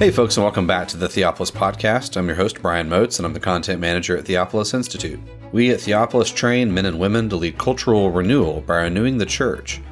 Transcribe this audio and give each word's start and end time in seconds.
Hey, 0.00 0.10
folks, 0.10 0.38
and 0.38 0.44
welcome 0.44 0.66
back 0.66 0.88
to 0.88 0.96
the 0.96 1.08
Theopolis 1.08 1.52
Podcast. 1.52 2.16
I'm 2.16 2.26
your 2.26 2.34
host, 2.34 2.62
Brian 2.62 2.88
Moats, 2.88 3.18
and 3.18 3.26
I'm 3.26 3.34
the 3.34 3.38
content 3.38 3.82
manager 3.82 4.16
at 4.16 4.24
Theopolis 4.24 4.72
Institute. 4.72 5.20
We 5.52 5.72
at 5.72 5.80
Theopolis 5.80 6.34
train 6.34 6.72
men 6.72 6.86
and 6.86 6.98
women 6.98 7.28
to 7.28 7.36
lead 7.36 7.58
cultural 7.58 8.10
renewal 8.10 8.62
by 8.62 8.76
renewing 8.76 9.18
the 9.18 9.26
church. 9.26 9.82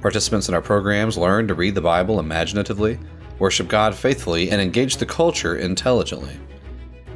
Participants 0.00 0.48
in 0.48 0.54
our 0.54 0.62
programs 0.62 1.18
learn 1.18 1.48
to 1.48 1.54
read 1.54 1.74
the 1.74 1.80
Bible 1.80 2.20
imaginatively, 2.20 2.96
worship 3.40 3.66
God 3.66 3.92
faithfully, 3.92 4.52
and 4.52 4.60
engage 4.60 4.98
the 4.98 5.04
culture 5.04 5.56
intelligently. 5.56 6.36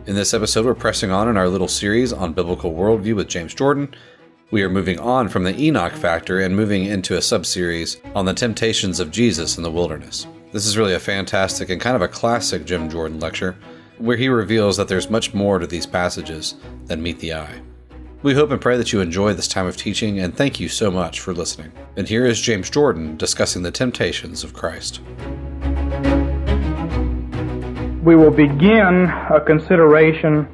In 0.06 0.16
this 0.16 0.34
episode, 0.34 0.66
we're 0.66 0.74
pressing 0.74 1.12
on 1.12 1.28
in 1.28 1.36
our 1.36 1.48
little 1.48 1.68
series 1.68 2.12
on 2.12 2.32
biblical 2.32 2.72
worldview 2.72 3.14
with 3.14 3.28
James 3.28 3.54
Jordan. 3.54 3.94
We 4.50 4.64
are 4.64 4.68
moving 4.68 4.98
on 4.98 5.28
from 5.28 5.44
the 5.44 5.56
Enoch 5.56 5.92
factor 5.92 6.40
and 6.40 6.56
moving 6.56 6.86
into 6.86 7.16
a 7.16 7.22
sub-series 7.22 8.00
on 8.16 8.24
the 8.24 8.34
temptations 8.34 8.98
of 8.98 9.12
Jesus 9.12 9.56
in 9.56 9.62
the 9.62 9.70
wilderness. 9.70 10.26
This 10.52 10.66
is 10.66 10.76
really 10.76 10.94
a 10.94 10.98
fantastic 10.98 11.70
and 11.70 11.80
kind 11.80 11.94
of 11.94 12.02
a 12.02 12.08
classic 12.08 12.64
Jim 12.64 12.90
Jordan 12.90 13.20
lecture, 13.20 13.56
where 13.98 14.16
he 14.16 14.28
reveals 14.28 14.76
that 14.76 14.88
there's 14.88 15.08
much 15.08 15.32
more 15.32 15.60
to 15.60 15.66
these 15.66 15.86
passages 15.86 16.56
than 16.86 17.00
meet 17.00 17.20
the 17.20 17.34
eye. 17.34 17.60
We 18.24 18.34
hope 18.34 18.50
and 18.50 18.60
pray 18.60 18.76
that 18.76 18.92
you 18.92 19.00
enjoy 19.00 19.32
this 19.34 19.46
time 19.46 19.66
of 19.66 19.76
teaching, 19.76 20.18
and 20.18 20.36
thank 20.36 20.58
you 20.58 20.68
so 20.68 20.90
much 20.90 21.20
for 21.20 21.32
listening. 21.32 21.70
And 21.96 22.08
here 22.08 22.26
is 22.26 22.40
James 22.40 22.68
Jordan 22.68 23.16
discussing 23.16 23.62
the 23.62 23.70
temptations 23.70 24.42
of 24.42 24.52
Christ. 24.52 25.00
We 28.02 28.16
will 28.16 28.32
begin 28.32 29.04
a 29.30 29.40
consideration 29.46 30.48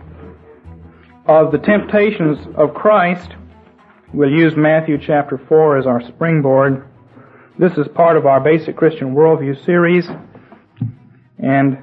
of 1.24 1.52
the 1.52 1.58
temptations 1.58 2.46
of 2.56 2.74
Christ. 2.74 3.30
We'll 4.12 4.30
use 4.30 4.56
Matthew 4.56 4.98
chapter 4.98 5.38
4 5.48 5.78
as 5.78 5.86
our 5.86 6.02
springboard. 6.06 6.86
This 7.58 7.72
is 7.78 7.88
part 7.94 8.18
of 8.18 8.26
our 8.26 8.38
basic 8.38 8.76
Christian 8.76 9.14
worldview 9.14 9.64
series, 9.64 10.06
and 11.38 11.78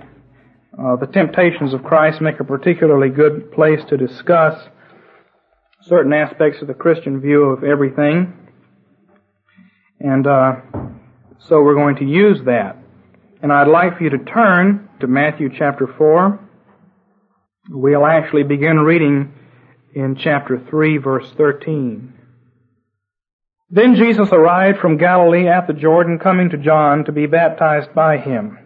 uh, 0.77 0.97
the 0.97 1.07
temptations 1.11 1.73
of 1.73 1.83
Christ 1.83 2.21
make 2.21 2.39
a 2.39 2.43
particularly 2.43 3.09
good 3.09 3.51
place 3.51 3.79
to 3.89 3.97
discuss 3.97 4.69
certain 5.81 6.13
aspects 6.13 6.61
of 6.61 6.67
the 6.67 6.75
Christian 6.75 7.19
view 7.19 7.45
of 7.45 7.63
everything. 7.63 8.33
And 9.99 10.27
uh, 10.27 10.57
so 11.39 11.63
we're 11.63 11.73
going 11.73 11.95
to 11.95 12.05
use 12.05 12.37
that. 12.45 12.77
And 13.41 13.51
I'd 13.51 13.67
like 13.67 13.97
for 13.97 14.03
you 14.03 14.11
to 14.11 14.19
turn 14.19 14.87
to 14.99 15.07
Matthew 15.07 15.49
chapter 15.57 15.87
4. 15.97 16.39
We'll 17.71 18.05
actually 18.05 18.43
begin 18.43 18.77
reading 18.77 19.33
in 19.95 20.17
chapter 20.21 20.63
3, 20.69 20.99
verse 20.99 21.25
13. 21.35 22.13
Then 23.73 23.95
Jesus 23.95 24.29
arrived 24.31 24.77
from 24.77 24.97
Galilee 24.97 25.47
at 25.47 25.65
the 25.65 25.73
Jordan, 25.73 26.19
coming 26.19 26.51
to 26.51 26.59
John 26.59 27.05
to 27.05 27.11
be 27.11 27.25
baptized 27.25 27.91
by 27.95 28.17
him. 28.17 28.59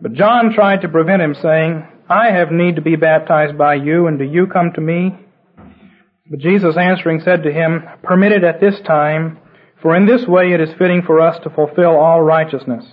But 0.00 0.12
John 0.12 0.52
tried 0.54 0.82
to 0.82 0.88
prevent 0.88 1.20
him, 1.20 1.34
saying, 1.34 1.84
I 2.08 2.30
have 2.30 2.52
need 2.52 2.76
to 2.76 2.80
be 2.80 2.94
baptized 2.94 3.58
by 3.58 3.74
you, 3.74 4.06
and 4.06 4.20
do 4.20 4.24
you 4.24 4.46
come 4.46 4.70
to 4.74 4.80
me? 4.80 5.18
But 6.30 6.38
Jesus 6.38 6.76
answering 6.76 7.22
said 7.24 7.42
to 7.42 7.52
him, 7.52 7.82
Permit 8.04 8.30
it 8.30 8.44
at 8.44 8.60
this 8.60 8.80
time, 8.82 9.40
for 9.82 9.96
in 9.96 10.06
this 10.06 10.28
way 10.28 10.52
it 10.52 10.60
is 10.60 10.72
fitting 10.78 11.02
for 11.02 11.18
us 11.18 11.40
to 11.42 11.50
fulfill 11.50 11.96
all 11.96 12.22
righteousness. 12.22 12.84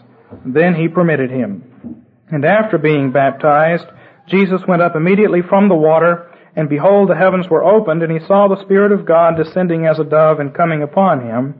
Then 0.44 0.74
he 0.74 0.88
permitted 0.88 1.30
him. 1.30 2.04
And 2.32 2.46
after 2.46 2.80
being 2.80 3.12
baptized, 3.12 3.86
Jesus 4.28 4.62
went 4.68 4.82
up 4.82 4.96
immediately 4.96 5.44
from 5.48 5.70
the 5.70 5.76
water, 5.76 6.29
and 6.60 6.68
behold, 6.68 7.10
the 7.10 7.16
heavens 7.16 7.48
were 7.48 7.64
opened, 7.64 8.04
and 8.04 8.12
he 8.12 8.20
saw 8.28 8.50
the 8.50 8.62
Spirit 8.62 8.92
of 8.92 9.06
God 9.06 9.38
descending 9.38 9.86
as 9.86 9.98
a 9.98 10.04
dove 10.04 10.42
and 10.42 10.54
coming 10.54 10.84
upon 10.84 11.26
him. 11.26 11.56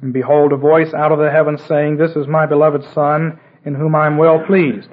And 0.00 0.12
behold, 0.12 0.52
a 0.52 0.56
voice 0.56 0.94
out 0.94 1.10
of 1.10 1.18
the 1.18 1.32
heavens 1.32 1.64
saying, 1.64 1.96
This 1.96 2.12
is 2.12 2.28
my 2.28 2.46
beloved 2.46 2.84
Son, 2.94 3.40
in 3.64 3.74
whom 3.74 3.96
I 3.96 4.06
am 4.06 4.18
well 4.18 4.38
pleased. 4.46 4.88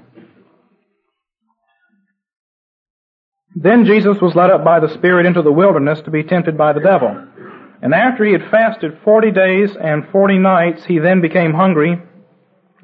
Then 3.55 3.86
Jesus 3.86 4.17
was 4.19 4.33
led 4.33 4.49
up 4.49 4.63
by 4.63 4.80
the 4.80 4.92
Spirit 4.92 5.27
into 5.27 5.43
the 5.43 5.52
wilderness 5.52 6.02
to 6.05 6.09
be 6.09 6.23
tempted 6.23 6.58
by 6.58 6.73
the 6.73 6.80
devil. 6.80 7.15
And 7.83 7.93
after 7.93 8.25
he 8.25 8.31
had 8.31 8.49
fasted 8.49 8.97
forty 9.03 9.30
days 9.30 9.69
and 9.80 10.09
forty 10.11 10.39
nights, 10.39 10.83
he 10.86 10.97
then 10.97 11.21
became 11.21 11.53
hungry. 11.53 12.02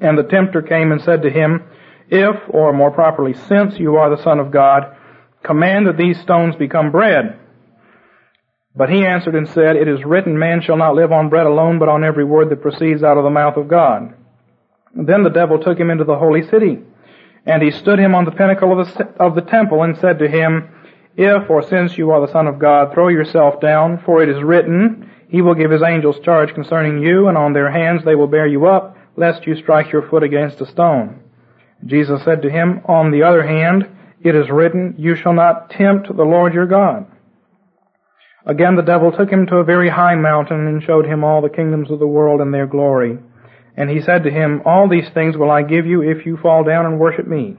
And 0.00 0.16
the 0.16 0.22
tempter 0.22 0.62
came 0.62 0.92
and 0.92 1.02
said 1.02 1.22
to 1.22 1.30
him, 1.30 1.64
If, 2.08 2.36
or 2.48 2.72
more 2.72 2.92
properly, 2.92 3.34
since 3.34 3.76
you 3.76 3.96
are 3.96 4.14
the 4.14 4.22
Son 4.22 4.38
of 4.38 4.52
God, 4.52 4.94
command 5.42 5.86
that 5.86 5.96
these 5.96 6.20
stones 6.20 6.56
become 6.56 6.90
bread. 6.90 7.38
But 8.74 8.90
he 8.90 9.04
answered 9.04 9.34
and 9.34 9.48
said, 9.48 9.76
It 9.76 9.88
is 9.88 10.04
written, 10.04 10.38
Man 10.38 10.60
shall 10.62 10.76
not 10.76 10.94
live 10.94 11.12
on 11.12 11.28
bread 11.28 11.46
alone, 11.46 11.78
but 11.78 11.88
on 11.88 12.04
every 12.04 12.24
word 12.24 12.50
that 12.50 12.62
proceeds 12.62 13.02
out 13.02 13.18
of 13.18 13.24
the 13.24 13.30
mouth 13.30 13.56
of 13.56 13.68
God. 13.68 14.14
Then 14.94 15.22
the 15.22 15.30
devil 15.30 15.58
took 15.58 15.78
him 15.78 15.90
into 15.90 16.04
the 16.04 16.16
holy 16.16 16.42
city, 16.48 16.78
and 17.46 17.62
he 17.62 17.70
stood 17.70 17.98
him 17.98 18.14
on 18.14 18.24
the 18.24 18.30
pinnacle 18.30 18.78
of 18.78 18.86
the, 18.86 19.04
of 19.18 19.34
the 19.34 19.42
temple, 19.42 19.82
and 19.82 19.96
said 19.98 20.18
to 20.18 20.28
him, 20.28 20.68
If, 21.16 21.50
or 21.50 21.62
since 21.62 21.98
you 21.98 22.10
are 22.10 22.24
the 22.24 22.32
Son 22.32 22.46
of 22.46 22.58
God, 22.58 22.92
throw 22.92 23.08
yourself 23.08 23.60
down, 23.60 24.02
for 24.04 24.22
it 24.22 24.28
is 24.28 24.42
written, 24.42 25.10
He 25.28 25.42
will 25.42 25.54
give 25.54 25.70
His 25.70 25.82
angels 25.82 26.20
charge 26.20 26.54
concerning 26.54 27.02
you, 27.02 27.28
and 27.28 27.36
on 27.36 27.52
their 27.52 27.70
hands 27.70 28.04
they 28.04 28.14
will 28.14 28.26
bear 28.28 28.46
you 28.46 28.66
up, 28.66 28.96
lest 29.16 29.46
you 29.46 29.56
strike 29.56 29.92
your 29.92 30.08
foot 30.08 30.22
against 30.22 30.60
a 30.60 30.66
stone. 30.66 31.20
Jesus 31.86 32.22
said 32.24 32.42
to 32.42 32.50
him, 32.50 32.82
On 32.86 33.10
the 33.10 33.22
other 33.22 33.42
hand, 33.42 33.88
it 34.22 34.34
is 34.34 34.50
written, 34.50 34.94
You 34.98 35.16
shall 35.16 35.32
not 35.32 35.70
tempt 35.70 36.14
the 36.14 36.24
Lord 36.24 36.54
your 36.54 36.66
God. 36.66 37.06
Again 38.46 38.76
the 38.76 38.82
devil 38.82 39.12
took 39.12 39.30
him 39.30 39.46
to 39.46 39.56
a 39.56 39.64
very 39.64 39.90
high 39.90 40.14
mountain 40.14 40.66
and 40.66 40.82
showed 40.82 41.06
him 41.06 41.24
all 41.24 41.42
the 41.42 41.48
kingdoms 41.48 41.90
of 41.90 41.98
the 41.98 42.06
world 42.06 42.40
and 42.40 42.52
their 42.52 42.66
glory. 42.66 43.18
And 43.76 43.88
he 43.88 44.00
said 44.00 44.24
to 44.24 44.30
him, 44.30 44.62
All 44.64 44.88
these 44.88 45.08
things 45.10 45.36
will 45.36 45.50
I 45.50 45.62
give 45.62 45.86
you 45.86 46.02
if 46.02 46.26
you 46.26 46.36
fall 46.36 46.64
down 46.64 46.86
and 46.86 46.98
worship 46.98 47.26
me. 47.26 47.56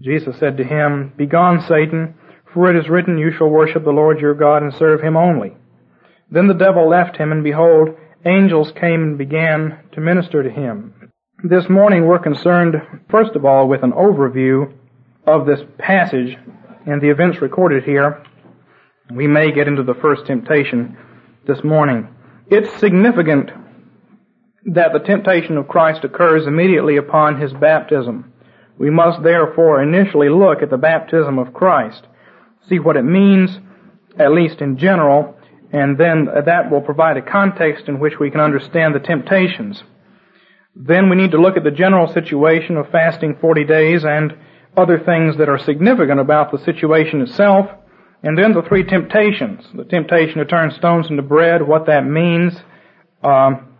Jesus 0.00 0.38
said 0.38 0.56
to 0.58 0.64
him, 0.64 1.12
Begone, 1.16 1.60
Satan, 1.66 2.14
for 2.52 2.70
it 2.70 2.76
is 2.76 2.88
written, 2.88 3.18
You 3.18 3.32
shall 3.32 3.48
worship 3.48 3.84
the 3.84 3.90
Lord 3.90 4.20
your 4.20 4.34
God 4.34 4.62
and 4.62 4.72
serve 4.74 5.00
him 5.02 5.16
only. 5.16 5.56
Then 6.30 6.48
the 6.48 6.54
devil 6.54 6.88
left 6.88 7.16
him, 7.16 7.32
and 7.32 7.42
behold, 7.44 7.90
angels 8.24 8.72
came 8.72 9.02
and 9.02 9.18
began 9.18 9.78
to 9.92 10.00
minister 10.00 10.42
to 10.42 10.50
him. 10.50 11.12
This 11.42 11.68
morning 11.68 12.06
we're 12.06 12.18
concerned, 12.18 12.76
first 13.10 13.36
of 13.36 13.44
all, 13.44 13.68
with 13.68 13.82
an 13.82 13.92
overview 13.92 14.72
of 15.26 15.46
this 15.46 15.60
passage 15.78 16.36
and 16.86 17.02
the 17.02 17.10
events 17.10 17.42
recorded 17.42 17.84
here. 17.84 18.24
We 19.12 19.26
may 19.26 19.52
get 19.52 19.68
into 19.68 19.82
the 19.82 19.94
first 19.94 20.26
temptation 20.26 20.96
this 21.46 21.62
morning. 21.64 22.08
It's 22.48 22.80
significant 22.80 23.50
that 24.66 24.92
the 24.92 25.00
temptation 25.00 25.56
of 25.56 25.68
Christ 25.68 26.04
occurs 26.04 26.46
immediately 26.46 26.96
upon 26.96 27.40
his 27.40 27.52
baptism. 27.52 28.32
We 28.78 28.90
must 28.90 29.22
therefore 29.22 29.82
initially 29.82 30.28
look 30.28 30.62
at 30.62 30.70
the 30.70 30.76
baptism 30.76 31.38
of 31.38 31.54
Christ, 31.54 32.06
see 32.68 32.78
what 32.78 32.96
it 32.96 33.04
means, 33.04 33.58
at 34.18 34.32
least 34.32 34.60
in 34.60 34.76
general, 34.78 35.36
and 35.72 35.98
then 35.98 36.26
that 36.44 36.70
will 36.70 36.80
provide 36.80 37.16
a 37.16 37.22
context 37.22 37.88
in 37.88 37.98
which 37.98 38.18
we 38.20 38.30
can 38.30 38.40
understand 38.40 38.94
the 38.94 39.00
temptations. 39.00 39.82
Then 40.74 41.08
we 41.08 41.16
need 41.16 41.30
to 41.30 41.40
look 41.40 41.56
at 41.56 41.64
the 41.64 41.70
general 41.70 42.12
situation 42.12 42.76
of 42.76 42.90
fasting 42.90 43.36
40 43.40 43.64
days 43.64 44.04
and 44.04 44.36
other 44.76 44.98
things 44.98 45.38
that 45.38 45.48
are 45.48 45.58
significant 45.58 46.20
about 46.20 46.52
the 46.52 46.58
situation 46.58 47.22
itself, 47.22 47.70
and 48.22 48.36
then 48.36 48.52
the 48.52 48.62
three 48.62 48.84
temptations. 48.84 49.64
The 49.74 49.84
temptation 49.84 50.38
to 50.38 50.44
turn 50.44 50.70
stones 50.72 51.08
into 51.10 51.22
bread, 51.22 51.66
what 51.66 51.86
that 51.86 52.04
means, 52.06 52.54
um, 53.22 53.76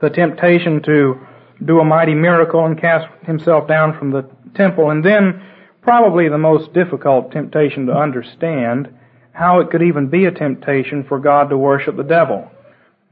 the 0.00 0.10
temptation 0.10 0.82
to 0.82 1.20
do 1.64 1.80
a 1.80 1.84
mighty 1.84 2.14
miracle 2.14 2.64
and 2.64 2.80
cast 2.80 3.06
himself 3.24 3.66
down 3.66 3.98
from 3.98 4.10
the 4.10 4.28
temple, 4.54 4.90
and 4.90 5.04
then 5.04 5.42
probably 5.82 6.28
the 6.28 6.38
most 6.38 6.72
difficult 6.72 7.32
temptation 7.32 7.86
to 7.86 7.92
understand, 7.92 8.88
how 9.32 9.60
it 9.60 9.70
could 9.70 9.82
even 9.82 10.08
be 10.08 10.26
a 10.26 10.30
temptation 10.30 11.04
for 11.04 11.18
God 11.18 11.48
to 11.50 11.56
worship 11.56 11.96
the 11.96 12.02
devil. 12.02 12.50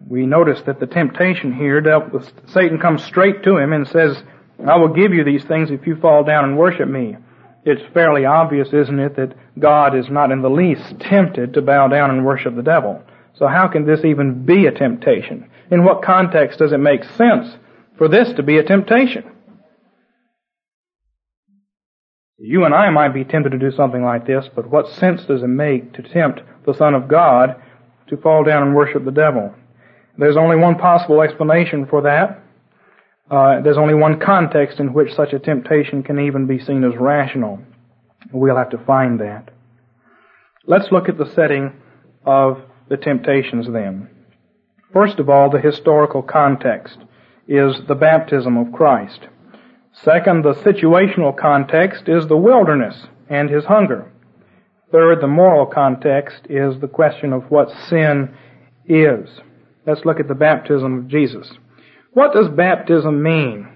We 0.08 0.26
notice 0.26 0.60
that 0.66 0.78
the 0.78 0.86
temptation 0.86 1.54
here 1.54 1.80
Satan 2.48 2.78
comes 2.78 3.02
straight 3.04 3.42
to 3.44 3.56
him 3.56 3.72
and 3.72 3.88
says, 3.88 4.22
I 4.70 4.76
will 4.76 4.88
give 4.88 5.12
you 5.12 5.24
these 5.24 5.44
things 5.44 5.70
if 5.70 5.86
you 5.86 5.96
fall 5.96 6.24
down 6.24 6.44
and 6.44 6.58
worship 6.58 6.88
me. 6.88 7.16
It's 7.64 7.82
fairly 7.92 8.24
obvious, 8.24 8.68
isn't 8.72 8.98
it, 8.98 9.16
that 9.16 9.34
God 9.58 9.96
is 9.96 10.08
not 10.08 10.30
in 10.30 10.42
the 10.42 10.50
least 10.50 11.00
tempted 11.00 11.54
to 11.54 11.62
bow 11.62 11.88
down 11.88 12.10
and 12.10 12.24
worship 12.24 12.54
the 12.54 12.62
devil. 12.62 13.02
So 13.34 13.46
how 13.48 13.68
can 13.68 13.86
this 13.86 14.04
even 14.04 14.44
be 14.44 14.66
a 14.66 14.72
temptation? 14.72 15.50
In 15.70 15.84
what 15.84 16.02
context 16.02 16.58
does 16.58 16.72
it 16.72 16.78
make 16.78 17.04
sense 17.04 17.56
for 17.98 18.08
this 18.08 18.32
to 18.34 18.42
be 18.42 18.58
a 18.58 18.62
temptation? 18.62 19.24
You 22.38 22.64
and 22.64 22.74
I 22.74 22.90
might 22.90 23.14
be 23.14 23.24
tempted 23.24 23.50
to 23.50 23.58
do 23.58 23.72
something 23.72 24.04
like 24.04 24.26
this, 24.26 24.46
but 24.54 24.70
what 24.70 24.88
sense 24.88 25.24
does 25.24 25.42
it 25.42 25.48
make 25.48 25.94
to 25.94 26.02
tempt 26.02 26.42
the 26.66 26.74
Son 26.74 26.94
of 26.94 27.08
God 27.08 27.56
to 28.08 28.16
fall 28.16 28.44
down 28.44 28.62
and 28.62 28.76
worship 28.76 29.04
the 29.04 29.10
devil? 29.10 29.54
There's 30.18 30.36
only 30.36 30.56
one 30.56 30.76
possible 30.76 31.20
explanation 31.22 31.86
for 31.86 32.02
that. 32.02 32.42
Uh, 33.30 33.60
there's 33.60 33.76
only 33.76 33.94
one 33.94 34.20
context 34.20 34.78
in 34.78 34.92
which 34.92 35.14
such 35.14 35.32
a 35.32 35.38
temptation 35.38 36.02
can 36.02 36.20
even 36.20 36.46
be 36.46 36.58
seen 36.58 36.84
as 36.84 36.96
rational. 36.98 37.58
We'll 38.32 38.56
have 38.56 38.70
to 38.70 38.78
find 38.78 39.20
that. 39.20 39.50
Let's 40.64 40.92
look 40.92 41.08
at 41.08 41.18
the 41.18 41.32
setting 41.34 41.72
of 42.24 42.60
the 42.88 42.96
temptations 42.96 43.66
then. 43.72 44.08
First 44.92 45.18
of 45.18 45.28
all, 45.28 45.50
the 45.50 45.60
historical 45.60 46.22
context 46.22 46.98
is 47.48 47.80
the 47.88 47.94
baptism 47.94 48.56
of 48.56 48.72
Christ. 48.72 49.20
Second, 49.92 50.44
the 50.44 50.54
situational 50.54 51.36
context 51.36 52.08
is 52.08 52.26
the 52.26 52.36
wilderness 52.36 53.06
and 53.28 53.50
his 53.50 53.64
hunger. 53.64 54.10
Third, 54.92 55.20
the 55.20 55.26
moral 55.26 55.66
context 55.66 56.46
is 56.48 56.80
the 56.80 56.88
question 56.88 57.32
of 57.32 57.50
what 57.50 57.70
sin 57.88 58.34
is. 58.86 59.28
Let's 59.84 60.04
look 60.04 60.20
at 60.20 60.28
the 60.28 60.34
baptism 60.34 60.98
of 60.98 61.08
Jesus. 61.08 61.50
What 62.16 62.32
does 62.32 62.48
baptism 62.48 63.22
mean? 63.22 63.68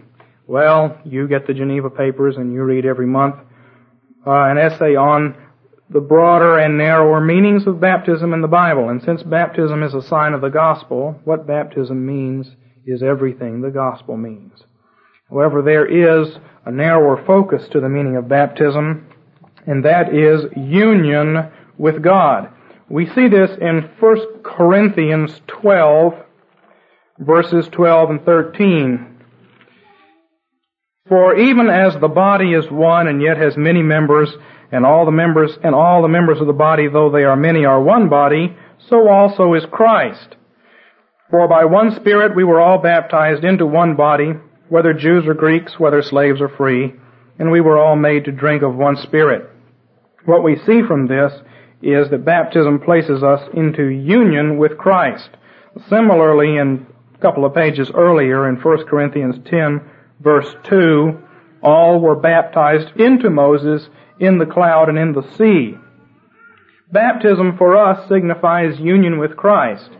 Well, 0.46 0.98
you 1.04 1.28
get 1.28 1.46
the 1.46 1.52
Geneva 1.52 1.90
Papers 1.90 2.38
and 2.38 2.54
you 2.54 2.62
read 2.62 2.86
every 2.86 3.06
month 3.06 3.34
uh, 4.26 4.30
an 4.30 4.56
essay 4.56 4.96
on 4.96 5.36
the 5.90 6.00
broader 6.00 6.58
and 6.58 6.78
narrower 6.78 7.20
meanings 7.20 7.66
of 7.66 7.80
baptism 7.80 8.32
in 8.32 8.40
the 8.40 8.48
Bible. 8.48 8.88
And 8.88 9.02
since 9.02 9.22
baptism 9.22 9.82
is 9.82 9.92
a 9.92 10.00
sign 10.00 10.32
of 10.32 10.40
the 10.40 10.48
gospel, 10.48 11.20
what 11.24 11.46
baptism 11.46 12.06
means 12.06 12.46
is 12.86 13.02
everything 13.02 13.60
the 13.60 13.68
gospel 13.68 14.16
means. 14.16 14.54
However, 15.28 15.60
there 15.60 15.84
is 15.84 16.34
a 16.64 16.70
narrower 16.70 17.22
focus 17.26 17.68
to 17.72 17.80
the 17.80 17.90
meaning 17.90 18.16
of 18.16 18.26
baptism, 18.26 19.06
and 19.66 19.84
that 19.84 20.14
is 20.14 20.46
union 20.56 21.50
with 21.76 22.02
God. 22.02 22.48
We 22.88 23.04
see 23.04 23.28
this 23.28 23.50
in 23.60 23.90
1 24.00 24.42
Corinthians 24.42 25.42
12, 25.46 26.14
verses 27.20 27.68
12 27.72 28.10
and 28.10 28.24
13. 28.24 29.06
For 31.08 31.36
even 31.36 31.68
as 31.68 31.94
the 32.00 32.08
body 32.08 32.52
is 32.52 32.70
one 32.70 33.08
and 33.08 33.20
yet 33.20 33.36
has 33.36 33.56
many 33.56 33.82
members, 33.82 34.30
and 34.72 34.86
all 34.86 35.04
the 35.04 35.10
members 35.10 35.50
and 35.62 35.74
all 35.74 36.02
the 36.02 36.08
members 36.08 36.40
of 36.40 36.46
the 36.46 36.52
body, 36.52 36.88
though 36.88 37.10
they 37.10 37.24
are 37.24 37.36
many, 37.36 37.64
are 37.64 37.82
one 37.82 38.08
body, 38.08 38.56
so 38.88 39.08
also 39.08 39.54
is 39.54 39.64
Christ. 39.70 40.36
For 41.30 41.46
by 41.48 41.64
one 41.64 41.94
Spirit 41.96 42.34
we 42.36 42.44
were 42.44 42.60
all 42.60 42.78
baptized 42.78 43.44
into 43.44 43.66
one 43.66 43.96
body, 43.96 44.32
whether 44.68 44.92
Jews 44.92 45.24
or 45.26 45.34
Greeks, 45.34 45.78
whether 45.78 46.02
slaves 46.02 46.40
or 46.40 46.48
free, 46.48 46.94
and 47.38 47.50
we 47.50 47.60
were 47.60 47.78
all 47.78 47.96
made 47.96 48.24
to 48.24 48.32
drink 48.32 48.62
of 48.62 48.74
one 48.74 48.96
Spirit. 48.96 49.48
What 50.26 50.44
we 50.44 50.56
see 50.56 50.82
from 50.86 51.08
this 51.08 51.32
is 51.82 52.10
that 52.10 52.24
baptism 52.24 52.80
places 52.80 53.22
us 53.22 53.40
into 53.54 53.88
union 53.88 54.58
with 54.58 54.76
Christ. 54.76 55.30
Similarly, 55.88 56.56
in 56.58 56.86
couple 57.20 57.44
of 57.44 57.54
pages 57.54 57.90
earlier 57.94 58.48
in 58.48 58.56
1 58.56 58.86
Corinthians 58.86 59.36
10 59.48 59.80
verse 60.20 60.54
2, 60.64 61.18
all 61.62 62.00
were 62.00 62.16
baptized 62.16 62.96
into 62.96 63.30
Moses 63.30 63.88
in 64.18 64.38
the 64.38 64.46
cloud 64.46 64.88
and 64.88 64.98
in 64.98 65.12
the 65.12 65.28
sea. 65.36 65.76
Baptism 66.92 67.56
for 67.56 67.76
us 67.76 68.08
signifies 68.08 68.78
union 68.78 69.18
with 69.18 69.36
Christ. 69.36 69.90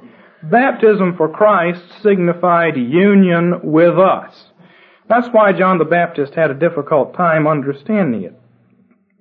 Baptism 0.43 1.17
for 1.17 1.29
Christ 1.29 1.83
signified 2.03 2.77
union 2.77 3.61
with 3.63 3.99
us. 3.99 4.35
That's 5.09 5.29
why 5.33 5.53
John 5.53 5.79
the 5.79 5.85
Baptist 5.85 6.35
had 6.35 6.51
a 6.51 6.55
difficult 6.55 7.15
time 7.15 7.47
understanding 7.47 8.25
it. 8.25 8.41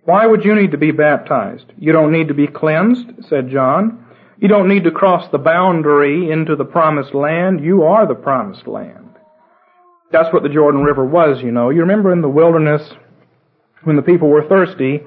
Why 0.06 0.25
would 0.25 0.45
you 0.45 0.56
need 0.56 0.72
to 0.72 0.78
be 0.78 0.92
baptized? 0.92 1.66
You 1.78 1.92
don't 1.92 2.12
need 2.12 2.30
to 2.30 2.34
be 2.34 2.48
cleansed, 2.48 3.25
said 3.28 3.50
John. 3.50 4.06
You 4.41 4.47
don't 4.47 4.69
need 4.69 4.86
to 4.86 4.91
cross 4.91 5.30
the 5.31 5.38
boundary 5.38 6.31
into 6.31 6.56
the 6.56 6.63
promised 6.63 7.13
land. 7.13 7.63
You 7.63 7.83
are 7.83 8.07
the 8.07 8.15
promised 8.15 8.68
land. 8.68 9.09
That's 10.12 10.33
what 10.33 10.44
the 10.44 10.50
Jordan 10.50 10.83
River 10.83 11.06
was, 11.06 11.41
you 11.44 11.51
know. 11.51 11.69
You 11.69 11.81
remember 11.81 12.12
in 12.13 12.21
the 12.21 12.30
wilderness, 12.30 12.81
when 13.83 13.97
the 13.97 14.01
people 14.01 14.30
were 14.30 14.47
thirsty, 14.47 15.01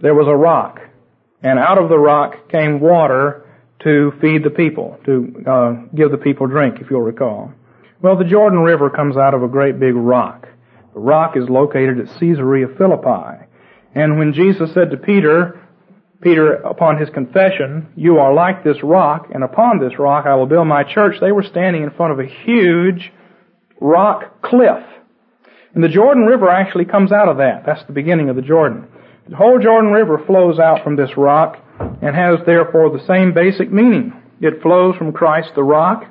there 0.00 0.14
was 0.14 0.26
a 0.26 0.34
rock. 0.34 0.80
And 1.42 1.58
out 1.58 1.76
of 1.76 1.90
the 1.90 1.98
rock 1.98 2.48
came 2.48 2.80
water 2.80 3.46
to 3.80 4.12
feed 4.20 4.42
the 4.42 4.50
people, 4.50 4.98
to 5.04 5.44
uh, 5.46 5.72
give 5.94 6.10
the 6.10 6.16
people 6.16 6.46
drink, 6.46 6.80
if 6.80 6.90
you'll 6.90 7.02
recall. 7.02 7.52
Well, 8.00 8.16
the 8.16 8.24
Jordan 8.24 8.60
River 8.60 8.88
comes 8.88 9.16
out 9.16 9.34
of 9.34 9.42
a 9.42 9.48
great 9.48 9.78
big 9.78 9.94
rock. 9.94 10.48
The 10.94 11.00
rock 11.00 11.36
is 11.36 11.48
located 11.50 12.00
at 12.00 12.18
Caesarea 12.18 12.68
Philippi. 12.78 13.44
And 13.94 14.18
when 14.18 14.32
Jesus 14.32 14.72
said 14.72 14.90
to 14.90 14.96
Peter, 14.96 15.60
Peter, 16.24 16.54
upon 16.54 16.98
his 16.98 17.10
confession, 17.10 17.86
you 17.96 18.18
are 18.18 18.32
like 18.32 18.64
this 18.64 18.82
rock, 18.82 19.28
and 19.32 19.44
upon 19.44 19.78
this 19.78 19.98
rock 19.98 20.24
I 20.26 20.34
will 20.34 20.46
build 20.46 20.66
my 20.66 20.82
church, 20.82 21.16
they 21.20 21.32
were 21.32 21.42
standing 21.42 21.82
in 21.82 21.90
front 21.90 22.12
of 22.12 22.18
a 22.18 22.26
huge 22.26 23.12
rock 23.78 24.40
cliff. 24.40 24.82
And 25.74 25.84
the 25.84 25.88
Jordan 25.88 26.24
River 26.24 26.48
actually 26.48 26.86
comes 26.86 27.12
out 27.12 27.28
of 27.28 27.36
that. 27.36 27.64
That's 27.66 27.84
the 27.84 27.92
beginning 27.92 28.30
of 28.30 28.36
the 28.36 28.42
Jordan. 28.42 28.88
The 29.28 29.36
whole 29.36 29.58
Jordan 29.58 29.90
River 29.90 30.18
flows 30.26 30.58
out 30.58 30.82
from 30.82 30.96
this 30.96 31.14
rock 31.16 31.58
and 31.78 32.16
has 32.16 32.38
therefore 32.46 32.90
the 32.90 33.04
same 33.04 33.34
basic 33.34 33.70
meaning. 33.70 34.12
It 34.40 34.62
flows 34.62 34.96
from 34.96 35.12
Christ 35.12 35.50
the 35.54 35.62
rock 35.62 36.04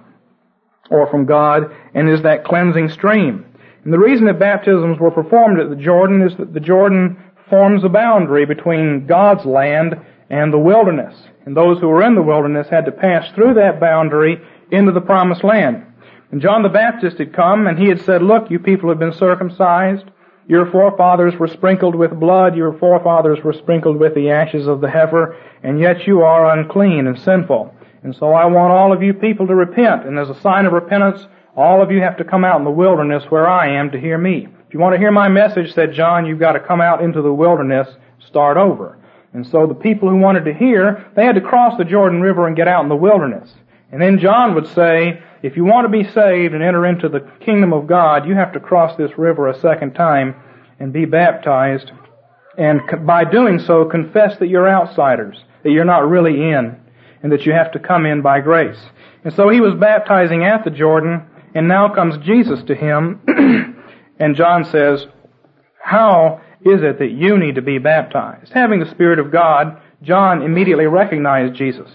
or 0.91 1.09
from 1.09 1.25
God 1.25 1.75
and 1.95 2.07
is 2.07 2.21
that 2.21 2.45
cleansing 2.45 2.89
stream. 2.89 3.45
And 3.83 3.91
the 3.91 3.99
reason 3.99 4.27
that 4.27 4.39
baptisms 4.39 4.99
were 4.99 5.11
performed 5.11 5.59
at 5.59 5.69
the 5.69 5.75
Jordan 5.75 6.21
is 6.21 6.37
that 6.37 6.53
the 6.53 6.59
Jordan 6.59 7.17
forms 7.53 7.83
a 7.83 7.89
boundary 7.89 8.47
between 8.47 9.05
God's 9.05 9.45
land 9.45 9.93
and 10.31 10.51
the 10.51 10.57
wilderness. 10.57 11.15
And 11.45 11.55
those 11.55 11.79
who 11.79 11.87
were 11.87 12.01
in 12.01 12.15
the 12.15 12.23
wilderness 12.23 12.67
had 12.67 12.85
to 12.85 12.91
pass 12.91 13.31
through 13.35 13.53
that 13.53 13.79
boundary 13.79 14.41
into 14.71 14.91
the 14.91 14.99
promised 14.99 15.43
land. 15.43 15.85
And 16.31 16.41
John 16.41 16.63
the 16.63 16.69
Baptist 16.69 17.19
had 17.19 17.31
come 17.31 17.67
and 17.67 17.77
he 17.77 17.89
had 17.89 18.01
said, 18.01 18.23
look, 18.23 18.49
you 18.49 18.57
people 18.57 18.89
have 18.89 18.97
been 18.97 19.13
circumcised. 19.13 20.05
Your 20.47 20.65
forefathers 20.71 21.35
were 21.35 21.47
sprinkled 21.47 21.93
with 21.93 22.19
blood. 22.19 22.55
Your 22.55 22.73
forefathers 22.79 23.43
were 23.43 23.53
sprinkled 23.53 23.97
with 23.97 24.15
the 24.15 24.31
ashes 24.31 24.65
of 24.65 24.81
the 24.81 24.89
heifer. 24.89 25.37
And 25.61 25.79
yet 25.79 26.07
you 26.07 26.23
are 26.23 26.57
unclean 26.57 27.05
and 27.05 27.19
sinful. 27.19 27.71
And 28.01 28.15
so 28.15 28.33
I 28.33 28.47
want 28.47 28.73
all 28.73 28.91
of 28.91 29.03
you 29.03 29.13
people 29.13 29.45
to 29.45 29.53
repent. 29.53 30.07
And 30.07 30.17
as 30.17 30.31
a 30.31 30.41
sign 30.41 30.65
of 30.65 30.73
repentance, 30.73 31.27
all 31.55 31.83
of 31.83 31.91
you 31.91 32.01
have 32.01 32.17
to 32.17 32.23
come 32.23 32.43
out 32.43 32.57
in 32.57 32.65
the 32.65 32.71
wilderness 32.71 33.25
where 33.29 33.47
I 33.47 33.67
am 33.77 33.91
to 33.91 33.99
hear 33.99 34.17
me. 34.17 34.47
If 34.73 34.77
you 34.77 34.81
want 34.81 34.95
to 34.95 34.99
hear 34.99 35.11
my 35.11 35.29
message, 35.29 35.71
said 35.75 35.93
John, 35.93 36.25
you've 36.25 36.39
got 36.39 36.53
to 36.53 36.59
come 36.59 36.81
out 36.81 37.03
into 37.03 37.21
the 37.21 37.31
wilderness, 37.31 37.87
start 38.27 38.57
over. 38.57 38.97
And 39.31 39.45
so 39.45 39.67
the 39.67 39.75
people 39.75 40.09
who 40.09 40.17
wanted 40.17 40.45
to 40.45 40.53
hear, 40.55 41.11
they 41.15 41.25
had 41.25 41.35
to 41.35 41.41
cross 41.41 41.77
the 41.77 41.85
Jordan 41.85 42.21
River 42.21 42.47
and 42.47 42.55
get 42.55 42.67
out 42.67 42.81
in 42.81 42.89
the 42.89 42.95
wilderness. 42.95 43.53
And 43.91 44.01
then 44.01 44.17
John 44.17 44.55
would 44.55 44.65
say, 44.69 45.21
if 45.43 45.55
you 45.55 45.63
want 45.63 45.85
to 45.85 45.89
be 45.89 46.03
saved 46.09 46.55
and 46.55 46.63
enter 46.63 46.87
into 46.87 47.07
the 47.07 47.19
kingdom 47.45 47.71
of 47.71 47.85
God, 47.85 48.27
you 48.27 48.33
have 48.33 48.51
to 48.53 48.59
cross 48.59 48.97
this 48.97 49.15
river 49.15 49.47
a 49.47 49.59
second 49.59 49.93
time 49.93 50.33
and 50.79 50.91
be 50.91 51.05
baptized. 51.05 51.91
And 52.57 52.81
by 53.05 53.25
doing 53.25 53.59
so, 53.59 53.85
confess 53.85 54.39
that 54.39 54.47
you're 54.47 54.67
outsiders, 54.67 55.37
that 55.61 55.69
you're 55.69 55.85
not 55.85 56.09
really 56.09 56.49
in, 56.49 56.81
and 57.21 57.31
that 57.31 57.45
you 57.45 57.53
have 57.53 57.71
to 57.73 57.79
come 57.79 58.07
in 58.07 58.23
by 58.23 58.39
grace. 58.39 58.83
And 59.23 59.35
so 59.35 59.49
he 59.49 59.61
was 59.61 59.75
baptizing 59.75 60.43
at 60.43 60.63
the 60.63 60.71
Jordan, 60.71 61.27
and 61.53 61.67
now 61.67 61.93
comes 61.93 62.17
Jesus 62.25 62.63
to 62.63 62.73
him 62.73 63.21
And 64.23 64.37
John 64.37 64.63
says, 64.63 65.05
how 65.83 66.39
is 66.61 66.81
it 66.81 66.99
that 66.99 67.11
you 67.11 67.37
need 67.37 67.55
to 67.55 67.61
be 67.61 67.77
baptized? 67.77 68.53
Having 68.53 68.79
the 68.79 68.89
Spirit 68.91 69.19
of 69.19 69.33
God, 69.33 69.81
John 70.01 70.43
immediately 70.43 70.85
recognized 70.85 71.55
Jesus. 71.55 71.91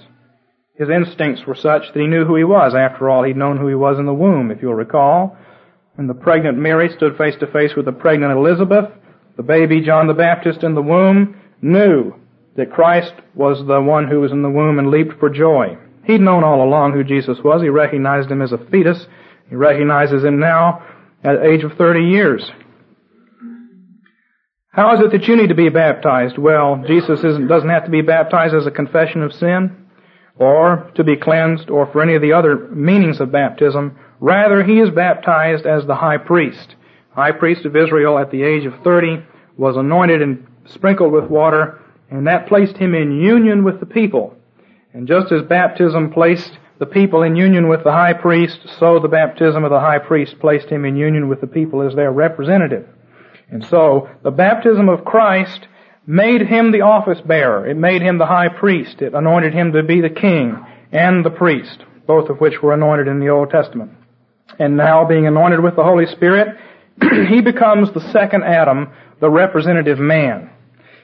His 0.74 0.90
instincts 0.90 1.46
were 1.46 1.54
such 1.54 1.84
that 1.86 1.98
he 1.98 2.06
knew 2.06 2.26
who 2.26 2.36
he 2.36 2.44
was. 2.44 2.74
After 2.74 3.08
all, 3.08 3.24
he'd 3.24 3.38
known 3.38 3.56
who 3.56 3.66
he 3.66 3.74
was 3.74 3.98
in 3.98 4.04
the 4.04 4.12
womb, 4.12 4.50
if 4.50 4.60
you'll 4.60 4.74
recall. 4.74 5.38
When 5.94 6.06
the 6.06 6.12
pregnant 6.12 6.58
Mary 6.58 6.90
stood 6.94 7.16
face 7.16 7.34
to 7.40 7.46
face 7.46 7.74
with 7.74 7.86
the 7.86 7.92
pregnant 7.92 8.32
Elizabeth, 8.32 8.90
the 9.38 9.42
baby 9.42 9.80
John 9.80 10.06
the 10.06 10.12
Baptist 10.12 10.62
in 10.62 10.74
the 10.74 10.82
womb 10.82 11.40
knew 11.62 12.12
that 12.56 12.70
Christ 12.70 13.14
was 13.34 13.66
the 13.66 13.80
one 13.80 14.06
who 14.06 14.20
was 14.20 14.32
in 14.32 14.42
the 14.42 14.50
womb 14.50 14.78
and 14.78 14.90
leaped 14.90 15.18
for 15.18 15.30
joy. 15.30 15.78
He'd 16.04 16.20
known 16.20 16.44
all 16.44 16.62
along 16.62 16.92
who 16.92 17.04
Jesus 17.04 17.38
was. 17.42 17.62
He 17.62 17.70
recognized 17.70 18.30
him 18.30 18.42
as 18.42 18.52
a 18.52 18.58
fetus. 18.70 19.06
He 19.48 19.56
recognizes 19.56 20.24
him 20.24 20.38
now 20.38 20.84
at 21.24 21.40
the 21.40 21.50
age 21.50 21.64
of 21.64 21.72
30 21.72 22.04
years. 22.04 22.50
How 24.70 24.94
is 24.94 25.00
it 25.00 25.10
that 25.12 25.26
you 25.26 25.36
need 25.36 25.48
to 25.48 25.54
be 25.54 25.70
baptized? 25.70 26.38
Well, 26.38 26.84
Jesus 26.86 27.20
doesn't 27.20 27.68
have 27.68 27.84
to 27.84 27.90
be 27.90 28.02
baptized 28.02 28.54
as 28.54 28.66
a 28.66 28.70
confession 28.70 29.22
of 29.22 29.32
sin 29.32 29.86
or 30.36 30.90
to 30.94 31.02
be 31.02 31.16
cleansed 31.16 31.68
or 31.68 31.90
for 31.90 32.02
any 32.02 32.14
of 32.14 32.22
the 32.22 32.32
other 32.32 32.68
meanings 32.68 33.20
of 33.20 33.32
baptism. 33.32 33.98
Rather, 34.20 34.62
he 34.62 34.78
is 34.78 34.90
baptized 34.90 35.66
as 35.66 35.84
the 35.86 35.96
high 35.96 36.18
priest. 36.18 36.76
High 37.10 37.32
priest 37.32 37.64
of 37.64 37.74
Israel 37.74 38.18
at 38.18 38.30
the 38.30 38.42
age 38.42 38.66
of 38.66 38.74
30 38.84 39.24
was 39.56 39.76
anointed 39.76 40.22
and 40.22 40.46
sprinkled 40.66 41.12
with 41.12 41.24
water 41.24 41.80
and 42.10 42.26
that 42.26 42.48
placed 42.48 42.76
him 42.76 42.94
in 42.94 43.20
union 43.20 43.64
with 43.64 43.80
the 43.80 43.86
people. 43.86 44.36
And 44.92 45.06
just 45.06 45.30
as 45.32 45.42
baptism 45.42 46.12
placed 46.12 46.58
the 46.78 46.86
people 46.86 47.22
in 47.22 47.36
union 47.36 47.68
with 47.68 47.82
the 47.82 47.92
high 47.92 48.12
priest, 48.12 48.60
so 48.78 48.98
the 48.98 49.08
baptism 49.08 49.64
of 49.64 49.70
the 49.70 49.80
high 49.80 49.98
priest 49.98 50.38
placed 50.38 50.68
him 50.68 50.84
in 50.84 50.96
union 50.96 51.28
with 51.28 51.40
the 51.40 51.46
people 51.46 51.82
as 51.82 51.94
their 51.94 52.12
representative. 52.12 52.86
And 53.50 53.64
so, 53.64 54.08
the 54.22 54.30
baptism 54.30 54.88
of 54.88 55.04
Christ 55.04 55.66
made 56.06 56.42
him 56.42 56.70
the 56.70 56.82
office 56.82 57.20
bearer. 57.20 57.66
It 57.66 57.76
made 57.76 58.02
him 58.02 58.18
the 58.18 58.26
high 58.26 58.48
priest. 58.48 59.02
It 59.02 59.14
anointed 59.14 59.52
him 59.52 59.72
to 59.72 59.82
be 59.82 60.00
the 60.00 60.10
king 60.10 60.56
and 60.92 61.24
the 61.24 61.30
priest, 61.30 61.84
both 62.06 62.28
of 62.28 62.38
which 62.38 62.62
were 62.62 62.74
anointed 62.74 63.08
in 63.08 63.20
the 63.20 63.28
Old 63.28 63.50
Testament. 63.50 63.92
And 64.58 64.76
now, 64.76 65.06
being 65.06 65.26
anointed 65.26 65.60
with 65.60 65.76
the 65.76 65.84
Holy 65.84 66.06
Spirit, 66.06 66.56
he 67.28 67.40
becomes 67.40 67.92
the 67.92 68.12
second 68.12 68.44
Adam, 68.44 68.90
the 69.20 69.30
representative 69.30 69.98
man. 69.98 70.50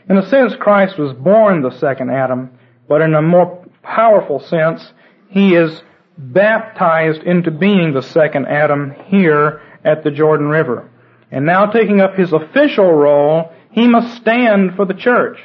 In 0.09 0.19
a 0.19 0.29
sense, 0.29 0.55
Christ 0.59 0.99
was 0.99 1.15
born 1.15 1.63
the 1.63 1.79
second 1.79 2.11
Adam, 2.11 2.51
but 2.89 3.01
in 3.01 3.15
a 3.15 3.23
more 3.23 3.65
powerful 3.83 4.41
sense, 4.41 4.93
he 5.35 5.57
is 5.57 5.83
baptized 6.17 7.23
into 7.25 7.51
being 7.51 7.93
the 7.93 8.03
second 8.03 8.47
Adam 8.47 8.95
here 9.09 9.61
at 9.85 10.05
the 10.05 10.13
Jordan 10.13 10.47
River. 10.47 10.89
And 11.33 11.45
now 11.45 11.67
taking 11.67 12.01
up 12.01 12.15
his 12.15 12.33
official 12.33 12.93
role, 12.93 13.53
he 13.73 13.89
must 13.89 14.17
stand 14.17 14.77
for 14.77 14.87
the 14.87 14.95
church. 14.95 15.37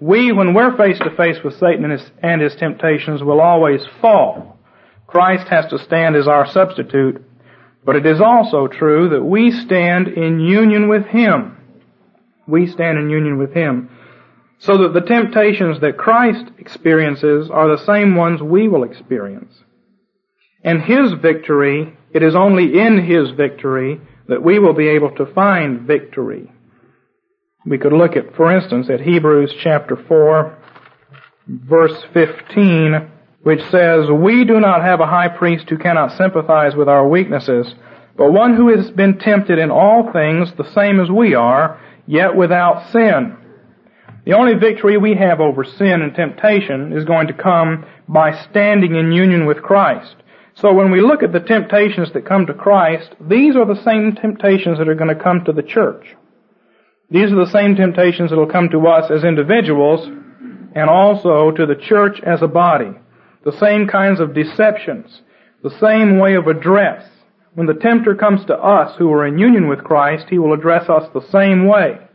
We, 0.00 0.32
when 0.32 0.52
we're 0.52 0.76
face 0.76 0.98
to 0.98 1.14
face 1.16 1.38
with 1.44 1.54
Satan 1.54 1.84
and 1.84 1.92
his, 1.92 2.10
and 2.20 2.42
his 2.42 2.56
temptations, 2.56 3.22
will 3.22 3.40
always 3.40 3.86
fall. 4.00 4.58
Christ 5.06 5.46
has 5.46 5.66
to 5.66 5.78
stand 5.78 6.16
as 6.16 6.26
our 6.26 6.46
substitute, 6.50 7.24
but 7.84 7.94
it 7.94 8.04
is 8.04 8.20
also 8.20 8.66
true 8.66 9.10
that 9.10 9.22
we 9.22 9.52
stand 9.52 10.08
in 10.08 10.40
union 10.40 10.88
with 10.88 11.06
Him. 11.06 11.56
We 12.48 12.66
stand 12.66 12.98
in 12.98 13.10
union 13.10 13.38
with 13.38 13.54
Him. 13.54 13.95
So 14.58 14.78
that 14.78 14.94
the 14.94 15.06
temptations 15.06 15.80
that 15.80 15.98
Christ 15.98 16.46
experiences 16.58 17.50
are 17.50 17.68
the 17.68 17.84
same 17.84 18.16
ones 18.16 18.40
we 18.42 18.68
will 18.68 18.84
experience. 18.84 19.52
And 20.64 20.82
His 20.82 21.12
victory, 21.20 21.96
it 22.12 22.22
is 22.22 22.34
only 22.34 22.78
in 22.78 23.04
His 23.04 23.30
victory 23.30 24.00
that 24.28 24.42
we 24.42 24.58
will 24.58 24.72
be 24.72 24.88
able 24.88 25.10
to 25.16 25.26
find 25.26 25.82
victory. 25.82 26.50
We 27.64 27.78
could 27.78 27.92
look 27.92 28.16
at, 28.16 28.34
for 28.34 28.50
instance, 28.50 28.88
at 28.90 29.00
Hebrews 29.00 29.52
chapter 29.60 29.96
4, 29.96 30.56
verse 31.48 32.04
15, 32.12 33.10
which 33.42 33.62
says, 33.70 34.10
We 34.10 34.44
do 34.44 34.60
not 34.60 34.82
have 34.82 35.00
a 35.00 35.06
high 35.06 35.28
priest 35.28 35.68
who 35.68 35.78
cannot 35.78 36.16
sympathize 36.16 36.74
with 36.74 36.88
our 36.88 37.06
weaknesses, 37.06 37.74
but 38.16 38.32
one 38.32 38.56
who 38.56 38.68
has 38.74 38.90
been 38.90 39.18
tempted 39.18 39.58
in 39.58 39.70
all 39.70 40.12
things 40.12 40.52
the 40.52 40.72
same 40.72 41.00
as 41.00 41.10
we 41.10 41.34
are, 41.34 41.80
yet 42.06 42.34
without 42.34 42.90
sin. 42.90 43.36
The 44.26 44.32
only 44.32 44.54
victory 44.54 44.96
we 44.98 45.14
have 45.14 45.40
over 45.40 45.62
sin 45.62 46.02
and 46.02 46.12
temptation 46.12 46.92
is 46.92 47.04
going 47.04 47.28
to 47.28 47.32
come 47.32 47.86
by 48.08 48.32
standing 48.50 48.96
in 48.96 49.12
union 49.12 49.46
with 49.46 49.62
Christ. 49.62 50.16
So 50.56 50.74
when 50.74 50.90
we 50.90 51.00
look 51.00 51.22
at 51.22 51.32
the 51.32 51.38
temptations 51.38 52.12
that 52.12 52.26
come 52.26 52.44
to 52.46 52.54
Christ, 52.54 53.14
these 53.20 53.54
are 53.54 53.64
the 53.64 53.80
same 53.84 54.16
temptations 54.16 54.78
that 54.78 54.88
are 54.88 54.96
going 54.96 55.16
to 55.16 55.22
come 55.22 55.44
to 55.44 55.52
the 55.52 55.62
church. 55.62 56.16
These 57.08 57.30
are 57.30 57.36
the 57.36 57.52
same 57.52 57.76
temptations 57.76 58.30
that 58.30 58.36
will 58.36 58.50
come 58.50 58.68
to 58.70 58.88
us 58.88 59.12
as 59.12 59.22
individuals 59.22 60.04
and 60.74 60.90
also 60.90 61.52
to 61.52 61.64
the 61.64 61.80
church 61.80 62.20
as 62.26 62.42
a 62.42 62.48
body. 62.48 62.98
The 63.44 63.56
same 63.60 63.86
kinds 63.86 64.18
of 64.18 64.34
deceptions, 64.34 65.20
the 65.62 65.78
same 65.78 66.18
way 66.18 66.34
of 66.34 66.48
address. 66.48 67.08
When 67.54 67.68
the 67.68 67.74
tempter 67.74 68.16
comes 68.16 68.44
to 68.46 68.54
us 68.54 68.96
who 68.98 69.12
are 69.12 69.24
in 69.24 69.38
union 69.38 69.68
with 69.68 69.84
Christ, 69.84 70.26
he 70.30 70.40
will 70.40 70.52
address 70.52 70.88
us 70.88 71.08
the 71.14 71.28
same 71.30 71.68
way 71.68 72.05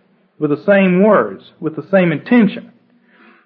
with 0.42 0.50
the 0.50 0.66
same 0.66 1.04
words, 1.04 1.54
with 1.60 1.76
the 1.76 1.88
same 1.92 2.12
intention. 2.12 2.74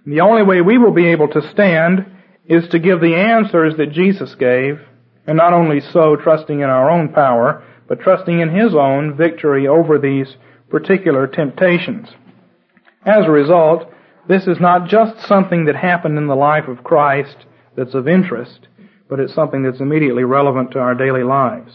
The 0.05 0.21
only 0.21 0.43
way 0.43 0.61
we 0.61 0.77
will 0.77 0.93
be 0.93 1.07
able 1.07 1.27
to 1.27 1.51
stand 1.51 2.05
is 2.45 2.69
to 2.69 2.79
give 2.79 3.01
the 3.01 3.15
answers 3.15 3.75
that 3.75 3.91
Jesus 3.91 4.33
gave, 4.35 4.79
and 5.27 5.35
not 5.35 5.51
only 5.51 5.81
so 5.81 6.15
trusting 6.15 6.61
in 6.61 6.69
our 6.69 6.89
own 6.89 7.09
power, 7.09 7.61
but 7.89 7.99
trusting 7.99 8.39
in 8.39 8.55
His 8.55 8.73
own 8.73 9.17
victory 9.17 9.67
over 9.67 9.99
these 9.99 10.37
particular 10.69 11.27
temptations. 11.27 12.07
As 13.05 13.25
a 13.25 13.31
result, 13.31 13.91
this 14.29 14.47
is 14.47 14.61
not 14.61 14.87
just 14.87 15.27
something 15.27 15.65
that 15.65 15.75
happened 15.75 16.17
in 16.17 16.27
the 16.27 16.35
life 16.35 16.69
of 16.69 16.85
Christ 16.85 17.45
that's 17.75 17.93
of 17.93 18.07
interest, 18.07 18.69
but 19.09 19.19
it's 19.19 19.35
something 19.35 19.63
that's 19.63 19.81
immediately 19.81 20.23
relevant 20.23 20.71
to 20.71 20.79
our 20.79 20.95
daily 20.95 21.23
lives. 21.23 21.73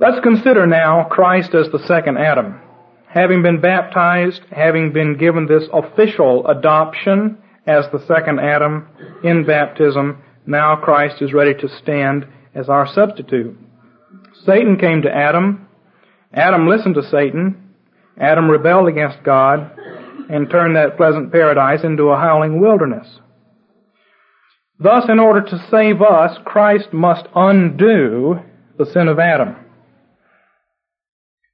Let's 0.00 0.20
consider 0.22 0.66
now 0.66 1.04
Christ 1.10 1.54
as 1.54 1.70
the 1.70 1.86
second 1.86 2.16
Adam. 2.16 2.58
Having 3.06 3.42
been 3.42 3.60
baptized, 3.60 4.40
having 4.50 4.94
been 4.94 5.18
given 5.18 5.46
this 5.46 5.68
official 5.74 6.46
adoption 6.46 7.36
as 7.66 7.84
the 7.92 8.02
second 8.06 8.40
Adam 8.40 8.88
in 9.22 9.44
baptism, 9.44 10.22
now 10.46 10.76
Christ 10.76 11.20
is 11.20 11.34
ready 11.34 11.52
to 11.52 11.68
stand 11.82 12.26
as 12.54 12.70
our 12.70 12.86
substitute. 12.86 13.54
Satan 14.46 14.78
came 14.78 15.02
to 15.02 15.14
Adam. 15.14 15.68
Adam 16.32 16.66
listened 16.66 16.94
to 16.94 17.02
Satan. 17.02 17.74
Adam 18.18 18.48
rebelled 18.48 18.88
against 18.88 19.22
God 19.22 19.70
and 20.30 20.48
turned 20.48 20.76
that 20.76 20.96
pleasant 20.96 21.30
paradise 21.30 21.84
into 21.84 22.04
a 22.04 22.16
howling 22.16 22.58
wilderness. 22.58 23.20
Thus, 24.78 25.04
in 25.10 25.18
order 25.18 25.42
to 25.42 25.66
save 25.70 26.00
us, 26.00 26.38
Christ 26.46 26.90
must 26.90 27.26
undo 27.34 28.40
the 28.78 28.86
sin 28.86 29.06
of 29.06 29.18
Adam. 29.18 29.56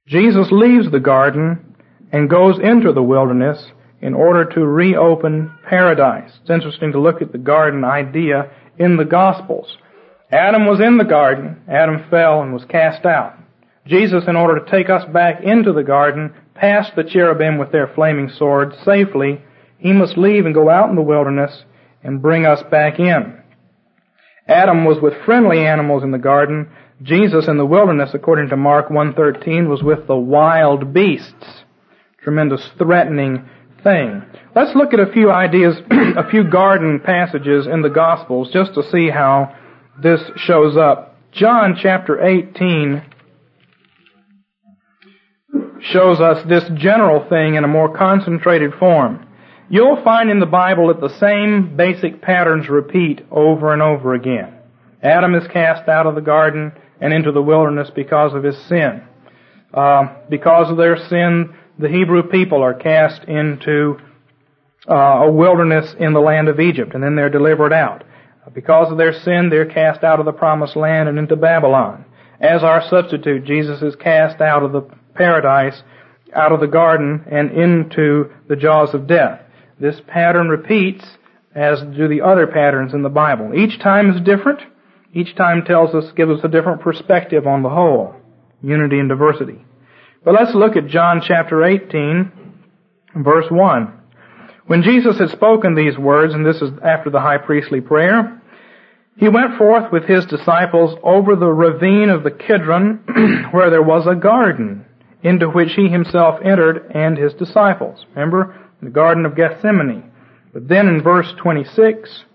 Jesus 0.07 0.47
leaves 0.51 0.89
the 0.89 0.99
garden 0.99 1.75
and 2.11 2.29
goes 2.29 2.57
into 2.59 2.93
the 2.93 3.03
wilderness 3.03 3.71
in 4.01 4.13
order 4.13 4.45
to 4.45 4.65
reopen 4.65 5.51
paradise. 5.67 6.31
It's 6.41 6.49
interesting 6.49 6.93
to 6.93 6.99
look 6.99 7.21
at 7.21 7.31
the 7.31 7.37
garden 7.37 7.83
idea 7.83 8.51
in 8.77 8.95
the 8.95 9.05
Gospels. 9.05 9.77
Adam 10.31 10.65
was 10.65 10.79
in 10.79 10.97
the 10.97 11.03
garden. 11.03 11.61
Adam 11.67 12.05
fell 12.09 12.41
and 12.41 12.53
was 12.53 12.63
cast 12.65 13.05
out. 13.05 13.37
Jesus, 13.85 14.23
in 14.27 14.35
order 14.35 14.59
to 14.59 14.71
take 14.71 14.89
us 14.89 15.03
back 15.13 15.43
into 15.43 15.73
the 15.73 15.83
garden, 15.83 16.33
past 16.55 16.93
the 16.95 17.03
cherubim 17.03 17.57
with 17.57 17.71
their 17.71 17.87
flaming 17.87 18.29
swords 18.29 18.75
safely, 18.83 19.41
he 19.77 19.93
must 19.93 20.17
leave 20.17 20.45
and 20.45 20.55
go 20.55 20.69
out 20.69 20.89
in 20.89 20.95
the 20.95 21.01
wilderness 21.01 21.63
and 22.03 22.21
bring 22.21 22.45
us 22.45 22.61
back 22.69 22.99
in. 22.99 23.41
Adam 24.47 24.85
was 24.85 25.01
with 25.01 25.13
friendly 25.25 25.65
animals 25.65 26.03
in 26.03 26.11
the 26.11 26.17
garden. 26.17 26.69
Jesus 27.01 27.47
in 27.47 27.57
the 27.57 27.65
wilderness, 27.65 28.11
according 28.13 28.49
to 28.49 28.57
Mark 28.57 28.89
1.13, 28.89 29.69
was 29.69 29.83
with 29.83 30.07
the 30.07 30.15
wild 30.15 30.93
beasts. 30.93 31.63
Tremendous 32.23 32.67
threatening 32.77 33.47
thing. 33.83 34.23
Let's 34.55 34.75
look 34.75 34.93
at 34.93 34.99
a 34.99 35.11
few 35.11 35.31
ideas, 35.31 35.75
a 35.91 36.27
few 36.29 36.49
garden 36.49 36.99
passages 36.99 37.67
in 37.67 37.83
the 37.83 37.89
Gospels 37.89 38.49
just 38.51 38.73
to 38.73 38.83
see 38.91 39.09
how 39.09 39.55
this 40.01 40.21
shows 40.37 40.75
up. 40.75 41.15
John 41.31 41.77
chapter 41.79 42.23
18 42.23 43.03
shows 45.81 46.19
us 46.19 46.43
this 46.49 46.63
general 46.75 47.27
thing 47.29 47.55
in 47.55 47.63
a 47.63 47.67
more 47.67 47.95
concentrated 47.95 48.73
form. 48.79 49.27
You'll 49.69 50.01
find 50.03 50.31
in 50.31 50.39
the 50.39 50.45
Bible 50.45 50.87
that 50.87 51.01
the 51.01 51.15
same 51.19 51.75
basic 51.77 52.21
patterns 52.21 52.69
repeat 52.69 53.21
over 53.29 53.73
and 53.73 53.81
over 53.81 54.15
again. 54.15 54.53
Adam 55.03 55.35
is 55.35 55.47
cast 55.53 55.87
out 55.87 56.07
of 56.07 56.15
the 56.15 56.21
garden 56.21 56.71
and 56.99 57.13
into 57.13 57.31
the 57.31 57.41
wilderness 57.41 57.89
because 57.93 58.33
of 58.33 58.43
his 58.43 58.57
sin. 58.67 59.03
Uh, 59.73 60.15
because 60.29 60.69
of 60.69 60.77
their 60.77 60.97
sin, 61.09 61.55
the 61.77 61.89
Hebrew 61.89 62.23
people 62.23 62.63
are 62.63 62.73
cast 62.73 63.23
into 63.25 63.99
uh, 64.89 64.93
a 65.25 65.31
wilderness 65.31 65.93
in 65.99 66.13
the 66.13 66.19
land 66.19 66.47
of 66.47 66.59
Egypt, 66.59 66.93
and 66.93 67.03
then 67.03 67.15
they're 67.15 67.29
delivered 67.29 67.73
out. 67.73 68.03
Because 68.53 68.91
of 68.91 68.97
their 68.97 69.13
sin, 69.13 69.49
they're 69.49 69.65
cast 69.65 70.03
out 70.03 70.19
of 70.19 70.25
the 70.25 70.31
promised 70.31 70.75
land 70.75 71.09
and 71.09 71.19
into 71.19 71.35
Babylon. 71.35 72.05
As 72.39 72.63
our 72.63 72.87
substitute, 72.87 73.43
Jesus 73.43 73.81
is 73.81 73.95
cast 73.95 74.41
out 74.41 74.63
of 74.63 74.71
the 74.71 74.87
paradise, 75.15 75.81
out 76.33 76.51
of 76.51 76.59
the 76.59 76.67
garden, 76.67 77.25
and 77.29 77.51
into 77.51 78.31
the 78.47 78.55
jaws 78.55 78.93
of 78.93 79.07
death. 79.07 79.41
This 79.79 79.99
pattern 80.07 80.47
repeats 80.47 81.05
as 81.53 81.81
do 81.81 82.07
the 82.07 82.21
other 82.21 82.47
patterns 82.47 82.93
in 82.93 83.01
the 83.01 83.09
Bible. 83.09 83.53
Each 83.55 83.79
time 83.79 84.11
is 84.11 84.21
different. 84.21 84.61
Each 85.13 85.35
time 85.35 85.63
tells 85.63 85.95
us, 85.95 86.11
gives 86.15 86.31
us 86.31 86.43
a 86.43 86.49
different 86.49 86.81
perspective 86.81 87.47
on 87.47 87.63
the 87.63 87.69
whole. 87.69 88.15
Unity 88.61 88.99
and 88.99 89.09
diversity. 89.09 89.65
But 90.23 90.33
let's 90.33 90.55
look 90.55 90.75
at 90.75 90.87
John 90.87 91.21
chapter 91.25 91.63
18, 91.63 92.31
verse 93.15 93.45
1. 93.49 93.93
When 94.65 94.83
Jesus 94.83 95.17
had 95.19 95.29
spoken 95.29 95.75
these 95.75 95.97
words, 95.97 96.33
and 96.33 96.45
this 96.45 96.61
is 96.61 96.71
after 96.83 97.09
the 97.09 97.21
high 97.21 97.37
priestly 97.37 97.79
prayer, 97.79 98.41
he 99.15 99.29
went 99.29 99.57
forth 99.57 99.91
with 99.91 100.03
his 100.03 100.25
disciples 100.25 100.97
over 101.03 101.35
the 101.35 101.47
ravine 101.47 102.09
of 102.09 102.23
the 102.23 102.31
Kidron, 102.31 103.47
where 103.51 103.69
there 103.69 103.81
was 103.81 104.05
a 104.05 104.15
garden, 104.15 104.85
into 105.23 105.49
which 105.49 105.73
he 105.73 105.87
himself 105.87 106.39
entered 106.43 106.91
and 106.93 107.17
his 107.17 107.33
disciples. 107.33 108.05
Remember, 108.13 108.55
the 108.81 108.89
Garden 108.89 109.25
of 109.25 109.35
Gethsemane. 109.35 110.11
But 110.53 110.67
then 110.67 110.87
in 110.87 111.01
verse 111.01 111.33
26, 111.41 112.25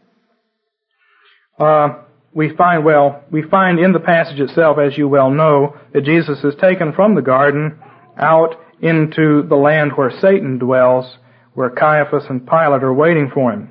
uh, 1.60 1.88
we 2.34 2.54
find, 2.56 2.84
well, 2.84 3.22
we 3.30 3.42
find 3.42 3.78
in 3.78 3.92
the 3.92 4.00
passage 4.00 4.40
itself, 4.40 4.78
as 4.78 4.96
you 4.96 5.08
well 5.08 5.30
know, 5.30 5.76
that 5.92 6.04
Jesus 6.04 6.42
is 6.44 6.54
taken 6.60 6.92
from 6.92 7.14
the 7.14 7.22
garden 7.22 7.78
out 8.16 8.58
into 8.80 9.42
the 9.48 9.56
land 9.56 9.92
where 9.94 10.10
Satan 10.10 10.58
dwells, 10.58 11.18
where 11.54 11.70
Caiaphas 11.70 12.24
and 12.28 12.46
Pilate 12.46 12.82
are 12.82 12.94
waiting 12.94 13.30
for 13.32 13.52
him. 13.52 13.70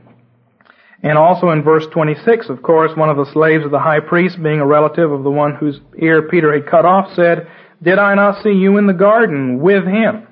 And 1.04 1.18
also 1.18 1.50
in 1.50 1.64
verse 1.64 1.86
26, 1.92 2.50
of 2.50 2.62
course, 2.62 2.96
one 2.96 3.10
of 3.10 3.18
the 3.18 3.32
slaves 3.34 3.66
of 3.66 3.72
the 3.72 3.80
high 3.80 4.00
priest, 4.00 4.42
being 4.42 4.60
a 4.60 4.66
relative 4.66 5.12
of 5.12 5.24
the 5.24 5.32
one 5.32 5.56
whose 5.56 5.80
ear 5.98 6.30
Peter 6.30 6.54
had 6.54 6.70
cut 6.70 6.86
off, 6.86 7.14
said, 7.16 7.48
Did 7.82 7.98
I 7.98 8.14
not 8.14 8.44
see 8.44 8.52
you 8.52 8.78
in 8.78 8.86
the 8.86 8.94
garden 8.94 9.60
with 9.60 9.84
him? 9.86 10.28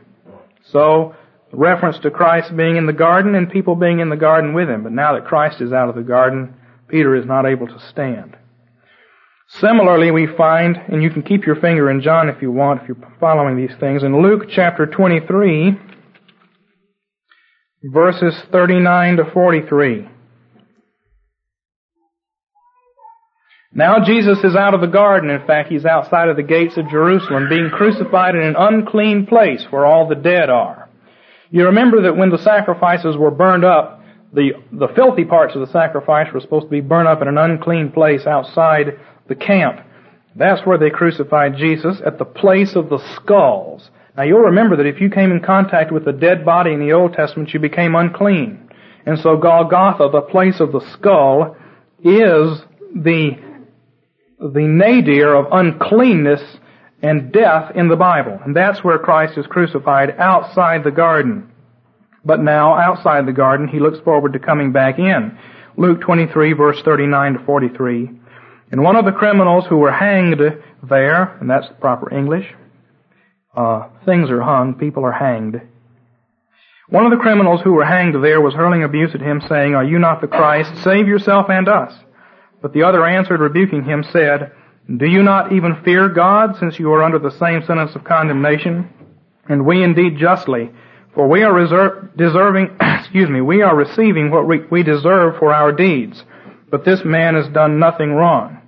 So, 0.72 1.16
reference 1.52 1.98
to 2.00 2.12
Christ 2.12 2.56
being 2.56 2.78
in 2.78 2.86
the 2.86 2.94
garden 2.94 3.34
and 3.34 3.50
people 3.50 3.76
being 3.76 4.00
in 4.00 4.10
the 4.10 4.16
garden 4.16 4.54
with 4.54 4.70
him. 4.70 4.84
But 4.84 4.92
now 4.92 5.14
that 5.14 5.26
Christ 5.26 5.60
is 5.60 5.74
out 5.74 5.90
of 5.90 5.96
the 5.96 6.04
garden, 6.04 6.54
Peter 6.90 7.16
is 7.16 7.26
not 7.26 7.46
able 7.46 7.68
to 7.68 7.80
stand. 7.90 8.36
Similarly, 9.48 10.12
we 10.12 10.28
find, 10.38 10.76
and 10.76 11.02
you 11.02 11.10
can 11.10 11.24
keep 11.24 11.46
your 11.46 11.56
finger 11.56 11.90
in 11.90 12.02
John 12.02 12.30
if 12.30 12.42
you 12.42 12.52
want, 12.52 12.82
if 12.82 12.88
you're 12.88 13.14
following 13.20 13.58
these 13.58 13.76
things, 13.80 14.04
in 14.04 14.22
Luke 14.22 14.44
chapter 14.50 14.86
23, 14.86 15.78
verses 17.84 18.36
39 18.52 19.18
to 19.18 19.32
43. 19.32 20.08
Now 23.72 24.04
Jesus 24.04 24.40
is 24.44 24.56
out 24.56 24.74
of 24.74 24.82
the 24.82 24.88
garden. 24.88 25.30
In 25.30 25.46
fact, 25.46 25.72
he's 25.72 25.86
outside 25.86 26.30
of 26.30 26.36
the 26.36 26.44
gates 26.44 26.78
of 26.78 26.90
Jerusalem, 26.90 27.50
being 27.50 27.70
crucified 27.70 28.36
in 28.36 28.42
an 28.42 28.56
unclean 28.58 29.28
place 29.28 29.66
where 29.70 29.86
all 29.86 30.08
the 30.08 30.16
dead 30.16 30.50
are. 30.50 30.90
You 31.52 31.66
remember 31.66 32.04
that 32.04 32.18
when 32.18 32.30
the 32.30 32.38
sacrifices 32.38 33.16
were 33.18 33.32
burned 33.32 33.66
up, 33.66 33.99
the, 34.34 34.52
the 34.72 34.88
filthy 34.96 35.26
parts 35.26 35.56
of 35.56 35.62
the 35.62 35.72
sacrifice 35.72 36.32
were 36.34 36.40
supposed 36.40 36.66
to 36.66 36.72
be 36.72 36.82
burned 36.82 37.08
up 37.08 37.22
in 37.22 37.28
an 37.28 37.38
unclean 37.38 37.92
place 37.92 38.28
outside 38.28 39.00
the 39.28 39.36
camp. 39.36 39.80
That's 40.36 40.66
where 40.66 40.78
they 40.78 40.90
crucified 40.90 41.58
Jesus, 41.58 42.02
at 42.06 42.18
the 42.20 42.26
place 42.26 42.76
of 42.76 42.90
the 42.90 43.00
skulls. 43.16 43.90
Now 44.16 44.24
you'll 44.24 44.40
remember 44.40 44.76
that 44.78 44.86
if 44.86 45.02
you 45.02 45.10
came 45.10 45.32
in 45.32 45.42
contact 45.42 45.92
with 45.92 46.08
a 46.08 46.14
dead 46.14 46.46
body 46.46 46.74
in 46.74 46.80
the 46.80 46.94
Old 46.94 47.14
Testament, 47.14 47.54
you 47.54 47.60
became 47.60 47.96
unclean. 47.96 48.70
And 49.06 49.18
so 49.20 49.38
Golgotha, 49.38 50.10
the 50.12 50.22
place 50.22 50.60
of 50.60 50.72
the 50.72 50.82
skull, 50.94 51.56
is 52.00 52.62
the, 52.96 53.32
the 54.40 54.68
nadir 54.68 55.34
of 55.34 55.48
uncleanness 55.52 56.42
and 57.02 57.32
death 57.32 57.72
in 57.76 57.88
the 57.88 57.96
Bible. 57.96 58.40
And 58.44 58.56
that's 58.56 58.84
where 58.84 59.00
Christ 59.00 59.38
is 59.38 59.48
crucified, 59.48 60.16
outside 60.20 60.84
the 60.84 60.92
garden. 60.92 61.49
But 62.30 62.42
now, 62.42 62.76
outside 62.76 63.26
the 63.26 63.34
garden, 63.34 63.68
he 63.68 63.80
looks 63.80 63.98
forward 64.02 64.34
to 64.34 64.40
coming 64.40 64.72
back 64.72 65.00
in. 65.00 65.36
Luke 65.78 66.00
23 66.02 66.54
verse 66.54 66.80
39 66.84 67.34
to 67.34 67.40
43. 67.44 68.08
And 68.72 68.84
one 68.84 68.96
of 68.96 69.06
the 69.06 69.12
criminals 69.12 69.66
who 69.66 69.78
were 69.78 69.92
hanged 69.92 70.40
there, 70.88 71.36
and 71.40 71.50
that's 71.50 71.68
the 71.70 71.74
proper 71.74 72.14
English, 72.14 72.46
uh, 73.58 73.88
things 74.06 74.30
are 74.30 74.44
hung, 74.44 74.76
people 74.76 75.04
are 75.06 75.12
hanged. 75.12 75.60
One 76.90 77.04
of 77.04 77.10
the 77.10 77.18
criminals 77.18 77.62
who 77.62 77.74
were 77.74 77.84
hanged 77.84 78.24
there 78.24 78.42
was 78.42 78.54
hurling 78.54 78.84
abuse 78.84 79.16
at 79.16 79.22
him, 79.22 79.42
saying, 79.50 79.74
Are 79.74 79.84
you 79.84 79.98
not 79.98 80.22
the 80.22 80.28
Christ? 80.28 80.84
Save 80.84 81.08
yourself 81.08 81.50
and 81.50 81.68
us. 81.68 81.96
But 82.62 82.74
the 82.74 82.84
other 82.84 83.08
answered, 83.08 83.40
rebuking 83.40 83.86
him, 83.86 84.04
said, 84.04 84.52
Do 84.98 85.08
you 85.08 85.24
not 85.24 85.52
even 85.52 85.82
fear 85.84 86.10
God, 86.10 86.58
since 86.60 86.78
you 86.78 86.94
are 86.94 87.02
under 87.02 87.18
the 87.18 87.36
same 87.40 87.66
sentence 87.66 87.96
of 87.96 88.04
condemnation? 88.04 88.88
And 89.48 89.66
we 89.66 89.82
indeed 89.82 90.20
justly, 90.20 90.70
for 91.14 91.28
we 91.28 91.44
are 91.44 91.54
reserve, 91.54 92.16
deserving, 92.16 92.78
excuse 92.82 93.30
me, 93.30 93.42
we 93.42 93.62
are 93.62 93.76
receiving 93.76 94.32
what 94.32 94.48
we, 94.48 94.60
we 94.72 94.84
deserve 94.84 95.36
for 95.40 95.54
our 95.54 95.72
deeds. 95.72 96.24
But 96.70 96.86
this 96.86 97.02
man 97.04 97.36
has 97.36 97.52
done 97.54 97.80
nothing 97.80 98.12
wrong. 98.12 98.62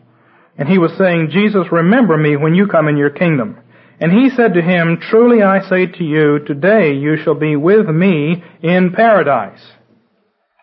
And 0.57 0.67
he 0.67 0.77
was 0.77 0.91
saying, 0.97 1.29
Jesus, 1.31 1.71
remember 1.71 2.17
me 2.17 2.35
when 2.35 2.55
you 2.55 2.67
come 2.67 2.87
in 2.87 2.97
your 2.97 3.09
kingdom. 3.09 3.57
And 3.99 4.11
he 4.11 4.29
said 4.35 4.55
to 4.55 4.61
him, 4.61 4.99
Truly 4.99 5.43
I 5.43 5.61
say 5.61 5.85
to 5.85 6.03
you, 6.03 6.39
today 6.39 6.93
you 6.93 7.17
shall 7.23 7.35
be 7.35 7.55
with 7.55 7.87
me 7.87 8.43
in 8.61 8.93
paradise. 8.93 9.61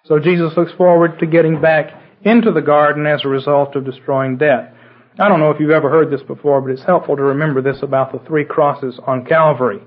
So 0.04 0.18
Jesus 0.18 0.56
looks 0.56 0.72
forward 0.72 1.20
to 1.20 1.26
getting 1.26 1.60
back 1.60 1.92
into 2.22 2.50
the 2.50 2.60
garden 2.60 3.06
as 3.06 3.24
a 3.24 3.28
result 3.28 3.76
of 3.76 3.84
destroying 3.84 4.38
death. 4.38 4.74
I 5.18 5.28
don't 5.28 5.40
know 5.40 5.50
if 5.50 5.60
you've 5.60 5.70
ever 5.70 5.90
heard 5.90 6.10
this 6.10 6.22
before, 6.22 6.60
but 6.60 6.70
it's 6.70 6.84
helpful 6.84 7.16
to 7.16 7.22
remember 7.22 7.62
this 7.62 7.82
about 7.82 8.12
the 8.12 8.20
three 8.26 8.44
crosses 8.44 8.98
on 9.06 9.24
Calvary. 9.24 9.80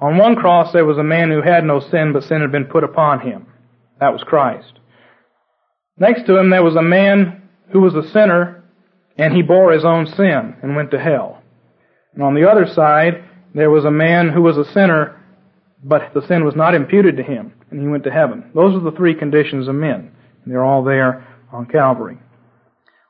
On 0.00 0.18
one 0.18 0.36
cross 0.36 0.72
there 0.72 0.84
was 0.84 0.98
a 0.98 1.04
man 1.04 1.30
who 1.30 1.42
had 1.42 1.64
no 1.64 1.80
sin, 1.80 2.12
but 2.12 2.24
sin 2.24 2.40
had 2.40 2.52
been 2.52 2.66
put 2.66 2.84
upon 2.84 3.20
him. 3.20 3.46
That 4.00 4.12
was 4.12 4.22
Christ. 4.22 4.72
Next 5.98 6.26
to 6.26 6.36
him 6.36 6.50
there 6.50 6.62
was 6.62 6.76
a 6.76 6.82
man 6.82 7.48
who 7.72 7.80
was 7.80 7.94
a 7.94 8.08
sinner, 8.10 8.64
and 9.16 9.34
he 9.34 9.42
bore 9.42 9.72
his 9.72 9.84
own 9.84 10.06
sin 10.06 10.56
and 10.62 10.76
went 10.76 10.90
to 10.90 11.00
hell. 11.00 11.42
And 12.14 12.22
on 12.22 12.34
the 12.34 12.50
other 12.50 12.66
side, 12.66 13.24
there 13.54 13.70
was 13.70 13.84
a 13.84 13.90
man 13.90 14.30
who 14.30 14.42
was 14.42 14.58
a 14.58 14.70
sinner, 14.72 15.22
but 15.82 16.12
the 16.14 16.26
sin 16.26 16.44
was 16.44 16.54
not 16.54 16.74
imputed 16.74 17.16
to 17.16 17.22
him, 17.22 17.54
and 17.70 17.80
he 17.80 17.86
went 17.86 18.04
to 18.04 18.10
heaven. 18.10 18.50
Those 18.54 18.74
are 18.74 18.90
the 18.90 18.96
three 18.96 19.14
conditions 19.14 19.68
of 19.68 19.74
men. 19.74 20.12
And 20.44 20.52
they're 20.52 20.64
all 20.64 20.84
there 20.84 21.26
on 21.52 21.66
Calvary. 21.66 22.18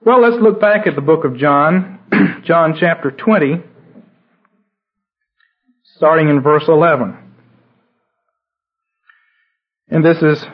Well, 0.04 0.20
let's 0.20 0.40
look 0.40 0.60
back 0.60 0.86
at 0.86 0.94
the 0.94 1.00
book 1.00 1.24
of 1.24 1.36
John, 1.36 1.98
John 2.44 2.76
chapter 2.78 3.10
20, 3.10 3.62
starting 5.96 6.28
in 6.28 6.42
verse 6.42 6.64
11. 6.68 7.16
And 9.88 10.04
this 10.04 10.18
is 10.18 10.44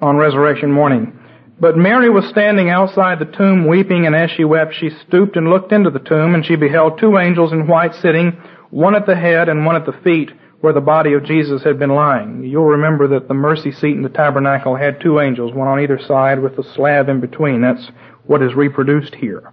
on 0.00 0.16
resurrection 0.16 0.72
morning. 0.72 1.18
But 1.60 1.76
Mary 1.76 2.08
was 2.08 2.26
standing 2.30 2.70
outside 2.70 3.18
the 3.18 3.36
tomb 3.36 3.66
weeping, 3.66 4.06
and 4.06 4.14
as 4.14 4.30
she 4.30 4.44
wept, 4.44 4.74
she 4.74 4.88
stooped 5.06 5.36
and 5.36 5.50
looked 5.50 5.72
into 5.72 5.90
the 5.90 5.98
tomb, 5.98 6.34
and 6.34 6.44
she 6.44 6.56
beheld 6.56 6.98
two 6.98 7.18
angels 7.18 7.52
in 7.52 7.66
white 7.66 7.94
sitting, 7.96 8.40
one 8.70 8.94
at 8.94 9.04
the 9.04 9.16
head 9.16 9.50
and 9.50 9.66
one 9.66 9.76
at 9.76 9.84
the 9.84 10.00
feet, 10.02 10.30
where 10.62 10.72
the 10.72 10.80
body 10.80 11.12
of 11.12 11.24
Jesus 11.24 11.62
had 11.62 11.78
been 11.78 11.90
lying. 11.90 12.44
You'll 12.44 12.64
remember 12.64 13.08
that 13.08 13.28
the 13.28 13.34
mercy 13.34 13.72
seat 13.72 13.96
in 13.96 14.02
the 14.02 14.08
tabernacle 14.08 14.76
had 14.76 15.00
two 15.00 15.20
angels, 15.20 15.52
one 15.52 15.68
on 15.68 15.80
either 15.80 15.98
side 15.98 16.40
with 16.40 16.58
a 16.58 16.74
slab 16.74 17.08
in 17.08 17.20
between. 17.20 17.60
That's 17.60 17.90
what 18.24 18.42
is 18.42 18.54
reproduced 18.54 19.14
here. 19.14 19.52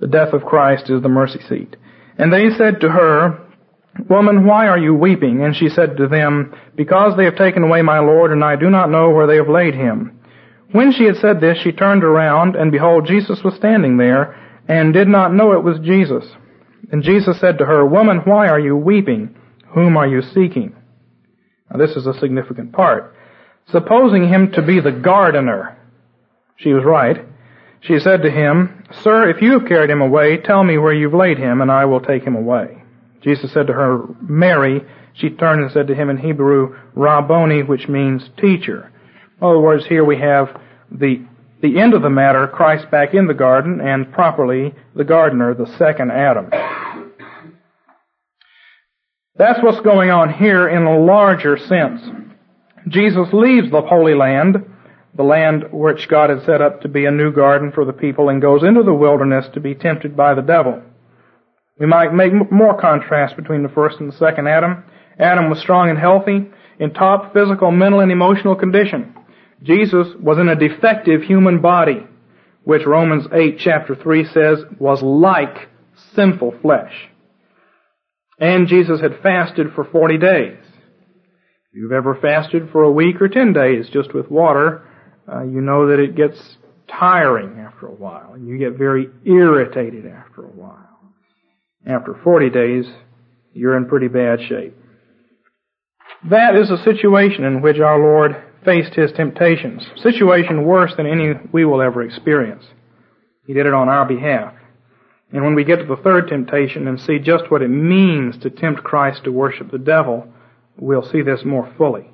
The 0.00 0.06
death 0.06 0.34
of 0.34 0.44
Christ 0.44 0.90
is 0.90 1.02
the 1.02 1.08
mercy 1.08 1.40
seat. 1.48 1.76
And 2.18 2.32
they 2.32 2.50
said 2.50 2.80
to 2.80 2.90
her, 2.90 3.47
Woman, 4.08 4.46
why 4.46 4.68
are 4.68 4.78
you 4.78 4.94
weeping? 4.94 5.42
And 5.42 5.56
she 5.56 5.68
said 5.68 5.96
to 5.96 6.06
them, 6.06 6.54
Because 6.76 7.16
they 7.16 7.24
have 7.24 7.36
taken 7.36 7.64
away 7.64 7.82
my 7.82 7.98
Lord, 7.98 8.30
and 8.30 8.44
I 8.44 8.56
do 8.56 8.70
not 8.70 8.90
know 8.90 9.10
where 9.10 9.26
they 9.26 9.36
have 9.36 9.48
laid 9.48 9.74
him. 9.74 10.20
When 10.70 10.92
she 10.92 11.04
had 11.04 11.16
said 11.16 11.40
this, 11.40 11.58
she 11.58 11.72
turned 11.72 12.04
around, 12.04 12.54
and 12.54 12.70
behold, 12.70 13.06
Jesus 13.06 13.42
was 13.42 13.54
standing 13.54 13.96
there, 13.96 14.36
and 14.68 14.92
did 14.92 15.08
not 15.08 15.34
know 15.34 15.52
it 15.52 15.64
was 15.64 15.78
Jesus. 15.80 16.24
And 16.92 17.02
Jesus 17.02 17.40
said 17.40 17.58
to 17.58 17.66
her, 17.66 17.84
Woman, 17.84 18.18
why 18.24 18.48
are 18.48 18.60
you 18.60 18.76
weeping? 18.76 19.34
Whom 19.68 19.96
are 19.96 20.06
you 20.06 20.22
seeking? 20.22 20.74
Now 21.70 21.78
this 21.78 21.96
is 21.96 22.06
a 22.06 22.18
significant 22.18 22.72
part. 22.72 23.14
Supposing 23.70 24.28
him 24.28 24.52
to 24.52 24.62
be 24.62 24.80
the 24.80 24.92
gardener, 24.92 25.76
she 26.56 26.72
was 26.72 26.84
right. 26.84 27.24
She 27.80 27.98
said 27.98 28.22
to 28.22 28.30
him, 28.30 28.84
Sir, 29.02 29.28
if 29.28 29.42
you 29.42 29.52
have 29.58 29.68
carried 29.68 29.90
him 29.90 30.00
away, 30.00 30.38
tell 30.38 30.64
me 30.64 30.78
where 30.78 30.94
you've 30.94 31.14
laid 31.14 31.38
him, 31.38 31.60
and 31.60 31.70
I 31.70 31.84
will 31.84 32.00
take 32.00 32.24
him 32.24 32.34
away. 32.34 32.77
Jesus 33.22 33.52
said 33.52 33.66
to 33.66 33.72
her, 33.72 34.04
Mary. 34.20 34.82
She 35.14 35.30
turned 35.30 35.62
and 35.62 35.72
said 35.72 35.88
to 35.88 35.94
him 35.94 36.10
in 36.10 36.18
Hebrew, 36.18 36.76
Rabboni, 36.94 37.64
which 37.64 37.88
means 37.88 38.30
teacher. 38.40 38.92
In 39.40 39.46
other 39.46 39.58
words, 39.58 39.84
here 39.86 40.04
we 40.04 40.18
have 40.18 40.48
the, 40.90 41.26
the 41.60 41.80
end 41.80 41.94
of 41.94 42.02
the 42.02 42.10
matter, 42.10 42.46
Christ 42.46 42.90
back 42.90 43.14
in 43.14 43.26
the 43.26 43.34
garden, 43.34 43.80
and 43.80 44.12
properly 44.12 44.74
the 44.94 45.04
gardener, 45.04 45.54
the 45.54 45.66
second 45.76 46.12
Adam. 46.12 46.50
That's 49.36 49.62
what's 49.62 49.80
going 49.80 50.10
on 50.10 50.32
here 50.34 50.68
in 50.68 50.84
a 50.84 50.98
larger 50.98 51.56
sense. 51.56 52.00
Jesus 52.88 53.28
leaves 53.32 53.70
the 53.70 53.82
Holy 53.82 54.14
Land, 54.14 54.64
the 55.14 55.22
land 55.22 55.64
which 55.72 56.08
God 56.08 56.30
had 56.30 56.44
set 56.44 56.62
up 56.62 56.82
to 56.82 56.88
be 56.88 57.04
a 57.06 57.10
new 57.10 57.32
garden 57.32 57.72
for 57.72 57.84
the 57.84 57.92
people, 57.92 58.28
and 58.28 58.40
goes 58.40 58.62
into 58.62 58.82
the 58.82 58.94
wilderness 58.94 59.46
to 59.54 59.60
be 59.60 59.74
tempted 59.74 60.16
by 60.16 60.34
the 60.34 60.42
devil. 60.42 60.82
We 61.78 61.86
might 61.86 62.12
make 62.12 62.32
more 62.50 62.78
contrast 62.78 63.36
between 63.36 63.62
the 63.62 63.68
first 63.68 64.00
and 64.00 64.10
the 64.12 64.16
second 64.16 64.48
Adam. 64.48 64.84
Adam 65.18 65.48
was 65.48 65.60
strong 65.60 65.90
and 65.90 65.98
healthy, 65.98 66.50
in 66.78 66.92
top 66.92 67.32
physical, 67.32 67.70
mental, 67.70 68.00
and 68.00 68.12
emotional 68.12 68.54
condition. 68.54 69.14
Jesus 69.62 70.08
was 70.20 70.38
in 70.38 70.48
a 70.48 70.56
defective 70.56 71.22
human 71.22 71.60
body, 71.60 72.06
which 72.64 72.86
Romans 72.86 73.26
8 73.32 73.58
chapter 73.58 73.94
3 73.94 74.24
says 74.26 74.58
was 74.78 75.02
like 75.02 75.68
sinful 76.14 76.54
flesh. 76.62 76.92
And 78.38 78.68
Jesus 78.68 79.00
had 79.00 79.20
fasted 79.22 79.68
for 79.74 79.84
40 79.84 80.18
days. 80.18 80.58
If 81.70 81.74
you've 81.74 81.92
ever 81.92 82.14
fasted 82.14 82.70
for 82.70 82.84
a 82.84 82.92
week 82.92 83.20
or 83.20 83.28
10 83.28 83.52
days 83.52 83.88
just 83.92 84.14
with 84.14 84.30
water, 84.30 84.82
uh, 85.30 85.42
you 85.42 85.60
know 85.60 85.88
that 85.88 85.98
it 85.98 86.14
gets 86.14 86.56
tiring 86.88 87.58
after 87.58 87.86
a 87.86 87.94
while, 87.94 88.32
and 88.34 88.48
you 88.48 88.58
get 88.58 88.78
very 88.78 89.08
irritated 89.24 90.06
after 90.06 90.44
a 90.44 90.48
while. 90.48 90.57
After 91.88 92.14
40 92.22 92.50
days, 92.50 92.84
you're 93.54 93.76
in 93.76 93.86
pretty 93.86 94.08
bad 94.08 94.40
shape. 94.46 94.76
That 96.30 96.54
is 96.54 96.70
a 96.70 96.82
situation 96.84 97.44
in 97.44 97.62
which 97.62 97.78
our 97.78 97.98
Lord 97.98 98.36
faced 98.64 98.94
his 98.94 99.10
temptations. 99.12 99.86
Situation 99.96 100.66
worse 100.66 100.92
than 100.96 101.06
any 101.06 101.32
we 101.50 101.64
will 101.64 101.80
ever 101.80 102.02
experience. 102.02 102.64
He 103.46 103.54
did 103.54 103.66
it 103.66 103.72
on 103.72 103.88
our 103.88 104.04
behalf. 104.04 104.52
And 105.32 105.42
when 105.44 105.54
we 105.54 105.64
get 105.64 105.76
to 105.76 105.86
the 105.86 106.02
third 106.02 106.28
temptation 106.28 106.86
and 106.86 107.00
see 107.00 107.18
just 107.18 107.50
what 107.50 107.62
it 107.62 107.68
means 107.68 108.38
to 108.38 108.50
tempt 108.50 108.84
Christ 108.84 109.24
to 109.24 109.32
worship 109.32 109.70
the 109.70 109.78
devil, 109.78 110.26
we'll 110.76 111.08
see 111.08 111.22
this 111.22 111.40
more 111.44 111.72
fully. 111.78 112.10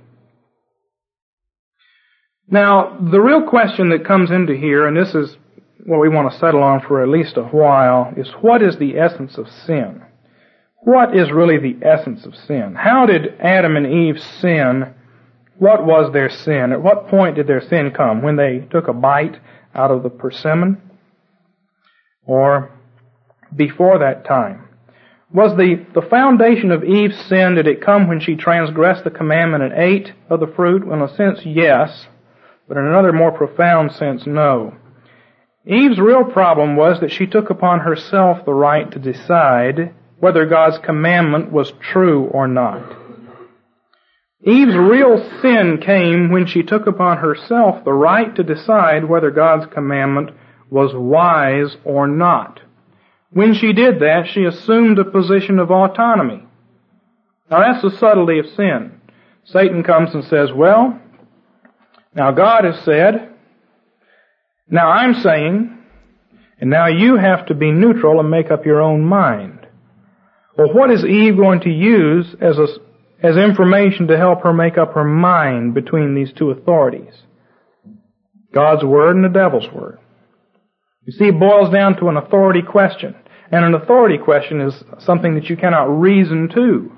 Now, 2.49 2.99
the 3.11 3.21
real 3.21 3.49
question 3.49 3.89
that 3.91 4.07
comes 4.07 4.31
into 4.31 4.55
here, 4.55 4.87
and 4.87 4.97
this 4.97 5.15
is 5.15 5.37
what 5.85 6.01
we 6.01 6.09
want 6.09 6.33
to 6.33 6.39
settle 6.39 6.63
on 6.63 6.81
for 6.81 7.03
at 7.03 7.09
least 7.09 7.37
a 7.37 7.43
while, 7.43 8.13
is 8.17 8.29
what 8.41 8.63
is 8.63 8.77
the 8.79 8.99
essence 8.99 9.37
of 9.39 9.49
sin? 9.49 10.03
What 10.79 11.17
is 11.17 11.31
really 11.31 11.59
the 11.59 11.85
essence 11.87 12.27
of 12.27 12.35
sin? 12.35 12.75
How 12.77 13.07
did 13.07 13.39
Adam 13.41 13.77
and 13.77 13.87
Eve 13.87 14.21
sin 14.41 14.95
what 15.59 15.87
was 15.87 16.13
their 16.13 16.31
sin? 16.31 16.73
At 16.73 16.83
what 16.83 17.09
point 17.09 17.37
did 17.37 17.47
their 17.47 17.61
sin 17.61 17.93
come? 17.93 18.23
When 18.23 18.37
they 18.37 18.67
took 18.71 18.89
a 18.89 18.93
bite 18.93 19.39
out 19.75 19.91
of 19.91 20.03
the 20.03 20.11
persimmon? 20.11 20.81
Or 22.27 22.71
before 23.55 23.99
that 23.99 24.25
time? 24.25 24.69
Was 25.33 25.57
the, 25.57 25.85
the 25.95 26.07
foundation 26.09 26.71
of 26.71 26.85
Eve's 26.85 27.19
sin, 27.27 27.57
did 27.57 27.67
it 27.67 27.85
come 27.85 28.09
when 28.09 28.21
she 28.21 28.37
transgressed 28.37 29.05
the 29.05 29.11
commandment 29.11 29.65
and 29.65 29.73
ate 29.73 30.13
of 30.31 30.41
the 30.41 30.47
fruit? 30.47 30.87
Well, 30.87 30.97
in 30.97 31.09
a 31.09 31.17
sense, 31.17 31.41
yes. 31.45 32.07
But 32.69 32.77
in 32.77 32.85
another 32.85 33.13
more 33.13 33.33
profound 33.33 33.93
sense, 33.93 34.27
no. 34.27 34.75
Eve's 35.67 35.99
real 35.99 36.25
problem 36.25 36.77
was 36.77 37.01
that 37.01 37.13
she 37.13 37.27
took 37.27 37.49
upon 37.49 37.81
herself 37.81 38.45
the 38.45 38.53
right 38.53 38.91
to 38.91 38.99
decide 38.99 39.95
whether 40.19 40.47
God's 40.47 40.79
commandment 40.79 41.51
was 41.51 41.73
true 41.81 42.25
or 42.27 42.47
not. 42.47 42.97
Eve's 44.43 44.77
real 44.77 45.19
sin 45.41 45.81
came 45.81 46.31
when 46.31 46.47
she 46.47 46.63
took 46.63 46.87
upon 46.87 47.17
herself 47.17 47.83
the 47.83 47.95
right 47.95 48.35
to 48.37 48.43
decide 48.43 49.07
whether 49.07 49.31
God's 49.31 49.67
commandment 49.73 50.31
was 50.69 50.93
wise 50.95 51.77
or 51.83 52.07
not. 52.07 52.61
When 53.31 53.55
she 53.55 53.73
did 53.73 54.01
that, 54.01 54.29
she 54.29 54.45
assumed 54.45 54.99
a 54.99 55.05
position 55.05 55.59
of 55.59 55.71
autonomy. 55.71 56.47
Now 57.51 57.61
that's 57.61 57.83
the 57.83 57.99
subtlety 57.99 58.39
of 58.39 58.47
sin. 58.49 59.01
Satan 59.45 59.83
comes 59.83 60.15
and 60.15 60.25
says, 60.25 60.53
well, 60.53 61.01
now 62.15 62.31
God 62.33 62.65
has 62.65 62.79
said, 62.85 63.34
now 64.69 64.89
I'm 64.91 65.15
saying, 65.15 65.79
and 66.61 66.71
now 66.71 66.87
you 66.87 67.17
have 67.17 67.47
to 67.47 67.55
be 67.55 67.71
neutral 67.71 68.21
and 68.21 68.31
make 68.31 68.51
up 68.51 68.65
your 68.65 68.81
own 68.81 69.05
mind. 69.05 69.67
Well, 70.57 70.73
what 70.73 70.91
is 70.91 71.05
Eve 71.05 71.37
going 71.37 71.61
to 71.61 71.71
use 71.71 72.35
as 72.41 72.59
a, 72.59 72.67
as 73.23 73.37
information 73.37 74.07
to 74.07 74.17
help 74.17 74.43
her 74.43 74.53
make 74.53 74.79
up 74.79 74.95
her 74.95 75.05
mind 75.05 75.75
between 75.75 76.15
these 76.15 76.33
two 76.33 76.51
authorities? 76.51 77.13
God's 78.55 78.85
Word 78.85 79.17
and 79.17 79.25
the 79.25 79.29
devil's 79.29 79.69
Word. 79.73 79.99
You 81.05 81.13
see, 81.13 81.27
it 81.27 81.39
boils 81.39 81.73
down 81.73 81.97
to 81.99 82.09
an 82.09 82.17
authority 82.17 82.63
question. 82.63 83.15
And 83.51 83.65
an 83.65 83.75
authority 83.75 84.17
question 84.17 84.61
is 84.61 84.83
something 85.01 85.35
that 85.35 85.51
you 85.51 85.57
cannot 85.57 86.01
reason 86.01 86.49
to. 86.55 86.93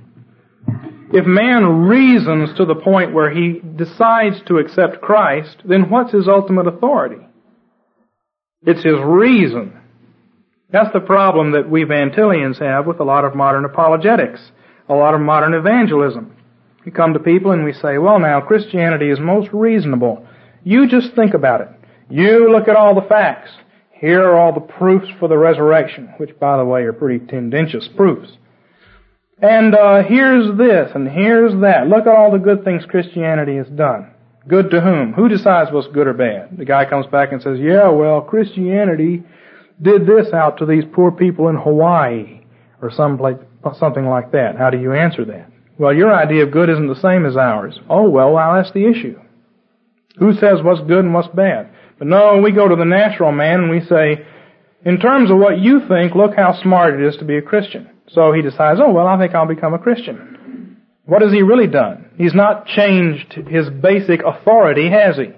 If 1.12 1.26
man 1.26 1.86
reasons 1.86 2.56
to 2.56 2.64
the 2.64 2.74
point 2.74 3.14
where 3.14 3.30
he 3.30 3.60
decides 3.76 4.42
to 4.46 4.58
accept 4.58 5.00
Christ, 5.00 5.62
then 5.64 5.88
what's 5.88 6.12
his 6.12 6.28
ultimate 6.28 6.66
authority? 6.66 7.26
It's 8.62 8.82
his 8.82 8.98
reason. 9.04 9.80
That's 10.70 10.92
the 10.92 11.00
problem 11.00 11.52
that 11.52 11.68
we 11.70 11.84
Vantillians 11.84 12.58
have 12.60 12.86
with 12.86 13.00
a 13.00 13.04
lot 13.04 13.24
of 13.24 13.34
modern 13.34 13.64
apologetics, 13.64 14.40
a 14.88 14.94
lot 14.94 15.14
of 15.14 15.20
modern 15.20 15.54
evangelism. 15.54 16.34
We 16.84 16.92
come 16.92 17.12
to 17.14 17.18
people 17.18 17.52
and 17.52 17.64
we 17.64 17.72
say, 17.72 17.98
well 17.98 18.18
now, 18.18 18.40
Christianity 18.40 19.10
is 19.10 19.18
most 19.20 19.50
reasonable. 19.52 20.26
You 20.64 20.88
just 20.88 21.14
think 21.14 21.34
about 21.34 21.60
it. 21.60 21.68
You 22.08 22.50
look 22.50 22.68
at 22.68 22.76
all 22.76 22.94
the 22.94 23.08
facts. 23.08 23.50
Here 23.92 24.22
are 24.22 24.38
all 24.38 24.52
the 24.52 24.60
proofs 24.60 25.08
for 25.18 25.28
the 25.28 25.38
resurrection, 25.38 26.14
which 26.18 26.38
by 26.38 26.56
the 26.56 26.64
way 26.64 26.82
are 26.82 26.92
pretty 26.92 27.24
tendentious 27.26 27.88
proofs. 27.96 28.30
And 29.40 29.74
uh, 29.74 30.02
here's 30.02 30.56
this 30.56 30.90
and 30.94 31.08
here's 31.08 31.52
that. 31.60 31.88
Look 31.88 32.06
at 32.06 32.14
all 32.14 32.30
the 32.30 32.38
good 32.38 32.64
things 32.64 32.84
Christianity 32.88 33.56
has 33.56 33.68
done. 33.68 34.10
Good 34.48 34.70
to 34.70 34.80
whom? 34.80 35.12
Who 35.14 35.28
decides 35.28 35.72
what's 35.72 35.88
good 35.88 36.06
or 36.06 36.14
bad? 36.14 36.56
The 36.56 36.64
guy 36.64 36.88
comes 36.88 37.06
back 37.06 37.32
and 37.32 37.42
says, 37.42 37.58
yeah, 37.60 37.88
well, 37.88 38.20
Christianity 38.20 39.24
did 39.82 40.06
this 40.06 40.32
out 40.32 40.58
to 40.58 40.66
these 40.66 40.84
poor 40.92 41.10
people 41.10 41.48
in 41.48 41.56
Hawaii 41.56 42.40
or 42.80 42.90
some 42.90 43.18
place, 43.18 43.36
something 43.78 44.06
like 44.06 44.32
that. 44.32 44.56
How 44.56 44.70
do 44.70 44.78
you 44.78 44.92
answer 44.92 45.24
that? 45.24 45.50
Well, 45.78 45.92
your 45.94 46.14
idea 46.14 46.44
of 46.44 46.52
good 46.52 46.70
isn't 46.70 46.86
the 46.86 47.00
same 47.00 47.26
as 47.26 47.36
ours. 47.36 47.78
Oh, 47.90 48.08
well, 48.08 48.32
well, 48.32 48.54
that's 48.54 48.72
the 48.72 48.86
issue. 48.88 49.18
Who 50.18 50.32
says 50.34 50.62
what's 50.62 50.80
good 50.80 51.04
and 51.04 51.12
what's 51.12 51.28
bad? 51.28 51.70
But 51.98 52.08
no, 52.08 52.40
we 52.42 52.52
go 52.52 52.68
to 52.68 52.76
the 52.76 52.84
natural 52.84 53.32
man 53.32 53.60
and 53.60 53.70
we 53.70 53.80
say, 53.80 54.24
in 54.84 55.00
terms 55.00 55.30
of 55.30 55.38
what 55.38 55.58
you 55.58 55.80
think, 55.88 56.14
look 56.14 56.34
how 56.36 56.58
smart 56.62 56.94
it 56.94 57.06
is 57.06 57.16
to 57.16 57.24
be 57.24 57.36
a 57.36 57.42
Christian. 57.42 57.90
So 58.08 58.32
he 58.32 58.40
decides, 58.40 58.78
oh, 58.82 58.92
well, 58.92 59.06
I 59.06 59.18
think 59.18 59.34
I'll 59.34 59.46
become 59.46 59.74
a 59.74 59.78
Christian. 59.78 60.34
What 61.06 61.22
has 61.22 61.32
he 61.32 61.42
really 61.42 61.68
done? 61.68 62.10
He's 62.18 62.34
not 62.34 62.66
changed 62.66 63.32
his 63.32 63.70
basic 63.70 64.22
authority, 64.24 64.90
has 64.90 65.16
he? 65.16 65.30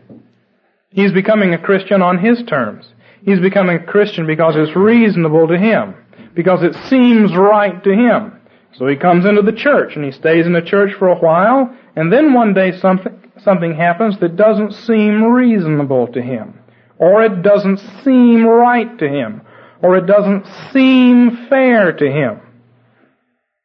He's 0.91 1.13
becoming 1.13 1.53
a 1.53 1.63
Christian 1.63 2.01
on 2.01 2.19
his 2.19 2.43
terms. 2.45 2.91
He's 3.23 3.41
becoming 3.41 3.77
a 3.77 3.85
Christian 3.85 4.27
because 4.27 4.55
it's 4.57 4.75
reasonable 4.75 5.47
to 5.49 5.59
him, 5.59 5.95
because 6.35 6.63
it 6.63 6.75
seems 6.89 7.37
right 7.37 7.85
to 7.85 7.91
him. 7.91 8.33
So 8.73 8.87
he 8.87 8.97
comes 8.97 9.27
into 9.27 9.43
the 9.43 9.53
church 9.53 9.95
and 9.95 10.05
he 10.05 10.11
stays 10.11 10.47
in 10.47 10.55
the 10.55 10.63
church 10.63 10.95
for 10.99 11.09
a 11.09 11.19
while, 11.19 11.77
and 11.95 12.11
then 12.11 12.33
one 12.33 12.55
day 12.55 12.73
something, 12.79 13.31
something 13.43 13.75
happens 13.75 14.19
that 14.21 14.37
doesn't 14.37 14.73
seem 14.73 15.23
reasonable 15.23 16.07
to 16.09 16.23
him, 16.23 16.59
or 16.97 17.23
it 17.25 17.43
doesn't 17.43 17.79
seem 18.03 18.47
right 18.47 18.99
to 18.99 19.09
him, 19.09 19.43
or 19.83 19.97
it 19.97 20.07
doesn't 20.07 20.47
seem 20.73 21.47
fair 21.51 21.93
to 21.93 22.07
him. 22.11 22.41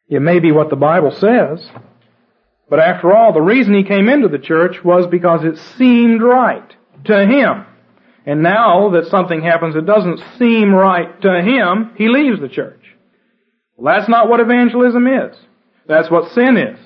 It 0.10 0.22
may 0.22 0.39
be 0.39 0.52
what 0.52 0.70
the 0.70 0.76
Bible 0.76 1.12
says, 1.12 1.70
but 2.69 2.80
after 2.80 3.15
all, 3.15 3.34
the 3.34 3.41
reason 3.41 3.73
he 3.73 3.84
came 3.84 4.10
into 4.10 4.28
the 4.28 4.39
church 4.39 4.84
was 4.84 5.06
because 5.08 5.43
it 5.43 5.58
seemed 5.78 6.21
right 6.21 6.76
to 7.06 7.26
him. 7.26 7.65
And 8.26 8.41
now 8.41 8.89
that 8.91 9.08
something 9.08 9.41
happens 9.41 9.76
that 9.76 9.86
doesn't 9.86 10.23
seem 10.38 10.73
right 10.73 11.21
to 11.21 11.41
him, 11.41 11.91
he 11.97 12.08
leaves 12.08 12.39
the 12.39 12.47
church. 12.47 12.80
Well, 13.76 13.93
that's 13.93 14.10
not 14.10 14.30
what 14.30 14.39
evangelism 14.39 15.08
is. 15.08 15.36
That's 15.88 16.10
what 16.10 16.32
sin 16.32 16.58
is. 16.58 16.80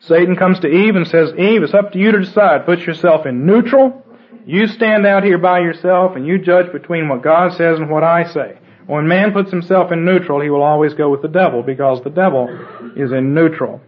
Satan 0.00 0.36
comes 0.36 0.60
to 0.60 0.68
Eve 0.68 0.96
and 0.96 1.08
says, 1.08 1.32
Eve, 1.38 1.62
it's 1.62 1.72
up 1.72 1.92
to 1.92 1.98
you 1.98 2.12
to 2.12 2.20
decide. 2.20 2.66
Put 2.66 2.80
yourself 2.80 3.24
in 3.24 3.46
neutral. 3.46 4.04
You 4.44 4.66
stand 4.66 5.06
out 5.06 5.24
here 5.24 5.38
by 5.38 5.60
yourself 5.60 6.14
and 6.14 6.26
you 6.26 6.38
judge 6.38 6.70
between 6.70 7.08
what 7.08 7.22
God 7.22 7.54
says 7.54 7.78
and 7.78 7.90
what 7.90 8.04
I 8.04 8.30
say. 8.30 8.58
When 8.86 9.08
man 9.08 9.32
puts 9.32 9.50
himself 9.50 9.90
in 9.90 10.04
neutral, 10.04 10.40
he 10.40 10.50
will 10.50 10.62
always 10.62 10.94
go 10.94 11.10
with 11.10 11.22
the 11.22 11.28
devil 11.28 11.62
because 11.62 12.02
the 12.04 12.10
devil 12.10 12.48
is 12.94 13.10
in 13.10 13.34
neutral. 13.34 13.80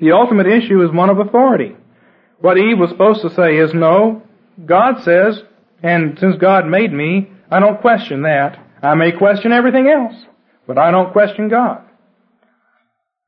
The 0.00 0.12
ultimate 0.12 0.46
issue 0.46 0.82
is 0.82 0.90
one 0.90 1.10
of 1.10 1.18
authority. 1.18 1.76
What 2.40 2.58
Eve 2.58 2.78
was 2.78 2.90
supposed 2.90 3.22
to 3.22 3.34
say 3.34 3.56
is, 3.56 3.72
no, 3.74 4.22
God 4.64 5.02
says, 5.02 5.42
and 5.82 6.18
since 6.18 6.36
God 6.36 6.66
made 6.66 6.92
me, 6.92 7.30
I 7.50 7.60
don't 7.60 7.80
question 7.80 8.22
that. 8.22 8.58
I 8.82 8.94
may 8.94 9.12
question 9.12 9.52
everything 9.52 9.88
else, 9.88 10.14
but 10.66 10.78
I 10.78 10.90
don't 10.90 11.12
question 11.12 11.48
God. 11.48 11.82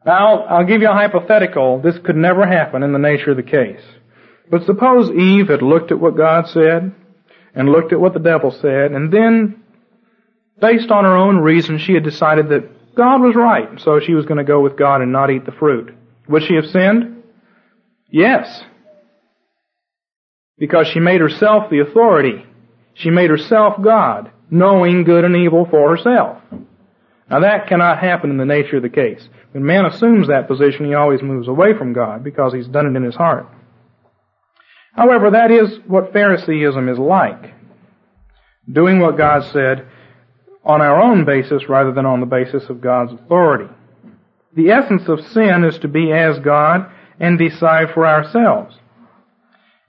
Now, 0.04 0.44
I'll 0.44 0.66
give 0.66 0.80
you 0.80 0.88
a 0.88 0.94
hypothetical. 0.94 1.80
This 1.80 1.98
could 2.04 2.16
never 2.16 2.46
happen 2.46 2.82
in 2.82 2.92
the 2.92 2.98
nature 2.98 3.32
of 3.32 3.36
the 3.36 3.42
case. 3.42 3.82
But 4.50 4.64
suppose 4.64 5.10
Eve 5.10 5.48
had 5.48 5.62
looked 5.62 5.90
at 5.92 6.00
what 6.00 6.16
God 6.16 6.46
said, 6.48 6.94
and 7.54 7.68
looked 7.68 7.92
at 7.92 8.00
what 8.00 8.12
the 8.12 8.20
devil 8.20 8.50
said, 8.50 8.92
and 8.92 9.12
then, 9.12 9.62
based 10.60 10.90
on 10.90 11.04
her 11.04 11.16
own 11.16 11.38
reason, 11.38 11.78
she 11.78 11.94
had 11.94 12.04
decided 12.04 12.48
that 12.50 12.94
God 12.94 13.20
was 13.20 13.34
right, 13.34 13.80
so 13.80 14.00
she 14.00 14.14
was 14.14 14.26
going 14.26 14.38
to 14.38 14.44
go 14.44 14.60
with 14.60 14.78
God 14.78 15.02
and 15.02 15.12
not 15.12 15.30
eat 15.30 15.44
the 15.44 15.52
fruit. 15.52 15.94
Would 16.28 16.44
she 16.44 16.54
have 16.54 16.66
sinned? 16.66 17.22
Yes. 18.10 18.62
Because 20.58 20.88
she 20.88 21.00
made 21.00 21.20
herself 21.20 21.70
the 21.70 21.80
authority. 21.80 22.44
She 22.94 23.10
made 23.10 23.30
herself 23.30 23.80
God, 23.82 24.30
knowing 24.50 25.04
good 25.04 25.24
and 25.24 25.36
evil 25.36 25.66
for 25.70 25.96
herself. 25.96 26.38
Now 27.30 27.40
that 27.40 27.68
cannot 27.68 27.98
happen 27.98 28.30
in 28.30 28.38
the 28.38 28.44
nature 28.44 28.78
of 28.78 28.82
the 28.82 28.88
case. 28.88 29.28
When 29.52 29.64
man 29.64 29.86
assumes 29.86 30.28
that 30.28 30.48
position, 30.48 30.86
he 30.86 30.94
always 30.94 31.22
moves 31.22 31.48
away 31.48 31.76
from 31.76 31.92
God 31.92 32.24
because 32.24 32.52
he's 32.52 32.66
done 32.66 32.86
it 32.86 32.96
in 32.96 33.04
his 33.04 33.14
heart. 33.14 33.46
However, 34.92 35.30
that 35.30 35.50
is 35.50 35.78
what 35.86 36.12
Phariseeism 36.12 36.88
is 36.88 36.98
like. 36.98 37.54
Doing 38.70 38.98
what 38.98 39.16
God 39.16 39.44
said 39.52 39.86
on 40.64 40.82
our 40.82 41.00
own 41.00 41.24
basis 41.24 41.68
rather 41.68 41.92
than 41.92 42.04
on 42.04 42.20
the 42.20 42.26
basis 42.26 42.68
of 42.68 42.80
God's 42.80 43.12
authority. 43.12 43.72
The 44.58 44.72
essence 44.72 45.04
of 45.06 45.20
sin 45.20 45.62
is 45.62 45.78
to 45.78 45.88
be 45.88 46.10
as 46.10 46.40
God 46.40 46.90
and 47.20 47.38
decide 47.38 47.90
for 47.94 48.04
ourselves. 48.04 48.74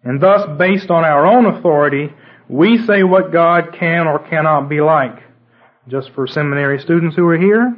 And 0.03 0.21
thus, 0.21 0.47
based 0.59 0.91
on 0.91 1.03
our 1.03 1.25
own 1.25 1.47
authority, 1.47 2.13
we 2.47 2.77
say 2.85 3.01
what 3.01 3.31
God 3.31 3.75
can 3.79 4.05
or 4.05 4.19
cannot 4.29 4.69
be 4.69 4.79
like. 4.79 5.23
Just 5.87 6.11
for 6.11 6.27
seminary 6.27 6.77
students 6.77 7.15
who 7.15 7.25
are 7.25 7.37
here, 7.39 7.75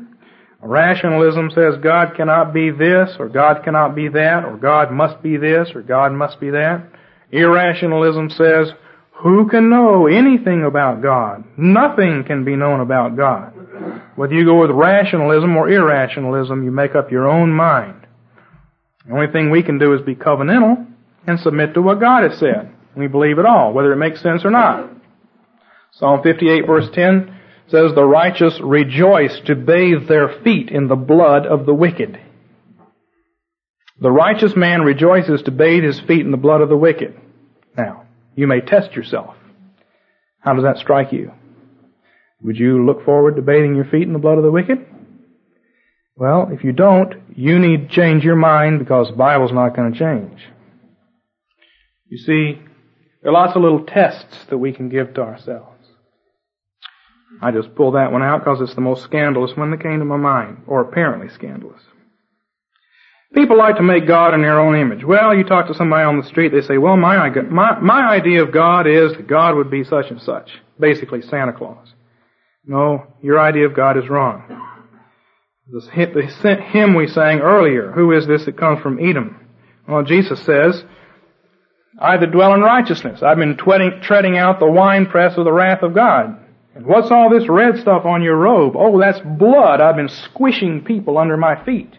rationalism 0.62 1.52
says 1.52 1.76
God 1.82 2.14
cannot 2.18 2.54
be 2.54 2.72
this, 2.72 3.16
or 3.18 3.30
God 3.30 3.64
cannot 3.64 3.96
be 3.96 4.10
that, 4.10 4.44
or 4.44 4.58
God 4.58 4.92
must 4.92 5.24
be 5.24 5.38
this, 5.38 5.70
or 5.74 5.82
God 5.82 6.12
must 6.12 6.42
be 6.42 6.50
that. 6.50 6.84
Irrationalism 7.32 8.30
says, 8.32 8.74
who 9.14 9.48
can 9.48 9.70
know 9.70 10.08
anything 10.08 10.66
about 10.66 11.02
God? 11.02 11.46
Nothing 11.56 12.26
can 12.28 12.44
be 12.44 12.58
known 12.58 12.82
about 12.82 13.16
God. 13.16 13.54
Whether 14.16 14.34
you 14.34 14.46
go 14.46 14.62
with 14.62 14.72
rationalism 14.72 15.56
or 15.58 15.70
irrationalism, 15.70 16.64
you 16.64 16.72
make 16.72 16.96
up 16.96 17.12
your 17.12 17.28
own 17.28 17.52
mind. 17.52 18.08
The 19.06 19.14
only 19.14 19.32
thing 19.32 19.50
we 19.50 19.64
can 19.64 19.80
do 19.80 19.94
is 19.94 20.02
be 20.02 20.16
covenantal 20.16 20.86
and 21.28 21.40
submit 21.40 21.74
to 21.74 21.82
what 21.82 22.00
God 22.00 22.30
has 22.30 22.40
said. 22.40 22.72
We 22.96 23.08
believe 23.08 23.40
it 23.40 23.46
all, 23.46 23.74
whether 23.74 23.92
it 23.92 23.98
makes 23.98 24.22
sense 24.22 24.44
or 24.44 24.52
not. 24.52 24.90
Psalm 25.94 26.22
58 26.24 26.66
verse 26.66 26.90
10 26.94 27.40
says, 27.68 27.94
The 27.94 28.06
righteous 28.06 28.60
rejoice 28.62 29.40
to 29.46 29.56
bathe 29.56 30.08
their 30.08 30.42
feet 30.44 30.70
in 30.70 30.88
the 30.88 30.96
blood 30.96 31.46
of 31.46 31.66
the 31.66 31.74
wicked. 31.74 32.20
The 34.00 34.12
righteous 34.12 34.56
man 34.56 34.82
rejoices 34.82 35.44
to 35.44 35.52
bathe 35.52 35.84
his 35.84 36.00
feet 36.02 36.22
in 36.22 36.32
the 36.32 36.38
blood 36.38 36.62
of 36.62 36.70
the 36.70 36.78
wicked. 36.78 37.20
Now, 37.78 38.06
you 38.36 38.48
may 38.48 38.62
test 38.62 38.94
yourself. 38.96 39.36
How 40.40 40.54
does 40.54 40.64
that 40.64 40.80
strike 40.80 41.12
you? 41.12 41.32
Would 42.44 42.58
you 42.58 42.86
look 42.86 43.06
forward 43.06 43.36
to 43.36 43.42
bathing 43.42 43.76
your 43.76 43.86
feet 43.86 44.04
in 44.04 44.14
the 44.14 44.20
blood 44.20 44.38
of 44.38 44.44
the 44.44 44.52
wicked? 44.52 44.86
Well, 46.16 46.50
if 46.52 46.64
you 46.64 46.72
don't, 46.72 47.14
you 47.36 47.60
need 47.60 47.90
to 47.90 47.96
change 47.96 48.24
your 48.24 48.36
mind 48.36 48.80
because 48.80 49.10
the 49.10 49.16
Bible's 49.16 49.52
not 49.52 49.76
going 49.76 49.94
to 49.94 50.00
change. 50.00 50.40
You 52.10 52.18
see, 52.18 52.62
there 53.22 53.32
are 53.32 53.34
lots 53.34 53.56
of 53.56 53.62
little 53.62 53.86
tests 53.86 54.46
that 54.50 54.58
we 54.58 54.74
can 54.74 54.90
give 54.90 55.14
to 55.14 55.22
ourselves. 55.22 55.68
I 57.42 57.52
just 57.52 57.76
pulled 57.76 57.96
that 57.96 58.12
one 58.12 58.24
out 58.24 58.40
because 58.40 58.60
it's 58.62 58.76
the 58.76 58.82
most 58.82 59.04
scandalous 59.04 59.56
one 59.56 59.72
that 59.72 59.82
came 59.82 60.00
to 60.00 60.06
my 60.06 60.18
mind, 60.18 60.64
or 60.68 60.82
apparently 60.82 61.30
scandalous. 61.30 61.82
People 63.34 63.58
like 63.58 63.78
to 63.78 63.84
make 63.84 64.06
God 64.06 64.34
in 64.34 64.42
their 64.42 64.60
own 64.60 64.76
image. 64.76 65.06
Well, 65.06 65.34
you 65.34 65.46
talk 65.46 65.68
to 65.68 65.74
somebody 65.74 66.04
on 66.04 66.20
the 66.20 66.28
street, 66.28 66.52
they 66.52 66.62
say, 66.62 66.78
well, 66.78 66.98
my, 66.98 67.30
my, 67.30 67.80
my 67.80 68.10
idea 68.10 68.44
of 68.44 68.52
God 68.52 68.88
is 68.88 69.14
that 69.14 69.28
God 69.28 69.56
would 69.56 69.72
be 69.72 69.86
such 69.86 70.08
and 70.10 70.22
such. 70.22 70.52
Basically, 70.78 71.22
Santa 71.22 71.54
Claus. 71.54 71.94
No, 72.66 73.08
your 73.22 73.40
idea 73.40 73.66
of 73.66 73.76
God 73.76 73.98
is 73.98 74.10
wrong. 74.10 74.44
The 75.72 76.58
hymn 76.72 76.96
we 76.96 77.08
sang 77.08 77.40
earlier, 77.40 77.92
who 77.92 78.12
is 78.12 78.28
this 78.28 78.46
that 78.46 78.58
comes 78.58 78.82
from 78.82 79.00
Edom? 79.00 79.38
Well, 79.88 80.04
Jesus 80.04 80.40
says, 80.42 80.84
I 82.00 82.18
that 82.18 82.32
dwell 82.32 82.54
in 82.54 82.62
righteousness. 82.62 83.22
I've 83.24 83.38
been 83.38 83.58
treading, 83.58 84.38
out 84.38 84.60
the 84.60 84.70
winepress 84.70 85.38
of 85.38 85.46
the 85.46 85.52
wrath 85.52 85.82
of 85.82 85.94
God. 85.94 86.38
And 86.76 86.86
what's 86.86 87.12
all 87.12 87.30
this 87.30 87.50
red 87.50 87.80
stuff 87.80 88.06
on 88.06 88.22
your 88.22 88.38
robe? 88.38 88.76
Oh, 88.78 89.00
that's 89.00 89.20
blood. 89.20 89.82
I've 89.82 89.98
been 89.98 90.10
squishing 90.10 90.84
people 90.84 91.18
under 91.18 91.36
my 91.36 91.64
feet. 91.66 91.98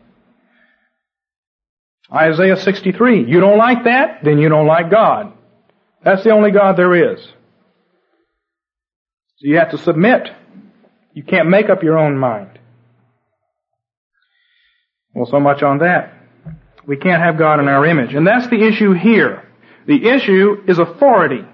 Isaiah 2.13 2.57
63. 2.57 3.27
You 3.27 3.41
don't 3.41 3.59
like 3.59 3.85
that? 3.85 4.21
Then 4.23 4.39
you 4.39 4.49
don't 4.49 4.67
like 4.67 4.91
God. 4.91 5.33
That's 6.05 6.25
the 6.25 6.31
only 6.31 6.51
God 6.51 6.77
there 6.77 7.15
is. 7.15 7.23
So 7.23 9.49
you 9.49 9.59
have 9.59 9.71
to 9.71 9.79
submit. 9.79 10.29
You 11.15 11.23
can't 11.23 11.49
make 11.49 11.69
up 11.69 11.83
your 11.83 11.99
own 11.99 12.17
mind. 12.17 12.59
Well, 15.15 15.27
so 15.27 15.41
much 15.41 15.63
on 15.63 15.79
that. 15.79 16.15
We 16.87 16.97
can't 16.97 17.23
have 17.23 17.39
God 17.39 17.61
in 17.61 17.69
our 17.69 17.87
image. 17.87 18.15
And 18.15 18.27
that's 18.27 18.49
the 18.49 18.67
issue 18.67 18.93
here. 18.93 19.49
The 19.87 20.09
issue 20.09 20.63
is 20.67 20.79
authority. 20.79 21.45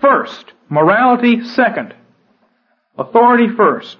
First. 0.00 0.52
Morality 0.68 1.44
second. 1.44 1.94
Authority 2.96 3.48
first. 3.56 3.96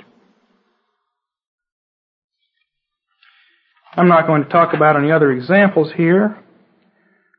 I'm 3.97 4.09
not 4.09 4.27
going 4.27 4.45
to 4.45 4.49
talk 4.49 4.75
about 4.75 4.97
any 4.97 5.11
other 5.11 5.33
examples 5.33 5.93
here. 5.93 6.37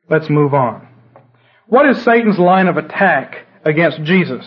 Let's 0.10 0.30
move 0.30 0.54
on. 0.54 0.88
What 1.68 1.90
is 1.90 2.02
Satan's 2.04 2.38
line 2.38 2.68
of 2.68 2.78
attack 2.78 3.46
against 3.64 4.04
Jesus? 4.04 4.46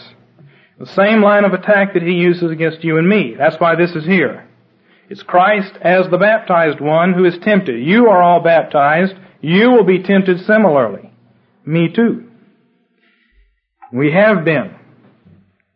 The 0.78 0.86
same 0.86 1.22
line 1.22 1.44
of 1.44 1.52
attack 1.52 1.94
that 1.94 2.02
he 2.02 2.12
uses 2.12 2.50
against 2.50 2.84
you 2.84 2.98
and 2.98 3.08
me. 3.08 3.34
That's 3.36 3.56
why 3.58 3.74
this 3.74 3.90
is 3.92 4.04
here. 4.04 4.48
It's 5.10 5.22
Christ 5.22 5.72
as 5.80 6.08
the 6.08 6.18
baptized 6.18 6.80
one 6.80 7.14
who 7.14 7.24
is 7.24 7.38
tempted. 7.42 7.82
You 7.82 8.08
are 8.08 8.22
all 8.22 8.40
baptized. 8.40 9.14
You 9.40 9.70
will 9.70 9.84
be 9.84 10.02
tempted 10.02 10.40
similarly. 10.40 11.10
Me 11.64 11.88
too. 11.92 12.28
We 13.92 14.12
have 14.12 14.44
been. 14.44 14.74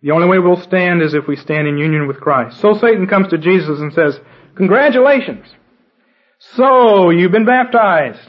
The 0.03 0.11
only 0.11 0.29
way 0.29 0.39
we'll 0.39 0.61
stand 0.61 1.03
is 1.03 1.15
if 1.15 1.27
we 1.27 1.37
stand 1.37 1.67
in 1.67 1.79
union 1.79 2.07
with 2.07 2.21
Christ. 2.21 2.61
So 2.61 2.75
Satan 2.75 3.07
comes 3.07 3.29
to 3.29 3.39
Jesus 3.39 3.81
and 3.81 3.93
says, 3.93 4.19
Congratulations! 4.57 5.47
So, 6.57 7.11
you've 7.11 7.31
been 7.31 7.47
baptized. 7.47 8.29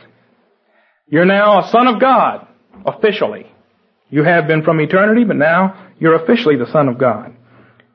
You're 1.07 1.25
now 1.25 1.59
a 1.63 1.69
son 1.69 1.87
of 1.87 1.99
God, 1.99 2.47
officially. 2.85 3.47
You 4.13 4.21
have 4.21 4.45
been 4.45 4.61
from 4.61 4.79
eternity, 4.79 5.23
but 5.23 5.37
now 5.37 5.89
you're 5.97 6.13
officially 6.13 6.55
the 6.55 6.71
son 6.71 6.87
of 6.87 6.99
God. 6.99 7.35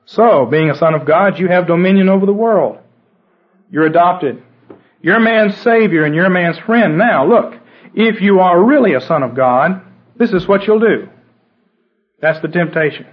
So, 0.05 0.47
being 0.47 0.69
a 0.69 0.77
son 0.77 0.95
of 0.95 1.07
God, 1.07 1.39
you 1.39 1.47
have 1.47 1.69
dominion 1.69 2.09
over 2.09 2.27
the 2.27 2.33
world. 2.33 2.79
You're 3.71 3.87
adopted. 3.87 4.43
You're 5.01 5.21
man's 5.21 5.57
savior 5.59 6.05
and 6.05 6.17
you're 6.17 6.29
man's 6.29 6.59
friend. 6.59 6.99
Now, 6.99 7.25
look, 7.25 7.55
if 7.95 8.21
you 8.21 8.41
are 8.41 8.61
really 8.61 8.95
a 8.95 9.01
son 9.01 9.23
of 9.23 9.37
God, 9.37 9.81
this 10.17 10.33
is 10.33 10.49
what 10.49 10.67
you'll 10.67 10.81
do. 10.81 11.09
That's 12.21 12.41
the 12.41 12.49
temptation. 12.49 13.07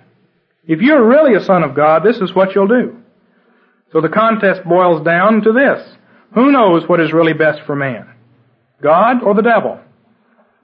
If 0.66 0.82
you're 0.82 1.08
really 1.08 1.36
a 1.36 1.44
son 1.44 1.62
of 1.62 1.76
God, 1.76 2.04
this 2.04 2.18
is 2.18 2.34
what 2.34 2.56
you'll 2.56 2.68
do. 2.68 2.98
So 3.92 4.02
the 4.02 4.10
contest 4.10 4.64
boils 4.64 5.06
down 5.06 5.44
to 5.44 5.54
this. 5.54 5.88
Who 6.34 6.52
knows 6.52 6.90
what 6.90 7.00
is 7.02 7.14
really 7.14 7.34
best 7.34 7.62
for 7.68 7.76
man? 7.76 8.10
God 8.82 9.22
or 9.22 9.36
the 9.36 9.44
devil? 9.44 9.80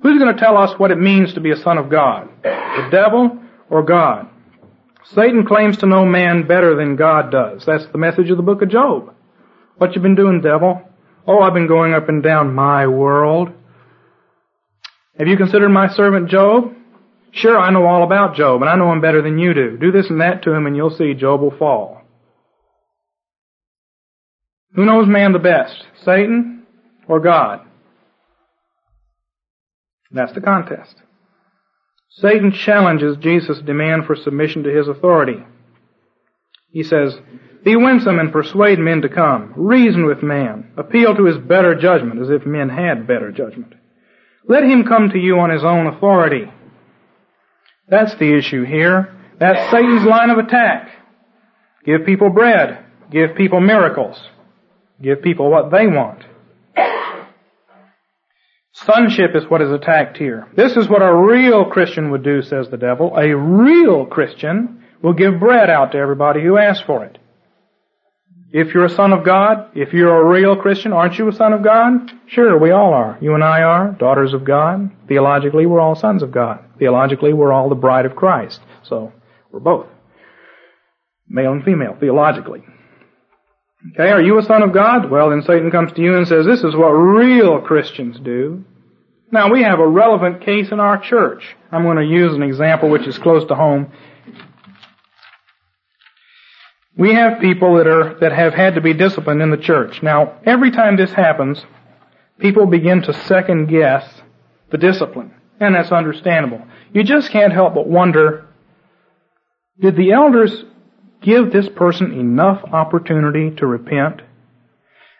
Who's 0.01 0.19
going 0.19 0.33
to 0.33 0.39
tell 0.39 0.57
us 0.57 0.77
what 0.79 0.91
it 0.91 0.97
means 0.97 1.33
to 1.33 1.41
be 1.41 1.51
a 1.51 1.57
son 1.57 1.77
of 1.77 1.89
God? 1.89 2.29
The 2.43 2.89
devil 2.91 3.37
or 3.69 3.83
God? 3.83 4.27
Satan 5.13 5.45
claims 5.45 5.77
to 5.77 5.85
know 5.85 6.05
man 6.05 6.47
better 6.47 6.75
than 6.75 6.95
God 6.95 7.31
does. 7.31 7.65
That's 7.65 7.85
the 7.91 7.97
message 7.97 8.29
of 8.29 8.37
the 8.37 8.43
book 8.43 8.61
of 8.61 8.69
Job. 8.69 9.13
What 9.77 9.95
you 9.95 10.01
been 10.01 10.15
doing, 10.15 10.41
devil? 10.41 10.81
Oh, 11.27 11.39
I've 11.39 11.53
been 11.53 11.67
going 11.67 11.93
up 11.93 12.09
and 12.09 12.23
down 12.23 12.53
my 12.53 12.87
world. 12.87 13.49
Have 15.17 15.27
you 15.27 15.37
considered 15.37 15.69
my 15.69 15.89
servant 15.89 16.29
Job? 16.29 16.73
Sure, 17.31 17.57
I 17.57 17.71
know 17.71 17.85
all 17.85 18.03
about 18.03 18.35
Job, 18.35 18.61
and 18.61 18.69
I 18.69 18.75
know 18.75 18.91
him 18.91 19.01
better 19.01 19.21
than 19.21 19.37
you 19.37 19.53
do. 19.53 19.77
Do 19.77 19.91
this 19.91 20.09
and 20.09 20.21
that 20.21 20.43
to 20.43 20.53
him, 20.53 20.65
and 20.65 20.75
you'll 20.75 20.95
see 20.95 21.13
Job 21.13 21.41
will 21.41 21.55
fall. 21.57 22.01
Who 24.73 24.85
knows 24.85 25.07
man 25.07 25.33
the 25.33 25.39
best, 25.39 25.85
Satan 26.03 26.65
or 27.07 27.19
God? 27.19 27.61
That's 30.13 30.33
the 30.33 30.41
contest. 30.41 30.95
Satan 32.09 32.51
challenges 32.51 33.17
Jesus' 33.17 33.61
demand 33.61 34.05
for 34.05 34.15
submission 34.15 34.63
to 34.63 34.69
his 34.69 34.87
authority. 34.87 35.45
He 36.71 36.83
says, 36.83 37.17
Be 37.63 37.75
winsome 37.75 38.19
and 38.19 38.31
persuade 38.31 38.79
men 38.79 39.01
to 39.01 39.09
come. 39.09 39.53
Reason 39.55 40.05
with 40.05 40.21
man. 40.21 40.71
Appeal 40.77 41.15
to 41.15 41.25
his 41.25 41.37
better 41.37 41.75
judgment, 41.75 42.21
as 42.21 42.29
if 42.29 42.45
men 42.45 42.69
had 42.69 43.07
better 43.07 43.31
judgment. 43.31 43.73
Let 44.47 44.63
him 44.63 44.83
come 44.83 45.09
to 45.09 45.19
you 45.19 45.39
on 45.39 45.49
his 45.49 45.63
own 45.63 45.87
authority. 45.87 46.51
That's 47.87 48.15
the 48.15 48.37
issue 48.37 48.63
here. 48.63 49.15
That's 49.39 49.71
Satan's 49.71 50.05
line 50.05 50.29
of 50.29 50.37
attack. 50.37 50.89
Give 51.85 52.05
people 52.05 52.29
bread. 52.29 52.85
Give 53.11 53.35
people 53.35 53.59
miracles. 53.59 54.17
Give 55.01 55.21
people 55.21 55.49
what 55.49 55.71
they 55.71 55.87
want. 55.87 56.23
Sonship 58.73 59.35
is 59.35 59.49
what 59.49 59.61
is 59.61 59.71
attacked 59.71 60.17
here. 60.17 60.47
This 60.55 60.77
is 60.77 60.87
what 60.87 61.01
a 61.01 61.13
real 61.13 61.65
Christian 61.65 62.11
would 62.11 62.23
do, 62.23 62.41
says 62.41 62.69
the 62.69 62.77
devil. 62.77 63.15
A 63.17 63.35
real 63.35 64.05
Christian 64.05 64.83
will 65.01 65.13
give 65.13 65.39
bread 65.39 65.69
out 65.69 65.91
to 65.91 65.97
everybody 65.97 66.41
who 66.41 66.57
asks 66.57 66.85
for 66.85 67.03
it. 67.03 67.17
If 68.53 68.73
you're 68.73 68.85
a 68.85 68.89
son 68.89 69.13
of 69.13 69.23
God, 69.23 69.71
if 69.75 69.93
you're 69.93 70.21
a 70.21 70.29
real 70.29 70.57
Christian, 70.57 70.91
aren't 70.91 71.17
you 71.17 71.27
a 71.29 71.33
son 71.33 71.53
of 71.53 71.63
God? 71.63 72.11
Sure, 72.27 72.57
we 72.59 72.71
all 72.71 72.93
are. 72.93 73.17
You 73.21 73.33
and 73.33 73.43
I 73.43 73.61
are 73.61 73.91
daughters 73.91 74.33
of 74.33 74.43
God. 74.43 74.91
Theologically, 75.07 75.65
we're 75.65 75.79
all 75.79 75.95
sons 75.95 76.21
of 76.21 76.31
God. 76.31 76.59
Theologically, 76.77 77.31
we're 77.31 77.53
all 77.53 77.69
the 77.69 77.75
bride 77.75 78.05
of 78.05 78.15
Christ. 78.15 78.59
So, 78.83 79.13
we're 79.51 79.61
both. 79.61 79.87
Male 81.29 81.53
and 81.53 81.63
female, 81.63 81.95
theologically. 81.97 82.63
Okay, 83.89 84.09
are 84.09 84.21
you 84.21 84.37
a 84.37 84.43
son 84.43 84.61
of 84.61 84.73
God? 84.73 85.09
Well, 85.09 85.31
then 85.31 85.41
Satan 85.41 85.71
comes 85.71 85.91
to 85.93 86.01
you 86.01 86.15
and 86.15 86.27
says, 86.27 86.45
this 86.45 86.63
is 86.63 86.75
what 86.75 86.89
real 86.89 87.61
Christians 87.61 88.19
do. 88.19 88.63
Now, 89.31 89.51
we 89.51 89.63
have 89.63 89.79
a 89.79 89.87
relevant 89.87 90.41
case 90.41 90.71
in 90.71 90.79
our 90.79 90.99
church. 91.01 91.43
I'm 91.71 91.83
going 91.83 91.97
to 91.97 92.05
use 92.05 92.35
an 92.35 92.43
example 92.43 92.89
which 92.89 93.07
is 93.07 93.17
close 93.17 93.45
to 93.47 93.55
home. 93.55 93.91
We 96.95 97.13
have 97.15 97.39
people 97.39 97.77
that 97.77 97.87
are, 97.87 98.19
that 98.19 98.33
have 98.33 98.53
had 98.53 98.75
to 98.75 98.81
be 98.81 98.93
disciplined 98.93 99.41
in 99.41 99.49
the 99.49 99.57
church. 99.57 100.03
Now, 100.03 100.39
every 100.45 100.71
time 100.71 100.97
this 100.97 101.13
happens, 101.13 101.63
people 102.37 102.67
begin 102.67 103.01
to 103.03 103.13
second 103.25 103.67
guess 103.67 104.07
the 104.69 104.77
discipline. 104.77 105.33
And 105.59 105.73
that's 105.73 105.91
understandable. 105.91 106.61
You 106.93 107.03
just 107.03 107.31
can't 107.31 107.53
help 107.53 107.73
but 107.73 107.87
wonder, 107.87 108.47
did 109.79 109.95
the 109.95 110.11
elders 110.11 110.65
give 111.21 111.51
this 111.51 111.69
person 111.69 112.11
enough 112.11 112.63
opportunity 112.63 113.51
to 113.57 113.65
repent? 113.65 114.21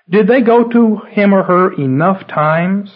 Did 0.10 0.28
they 0.28 0.42
go 0.42 0.68
to 0.68 0.98
him 1.10 1.34
or 1.34 1.44
her 1.44 1.74
enough 1.74 2.28
times? 2.28 2.92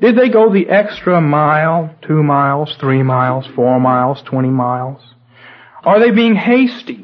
Did 0.00 0.16
they 0.16 0.28
go 0.28 0.52
the 0.52 0.68
extra 0.68 1.20
mile, 1.20 1.94
two 2.02 2.22
miles, 2.22 2.76
three 2.78 3.02
miles, 3.02 3.46
four 3.54 3.80
miles, 3.80 4.22
twenty 4.22 4.50
miles? 4.50 5.02
Are 5.82 5.98
they 5.98 6.10
being 6.10 6.34
hasty? 6.34 7.02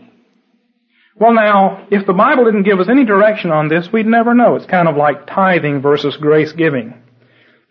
Well 1.17 1.33
now, 1.33 1.87
if 1.91 2.07
the 2.07 2.13
Bible 2.13 2.45
didn't 2.45 2.65
give 2.65 2.81
us 2.81 2.89
any 2.89 3.05
direction 3.05 3.51
on 3.51 3.69
this, 3.69 3.93
we'd 3.93 4.07
never 4.07 4.35
know. 4.35 4.57
It's 4.57 4.67
kind 4.67 4.89
of 4.89 4.97
like 4.97 5.27
tithing 5.27 5.81
versus 5.81 6.17
grace 6.17 6.53
giving. 6.53 6.95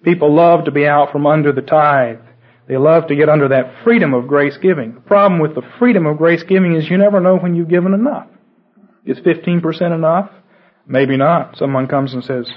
People 0.04 0.34
love 0.34 0.66
to 0.66 0.72
be 0.72 0.88
out 0.88 1.12
from 1.12 1.28
under 1.28 1.52
the 1.52 1.62
tithe. 1.62 2.20
They 2.72 2.78
love 2.78 3.08
to 3.08 3.18
get 3.18 3.28
under 3.28 3.50
that 3.50 3.84
freedom 3.84 4.14
of 4.14 4.30
grace 4.30 4.56
giving. 4.56 4.94
The 4.94 5.02
problem 5.02 5.42
with 5.42 5.56
the 5.56 5.62
freedom 5.78 6.06
of 6.06 6.18
grace 6.18 6.42
giving 6.44 6.74
is 6.74 6.90
you 6.90 6.98
never 6.98 7.20
know 7.20 7.36
when 7.36 7.54
you've 7.54 7.68
given 7.68 7.94
enough. 7.94 8.28
Is 9.06 9.20
15% 9.20 9.94
enough? 9.94 10.32
Maybe 10.88 11.18
not. 11.18 11.58
Someone 11.58 11.90
comes 11.90 12.14
and 12.14 12.24
says, 12.24 12.50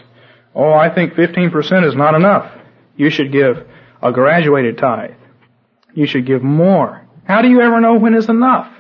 Oh, 0.55 0.73
I 0.73 0.95
think 0.95 1.15
15% 1.15 1.85
is 1.85 1.97
not 1.97 2.15
enough. 2.15 2.49
You 2.97 3.11
should 3.11 3.33
give 3.33 3.67
a 4.01 4.13
graduated 4.13 4.79
tithe. 4.79 5.17
You 5.95 6.07
should 6.07 6.29
give 6.29 6.45
more. 6.45 7.05
How 7.25 7.43
do 7.43 7.49
you 7.49 7.61
ever 7.61 7.81
know 7.81 7.99
when 7.99 8.15
is 8.15 8.29
enough? 8.29 8.73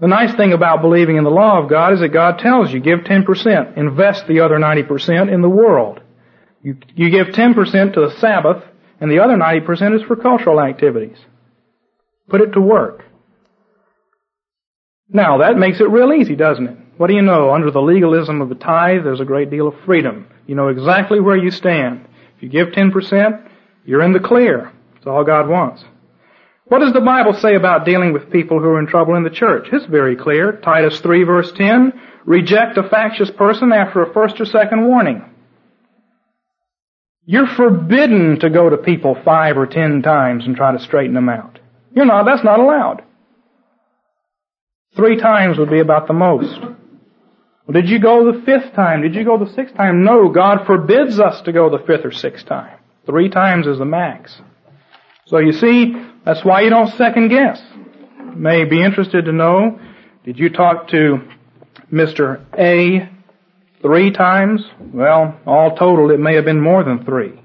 The 0.00 0.08
nice 0.08 0.34
thing 0.34 0.52
about 0.52 0.82
believing 0.82 1.18
in 1.18 1.22
the 1.22 1.30
law 1.30 1.62
of 1.62 1.70
God 1.70 1.92
is 1.92 2.00
that 2.00 2.08
God 2.08 2.40
tells 2.40 2.72
you, 2.72 2.80
give 2.80 3.02
10%, 3.02 3.76
invest 3.76 4.26
the 4.26 4.40
other 4.40 4.56
90% 4.56 5.32
in 5.32 5.40
the 5.40 5.48
world. 5.48 6.00
You, 6.64 6.78
you 6.96 7.10
give 7.10 7.28
10% 7.28 7.94
to 7.94 8.00
the 8.00 8.16
Sabbath, 8.18 8.64
and 9.02 9.10
the 9.10 9.18
other 9.18 9.34
90% 9.34 9.96
is 9.96 10.02
for 10.06 10.14
cultural 10.14 10.60
activities. 10.60 11.16
Put 12.28 12.40
it 12.40 12.52
to 12.52 12.60
work. 12.60 13.04
Now, 15.08 15.38
that 15.38 15.58
makes 15.58 15.80
it 15.80 15.90
real 15.90 16.12
easy, 16.12 16.36
doesn't 16.36 16.68
it? 16.68 16.76
What 16.98 17.08
do 17.08 17.14
you 17.14 17.20
know? 17.20 17.52
Under 17.52 17.72
the 17.72 17.80
legalism 17.82 18.40
of 18.40 18.48
the 18.48 18.54
tithe, 18.54 19.02
there's 19.02 19.18
a 19.18 19.24
great 19.24 19.50
deal 19.50 19.66
of 19.66 19.74
freedom. 19.84 20.28
You 20.46 20.54
know 20.54 20.68
exactly 20.68 21.18
where 21.18 21.36
you 21.36 21.50
stand. 21.50 22.06
If 22.36 22.44
you 22.44 22.48
give 22.48 22.68
10%, 22.68 23.50
you're 23.84 24.04
in 24.04 24.12
the 24.12 24.20
clear. 24.20 24.72
It's 24.96 25.06
all 25.06 25.24
God 25.24 25.48
wants. 25.48 25.82
What 26.66 26.78
does 26.78 26.92
the 26.92 27.00
Bible 27.00 27.34
say 27.34 27.56
about 27.56 27.84
dealing 27.84 28.12
with 28.12 28.30
people 28.30 28.60
who 28.60 28.66
are 28.66 28.78
in 28.78 28.86
trouble 28.86 29.16
in 29.16 29.24
the 29.24 29.30
church? 29.30 29.66
It's 29.72 29.86
very 29.86 30.14
clear. 30.14 30.52
Titus 30.52 31.00
3 31.00 31.24
verse 31.24 31.50
10, 31.56 31.92
reject 32.24 32.78
a 32.78 32.88
factious 32.88 33.32
person 33.32 33.72
after 33.72 34.00
a 34.00 34.12
first 34.12 34.40
or 34.40 34.44
second 34.44 34.86
warning. 34.86 35.24
You're 37.24 37.46
forbidden 37.46 38.40
to 38.40 38.50
go 38.50 38.68
to 38.68 38.76
people 38.76 39.16
five 39.24 39.56
or 39.56 39.66
ten 39.66 40.02
times 40.02 40.44
and 40.44 40.56
try 40.56 40.72
to 40.72 40.82
straighten 40.82 41.14
them 41.14 41.28
out. 41.28 41.60
You're 41.94 42.06
not, 42.06 42.24
that's 42.24 42.44
not 42.44 42.58
allowed. 42.58 43.04
Three 44.96 45.16
times 45.16 45.58
would 45.58 45.70
be 45.70 45.80
about 45.80 46.06
the 46.06 46.14
most. 46.14 46.60
Well, 46.60 47.80
did 47.80 47.88
you 47.88 48.00
go 48.00 48.32
the 48.32 48.42
fifth 48.42 48.74
time? 48.74 49.02
Did 49.02 49.14
you 49.14 49.24
go 49.24 49.38
the 49.38 49.52
sixth 49.52 49.74
time? 49.76 50.04
No, 50.04 50.28
God 50.28 50.66
forbids 50.66 51.20
us 51.20 51.40
to 51.42 51.52
go 51.52 51.70
the 51.70 51.84
fifth 51.86 52.04
or 52.04 52.10
sixth 52.10 52.46
time. 52.46 52.78
Three 53.06 53.28
times 53.28 53.66
is 53.66 53.78
the 53.78 53.84
max. 53.84 54.40
So 55.26 55.38
you 55.38 55.52
see, 55.52 55.94
that's 56.24 56.44
why 56.44 56.62
you 56.62 56.70
don't 56.70 56.92
second 56.94 57.28
guess. 57.28 57.62
You 58.18 58.36
may 58.36 58.64
be 58.64 58.82
interested 58.82 59.26
to 59.26 59.32
know, 59.32 59.78
did 60.24 60.38
you 60.38 60.50
talk 60.50 60.88
to 60.88 61.20
Mr. 61.92 62.44
A 62.58 63.08
three 63.82 64.10
times? 64.10 64.64
Well, 64.92 65.38
all 65.46 65.76
total 65.76 66.10
it 66.10 66.20
may 66.20 66.34
have 66.36 66.44
been 66.44 66.60
more 66.60 66.84
than 66.84 67.04
three. 67.04 67.40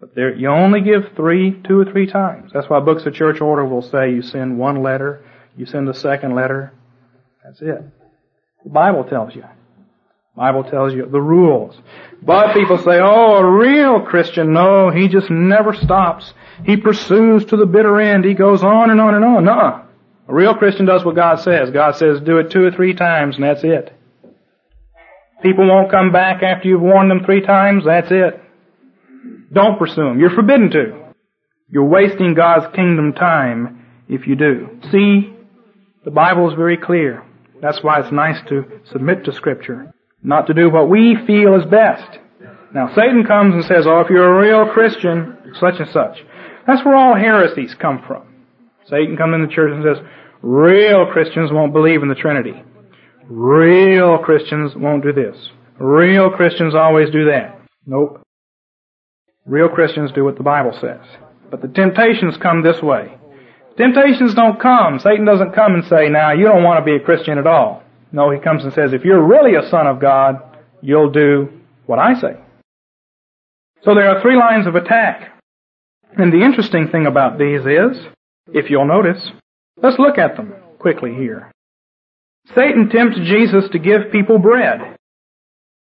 But 0.00 0.14
there, 0.14 0.34
you 0.34 0.48
only 0.48 0.80
give 0.80 1.12
three, 1.16 1.60
two 1.66 1.80
or 1.80 1.84
three 1.84 2.06
times. 2.06 2.52
That's 2.52 2.68
why 2.68 2.80
books 2.80 3.04
of 3.06 3.14
church 3.14 3.40
order 3.40 3.64
will 3.64 3.82
say 3.82 4.10
you 4.10 4.22
send 4.22 4.58
one 4.58 4.82
letter, 4.82 5.24
you 5.56 5.66
send 5.66 5.88
a 5.88 5.94
second 5.94 6.34
letter. 6.34 6.72
That's 7.44 7.60
it. 7.60 7.82
The 8.64 8.70
Bible 8.70 9.04
tells 9.04 9.34
you. 9.34 9.42
The 9.42 10.36
Bible 10.36 10.64
tells 10.64 10.94
you 10.94 11.06
the 11.06 11.20
rules. 11.20 11.76
But 12.22 12.54
people 12.54 12.78
say, 12.78 13.00
oh, 13.00 13.36
a 13.36 13.50
real 13.50 14.00
Christian, 14.02 14.52
no, 14.52 14.90
he 14.90 15.08
just 15.08 15.30
never 15.30 15.74
stops. 15.74 16.32
He 16.64 16.76
pursues 16.76 17.44
to 17.46 17.56
the 17.56 17.66
bitter 17.66 18.00
end. 18.00 18.24
He 18.24 18.34
goes 18.34 18.62
on 18.62 18.90
and 18.90 19.00
on 19.00 19.14
and 19.14 19.24
on. 19.24 19.44
No. 19.44 19.84
A 20.28 20.34
real 20.34 20.54
Christian 20.54 20.86
does 20.86 21.04
what 21.04 21.16
God 21.16 21.40
says. 21.40 21.70
God 21.70 21.96
says 21.96 22.20
do 22.20 22.38
it 22.38 22.50
two 22.50 22.64
or 22.64 22.70
three 22.70 22.94
times 22.94 23.36
and 23.36 23.44
that's 23.44 23.64
it. 23.64 23.97
People 25.42 25.68
won't 25.68 25.90
come 25.90 26.12
back 26.12 26.42
after 26.42 26.68
you've 26.68 26.80
warned 26.80 27.10
them 27.10 27.24
three 27.24 27.40
times, 27.40 27.84
that's 27.84 28.10
it. 28.10 28.40
Don't 29.52 29.78
pursue 29.78 30.04
them. 30.04 30.18
You're 30.18 30.34
forbidden 30.34 30.70
to. 30.70 31.14
You're 31.70 31.84
wasting 31.84 32.34
God's 32.34 32.74
kingdom 32.74 33.12
time 33.12 33.84
if 34.08 34.26
you 34.26 34.36
do. 34.36 34.80
See, 34.90 35.32
the 36.04 36.10
Bible 36.10 36.48
is 36.50 36.56
very 36.56 36.76
clear. 36.76 37.22
That's 37.60 37.82
why 37.82 38.00
it's 38.00 38.12
nice 38.12 38.38
to 38.48 38.80
submit 38.90 39.24
to 39.24 39.32
Scripture, 39.32 39.92
not 40.22 40.46
to 40.46 40.54
do 40.54 40.70
what 40.70 40.88
we 40.88 41.16
feel 41.26 41.54
is 41.54 41.66
best. 41.66 42.18
Now, 42.74 42.94
Satan 42.94 43.24
comes 43.24 43.54
and 43.54 43.64
says, 43.64 43.86
oh, 43.86 44.00
if 44.00 44.10
you're 44.10 44.38
a 44.38 44.42
real 44.42 44.72
Christian, 44.72 45.36
such 45.58 45.74
and 45.78 45.88
such. 45.88 46.18
That's 46.66 46.84
where 46.84 46.96
all 46.96 47.14
heresies 47.14 47.74
come 47.74 48.02
from. 48.06 48.24
Satan 48.88 49.16
comes 49.16 49.34
in 49.34 49.42
the 49.42 49.52
church 49.52 49.72
and 49.72 49.84
says, 49.84 50.04
real 50.42 51.06
Christians 51.06 51.50
won't 51.52 51.72
believe 51.72 52.02
in 52.02 52.08
the 52.08 52.14
Trinity. 52.14 52.62
Real 53.28 54.18
Christians 54.18 54.72
won't 54.74 55.02
do 55.02 55.12
this. 55.12 55.36
Real 55.78 56.30
Christians 56.30 56.74
always 56.74 57.10
do 57.10 57.26
that. 57.26 57.60
Nope. 57.86 58.22
Real 59.44 59.68
Christians 59.68 60.10
do 60.12 60.24
what 60.24 60.36
the 60.36 60.42
Bible 60.42 60.72
says. 60.80 61.00
But 61.50 61.62
the 61.62 61.68
temptations 61.68 62.36
come 62.42 62.62
this 62.62 62.82
way. 62.82 63.14
Temptations 63.76 64.34
don't 64.34 64.60
come. 64.60 64.98
Satan 64.98 65.24
doesn't 65.24 65.54
come 65.54 65.74
and 65.74 65.84
say, 65.84 66.08
now 66.08 66.32
you 66.32 66.44
don't 66.44 66.64
want 66.64 66.80
to 66.80 66.84
be 66.84 66.96
a 66.96 67.04
Christian 67.04 67.38
at 67.38 67.46
all. 67.46 67.82
No, 68.12 68.30
he 68.30 68.38
comes 68.40 68.64
and 68.64 68.72
says, 68.72 68.92
if 68.92 69.04
you're 69.04 69.22
really 69.24 69.54
a 69.54 69.68
son 69.70 69.86
of 69.86 70.00
God, 70.00 70.42
you'll 70.80 71.10
do 71.10 71.48
what 71.86 71.98
I 71.98 72.14
say. 72.14 72.36
So 73.82 73.94
there 73.94 74.08
are 74.08 74.20
three 74.20 74.36
lines 74.36 74.66
of 74.66 74.74
attack. 74.74 75.38
And 76.16 76.32
the 76.32 76.44
interesting 76.44 76.88
thing 76.88 77.06
about 77.06 77.38
these 77.38 77.60
is, 77.60 78.06
if 78.52 78.70
you'll 78.70 78.88
notice, 78.88 79.30
let's 79.76 79.98
look 79.98 80.18
at 80.18 80.36
them 80.36 80.54
quickly 80.78 81.14
here. 81.14 81.52
Satan 82.54 82.88
tempts 82.90 83.18
Jesus 83.18 83.64
to 83.72 83.78
give 83.78 84.10
people 84.12 84.38
bread. 84.38 84.96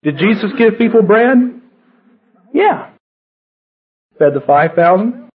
Did 0.03 0.19
Jesus 0.19 0.53
give 0.57 0.79
people 0.79 1.03
bread? 1.03 1.61
Yeah. 2.53 2.91
Fed 4.19 4.35
the 4.35 4.41
5,000. 4.41 5.29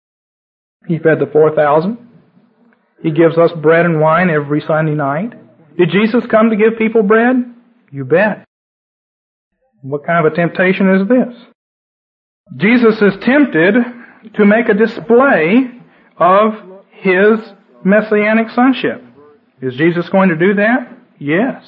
He 0.87 0.99
fed 0.99 1.19
the 1.19 1.29
4,000. 1.31 1.97
He 3.01 3.11
gives 3.11 3.37
us 3.37 3.51
bread 3.61 3.85
and 3.85 3.99
wine 3.99 4.29
every 4.29 4.61
Sunday 4.61 4.93
night. 4.93 5.33
Did 5.77 5.89
Jesus 5.89 6.23
come 6.29 6.49
to 6.49 6.55
give 6.55 6.77
people 6.77 7.03
bread? 7.03 7.35
You 7.91 8.05
bet. 8.05 8.45
What 9.81 10.05
kind 10.05 10.25
of 10.25 10.31
a 10.31 10.35
temptation 10.35 10.89
is 10.95 11.07
this? 11.07 11.35
Jesus 12.57 13.01
is 13.01 13.13
tempted 13.23 13.75
to 14.35 14.45
make 14.45 14.69
a 14.69 14.73
display 14.73 15.71
of 16.17 16.53
his 16.91 17.39
messianic 17.83 18.49
sonship. 18.51 19.03
Is 19.61 19.75
Jesus 19.75 20.09
going 20.09 20.29
to 20.29 20.35
do 20.35 20.55
that? 20.55 20.95
Yes. 21.19 21.63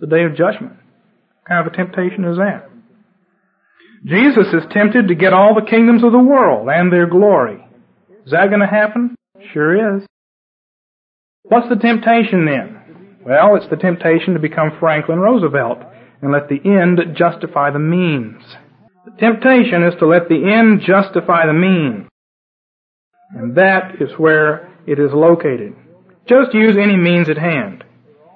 The 0.00 0.06
day 0.06 0.24
of 0.24 0.36
judgment. 0.36 0.72
What 0.72 1.48
kind 1.48 1.66
of 1.66 1.72
a 1.72 1.76
temptation 1.76 2.24
is 2.24 2.36
that? 2.36 2.70
Jesus 4.04 4.48
is 4.52 4.62
tempted 4.70 5.08
to 5.08 5.14
get 5.14 5.32
all 5.32 5.54
the 5.54 5.68
kingdoms 5.68 6.04
of 6.04 6.12
the 6.12 6.18
world 6.18 6.68
and 6.68 6.92
their 6.92 7.06
glory. 7.06 7.66
Is 8.26 8.32
that 8.32 8.48
going 8.48 8.60
to 8.60 8.66
happen? 8.66 9.16
Sure 9.52 9.96
is. 9.96 10.06
What's 11.42 11.68
the 11.68 11.76
temptation 11.76 12.44
then? 12.44 13.18
Well, 13.24 13.56
it's 13.56 13.68
the 13.68 13.76
temptation 13.76 14.34
to 14.34 14.40
become 14.40 14.76
Franklin 14.78 15.18
Roosevelt 15.18 15.78
and 16.20 16.32
let 16.32 16.48
the 16.48 16.60
end 16.64 17.00
justify 17.16 17.70
the 17.70 17.78
means. 17.78 18.42
The 19.04 19.12
temptation 19.18 19.82
is 19.82 19.94
to 19.98 20.06
let 20.06 20.28
the 20.28 20.52
end 20.52 20.80
justify 20.80 21.46
the 21.46 21.52
means. 21.52 22.08
And 23.34 23.56
that 23.56 24.00
is 24.00 24.10
where 24.18 24.72
it 24.86 24.98
is 24.98 25.12
located. 25.12 25.74
Just 26.26 26.54
use 26.54 26.76
any 26.76 26.96
means 26.96 27.28
at 27.28 27.38
hand. 27.38 27.84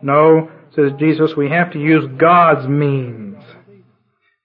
No, 0.02 0.50
says 0.74 0.92
Jesus, 0.98 1.36
we 1.36 1.50
have 1.50 1.72
to 1.72 1.78
use 1.78 2.04
God's 2.18 2.68
means. 2.68 3.42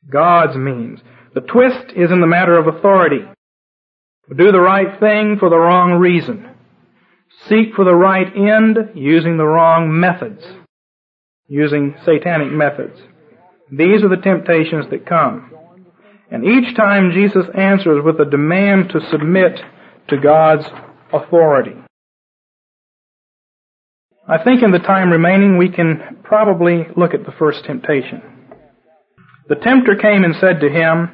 God's 0.10 0.58
means. 0.58 1.00
The 1.34 1.42
twist 1.42 1.94
is 1.96 2.12
in 2.12 2.22
the 2.22 2.28
matter 2.28 2.58
of 2.58 2.68
authority. 2.68 3.26
Do 4.30 4.52
the 4.52 4.60
right 4.60 5.00
thing 5.00 5.38
for 5.40 5.50
the 5.50 5.58
wrong 5.58 5.94
reason. 5.94 6.50
Seek 7.48 7.74
for 7.76 7.84
the 7.84 7.96
right 7.96 8.28
end 8.36 8.78
using 8.96 9.38
the 9.38 9.46
wrong 9.46 10.00
methods. 10.00 10.44
Using 11.48 11.96
satanic 12.06 12.52
methods. 12.52 13.00
These 13.72 14.04
are 14.04 14.10
the 14.10 14.22
temptations 14.22 14.86
that 14.92 15.06
come. 15.06 15.52
And 16.32 16.46
each 16.46 16.76
time 16.76 17.12
Jesus 17.12 17.46
answers 17.56 18.04
with 18.04 18.20
a 18.20 18.30
demand 18.30 18.90
to 18.90 19.08
submit 19.10 19.60
to 20.08 20.18
God's 20.18 20.66
authority. 21.12 21.83
I 24.28 24.42
think 24.44 24.64
in 24.64 24.72
the 24.72 24.80
time 24.80 25.12
remaining 25.12 25.58
we 25.58 25.70
can 25.70 26.20
probably 26.24 26.86
look 26.96 27.14
at 27.14 27.26
the 27.26 27.34
first 27.34 27.66
temptation. 27.66 28.22
The 29.50 29.56
tempter 29.56 29.96
came 29.96 30.24
and 30.24 30.36
said 30.38 30.62
to 30.62 30.70
him, 30.70 31.12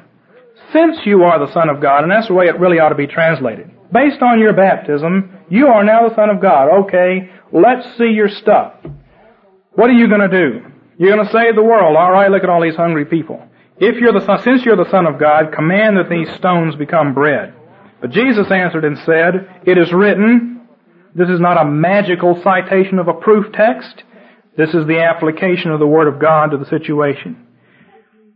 Since 0.72 0.98
you 1.04 1.24
are 1.24 1.44
the 1.44 1.52
Son 1.52 1.68
of 1.68 1.80
God, 1.82 2.04
and 2.04 2.12
that's 2.12 2.28
the 2.28 2.34
way 2.34 2.46
it 2.46 2.60
really 2.60 2.78
ought 2.78 2.90
to 2.90 2.94
be 2.94 3.08
translated. 3.08 3.70
Based 3.92 4.22
on 4.22 4.38
your 4.38 4.52
baptism, 4.52 5.36
you 5.48 5.66
are 5.66 5.82
now 5.82 6.08
the 6.08 6.14
Son 6.14 6.30
of 6.30 6.40
God. 6.40 6.84
Okay, 6.84 7.28
let's 7.52 7.96
see 7.98 8.10
your 8.10 8.28
stuff. 8.28 8.74
What 9.72 9.90
are 9.90 9.94
you 9.94 10.08
going 10.08 10.30
to 10.30 10.50
do? 10.50 10.66
You're 10.98 11.14
going 11.14 11.26
to 11.26 11.32
save 11.32 11.56
the 11.56 11.64
world. 11.64 11.96
All 11.96 12.12
right, 12.12 12.30
look 12.30 12.44
at 12.44 12.50
all 12.50 12.62
these 12.62 12.76
hungry 12.76 13.06
people. 13.06 13.42
If 13.78 13.96
you're 13.96 14.12
the 14.12 14.24
son, 14.26 14.42
since 14.42 14.64
you're 14.64 14.76
the 14.76 14.90
Son 14.90 15.06
of 15.06 15.18
God, 15.18 15.52
command 15.52 15.96
that 15.96 16.10
these 16.10 16.28
stones 16.36 16.76
become 16.76 17.14
bread. 17.14 17.54
But 18.00 18.10
Jesus 18.10 18.50
answered 18.50 18.84
and 18.84 18.98
said, 18.98 19.62
It 19.64 19.78
is 19.78 19.92
written, 19.92 20.59
this 21.14 21.28
is 21.28 21.40
not 21.40 21.60
a 21.60 21.68
magical 21.68 22.40
citation 22.42 22.98
of 22.98 23.08
a 23.08 23.14
proof 23.14 23.52
text. 23.52 24.02
This 24.56 24.70
is 24.70 24.86
the 24.86 25.02
application 25.02 25.70
of 25.70 25.80
the 25.80 25.86
Word 25.86 26.08
of 26.08 26.20
God 26.20 26.50
to 26.50 26.56
the 26.56 26.66
situation. 26.66 27.46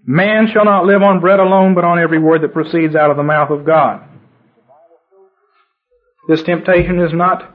Man 0.06 0.48
shall 0.52 0.64
not 0.64 0.84
live 0.84 1.02
on 1.02 1.20
bread 1.20 1.40
alone, 1.40 1.74
but 1.74 1.84
on 1.84 1.98
every 1.98 2.18
word 2.18 2.42
that 2.42 2.52
proceeds 2.52 2.94
out 2.94 3.10
of 3.10 3.16
the 3.16 3.22
mouth 3.22 3.50
of 3.50 3.64
God. 3.64 4.02
This 6.28 6.42
temptation 6.42 7.00
is 7.00 7.12
not 7.12 7.54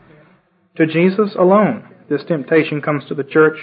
to 0.78 0.88
Jesus 0.88 1.36
alone. 1.36 1.88
This 2.10 2.24
temptation 2.24 2.82
comes 2.82 3.06
to 3.06 3.16
the 3.16 3.24
church 3.24 3.58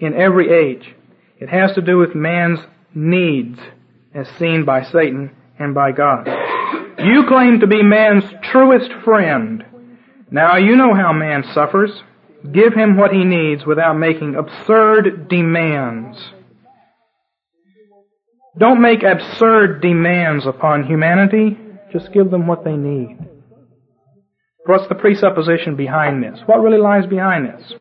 in 0.00 0.14
every 0.14 0.50
age. 0.50 0.94
It 1.38 1.48
has 1.48 1.72
to 1.74 1.82
do 1.82 1.98
with 1.98 2.16
man's 2.16 2.58
needs 2.94 3.58
as 4.14 4.26
seen 4.38 4.64
by 4.64 4.82
Satan 4.82 5.30
and 5.58 5.74
by 5.74 5.92
God. 5.92 6.26
You 6.98 7.24
claim 7.28 7.60
to 7.60 7.66
be 7.66 7.82
man's 7.82 8.24
truest 8.50 8.90
friend. 9.04 9.64
Now 10.32 10.56
you 10.56 10.76
know 10.76 10.94
how 10.94 11.12
man 11.12 11.44
suffers. 11.52 11.90
Give 12.50 12.72
him 12.72 12.96
what 12.96 13.12
he 13.12 13.22
needs 13.22 13.66
without 13.66 13.98
making 13.98 14.34
absurd 14.34 15.28
demands. 15.28 16.18
Don't 18.58 18.80
make 18.80 19.02
absurd 19.02 19.82
demands 19.82 20.46
upon 20.46 20.84
humanity. 20.86 21.58
Just 21.92 22.12
give 22.14 22.30
them 22.30 22.46
what 22.46 22.64
they 22.64 22.76
need. 22.76 23.18
What's 24.64 24.88
the 24.88 24.94
presupposition 24.94 25.76
behind 25.76 26.22
this? 26.22 26.40
What 26.46 26.62
really 26.62 26.80
lies 26.80 27.06
behind 27.06 27.48
this? 27.48 27.74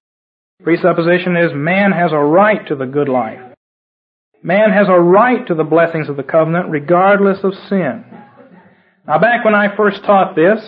Presupposition 0.61 1.37
is 1.37 1.51
man 1.53 1.93
has 1.93 2.11
a 2.11 2.17
right 2.17 2.67
to 2.67 2.75
the 2.75 2.85
good 2.85 3.07
life. 3.07 3.39
Man 4.43 4.71
has 4.71 4.87
a 4.89 4.99
right 4.99 5.47
to 5.47 5.55
the 5.55 5.63
blessings 5.63 6.09
of 6.09 6.17
the 6.17 6.23
covenant 6.23 6.69
regardless 6.69 7.39
of 7.43 7.53
sin. 7.69 8.03
Now 9.07 9.19
back 9.19 9.45
when 9.45 9.55
I 9.55 9.75
first 9.75 10.03
taught 10.03 10.35
this, 10.35 10.59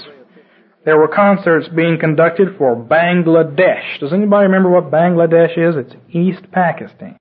there 0.85 0.97
were 0.97 1.07
concerts 1.07 1.69
being 1.69 1.97
conducted 1.99 2.57
for 2.57 2.75
Bangladesh. 2.75 3.99
Does 3.99 4.11
anybody 4.11 4.47
remember 4.47 4.69
what 4.69 4.91
Bangladesh 4.91 5.57
is? 5.57 5.75
It's 5.77 5.95
East 6.09 6.51
Pakistan. 6.51 7.17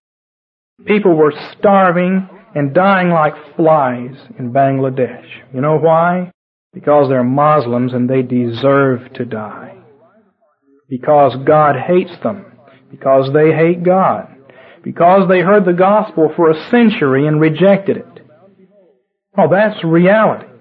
People 0.84 1.14
were 1.14 1.32
starving 1.58 2.28
and 2.54 2.74
dying 2.74 3.10
like 3.10 3.34
flies 3.56 4.16
in 4.38 4.52
Bangladesh. 4.52 5.26
You 5.54 5.60
know 5.60 5.78
why? 5.78 6.32
Because 6.72 7.08
they're 7.08 7.22
Muslims 7.22 7.92
and 7.92 8.10
they 8.10 8.22
deserve 8.22 9.12
to 9.14 9.24
die. 9.24 9.76
Because 10.88 11.36
God 11.46 11.76
hates 11.76 12.12
them. 12.22 12.46
Because 12.90 13.32
they 13.32 13.52
hate 13.52 13.84
God. 13.84 14.28
Because 14.82 15.28
they 15.28 15.40
heard 15.40 15.64
the 15.64 15.72
gospel 15.72 16.32
for 16.34 16.50
a 16.50 16.70
century 16.70 17.26
and 17.26 17.40
rejected 17.40 17.98
it. 17.98 18.26
Oh, 19.38 19.48
that's 19.50 19.82
reality. 19.84 20.51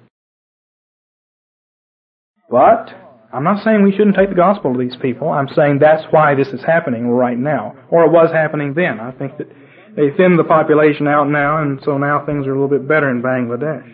But 2.51 2.93
I'm 3.33 3.45
not 3.45 3.63
saying 3.63 3.81
we 3.81 3.93
shouldn't 3.93 4.17
take 4.17 4.29
the 4.29 4.35
gospel 4.35 4.73
to 4.73 4.79
these 4.79 4.97
people. 5.01 5.29
I'm 5.29 5.47
saying 5.55 5.79
that's 5.79 6.03
why 6.11 6.35
this 6.35 6.49
is 6.49 6.61
happening 6.63 7.07
right 7.07 7.37
now. 7.37 7.75
Or 7.89 8.03
it 8.03 8.11
was 8.11 8.29
happening 8.31 8.73
then. 8.73 8.99
I 8.99 9.11
think 9.11 9.37
that 9.37 9.47
they 9.95 10.11
thinned 10.15 10.37
the 10.37 10.43
population 10.43 11.07
out 11.07 11.29
now, 11.29 11.61
and 11.61 11.79
so 11.83 11.97
now 11.97 12.25
things 12.25 12.45
are 12.45 12.51
a 12.51 12.61
little 12.61 12.67
bit 12.67 12.87
better 12.87 13.09
in 13.09 13.21
Bangladesh. 13.21 13.89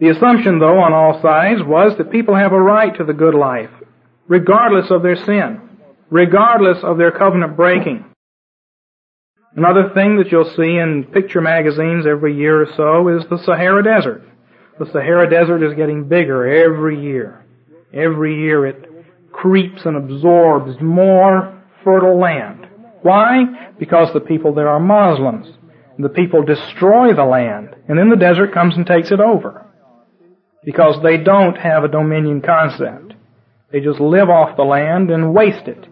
The 0.00 0.10
assumption, 0.10 0.60
though, 0.60 0.78
on 0.78 0.94
all 0.94 1.20
sides 1.20 1.60
was 1.62 1.96
that 1.98 2.12
people 2.12 2.34
have 2.34 2.52
a 2.52 2.60
right 2.60 2.96
to 2.96 3.04
the 3.04 3.12
good 3.12 3.34
life, 3.34 3.70
regardless 4.28 4.90
of 4.90 5.02
their 5.02 5.16
sin, 5.16 5.60
regardless 6.08 6.78
of 6.82 6.98
their 6.98 7.10
covenant 7.10 7.56
breaking. 7.56 8.04
Another 9.56 9.90
thing 9.94 10.18
that 10.18 10.30
you'll 10.30 10.54
see 10.56 10.76
in 10.78 11.08
picture 11.12 11.40
magazines 11.40 12.06
every 12.06 12.36
year 12.36 12.62
or 12.62 12.68
so 12.76 13.08
is 13.08 13.24
the 13.28 13.42
Sahara 13.44 13.82
Desert. 13.82 14.27
The 14.78 14.86
Sahara 14.92 15.28
Desert 15.28 15.62
is 15.62 15.74
getting 15.74 16.08
bigger 16.08 16.46
every 16.46 17.00
year. 17.00 17.44
Every 17.92 18.38
year 18.40 18.66
it 18.66 18.84
creeps 19.32 19.82
and 19.84 19.96
absorbs 19.96 20.80
more 20.80 21.62
fertile 21.84 22.18
land. 22.20 22.66
Why? 23.02 23.72
Because 23.78 24.12
the 24.12 24.20
people 24.20 24.54
there 24.54 24.68
are 24.68 24.80
Muslims. 24.80 25.46
The 25.98 26.08
people 26.08 26.44
destroy 26.44 27.12
the 27.12 27.24
land, 27.24 27.74
and 27.88 27.98
then 27.98 28.08
the 28.08 28.16
desert 28.16 28.54
comes 28.54 28.76
and 28.76 28.86
takes 28.86 29.10
it 29.10 29.18
over. 29.18 29.66
Because 30.64 31.02
they 31.02 31.16
don't 31.16 31.56
have 31.56 31.82
a 31.82 31.88
dominion 31.88 32.40
concept. 32.40 33.14
They 33.72 33.80
just 33.80 33.98
live 33.98 34.28
off 34.28 34.56
the 34.56 34.62
land 34.62 35.10
and 35.10 35.34
waste 35.34 35.66
it. 35.66 35.86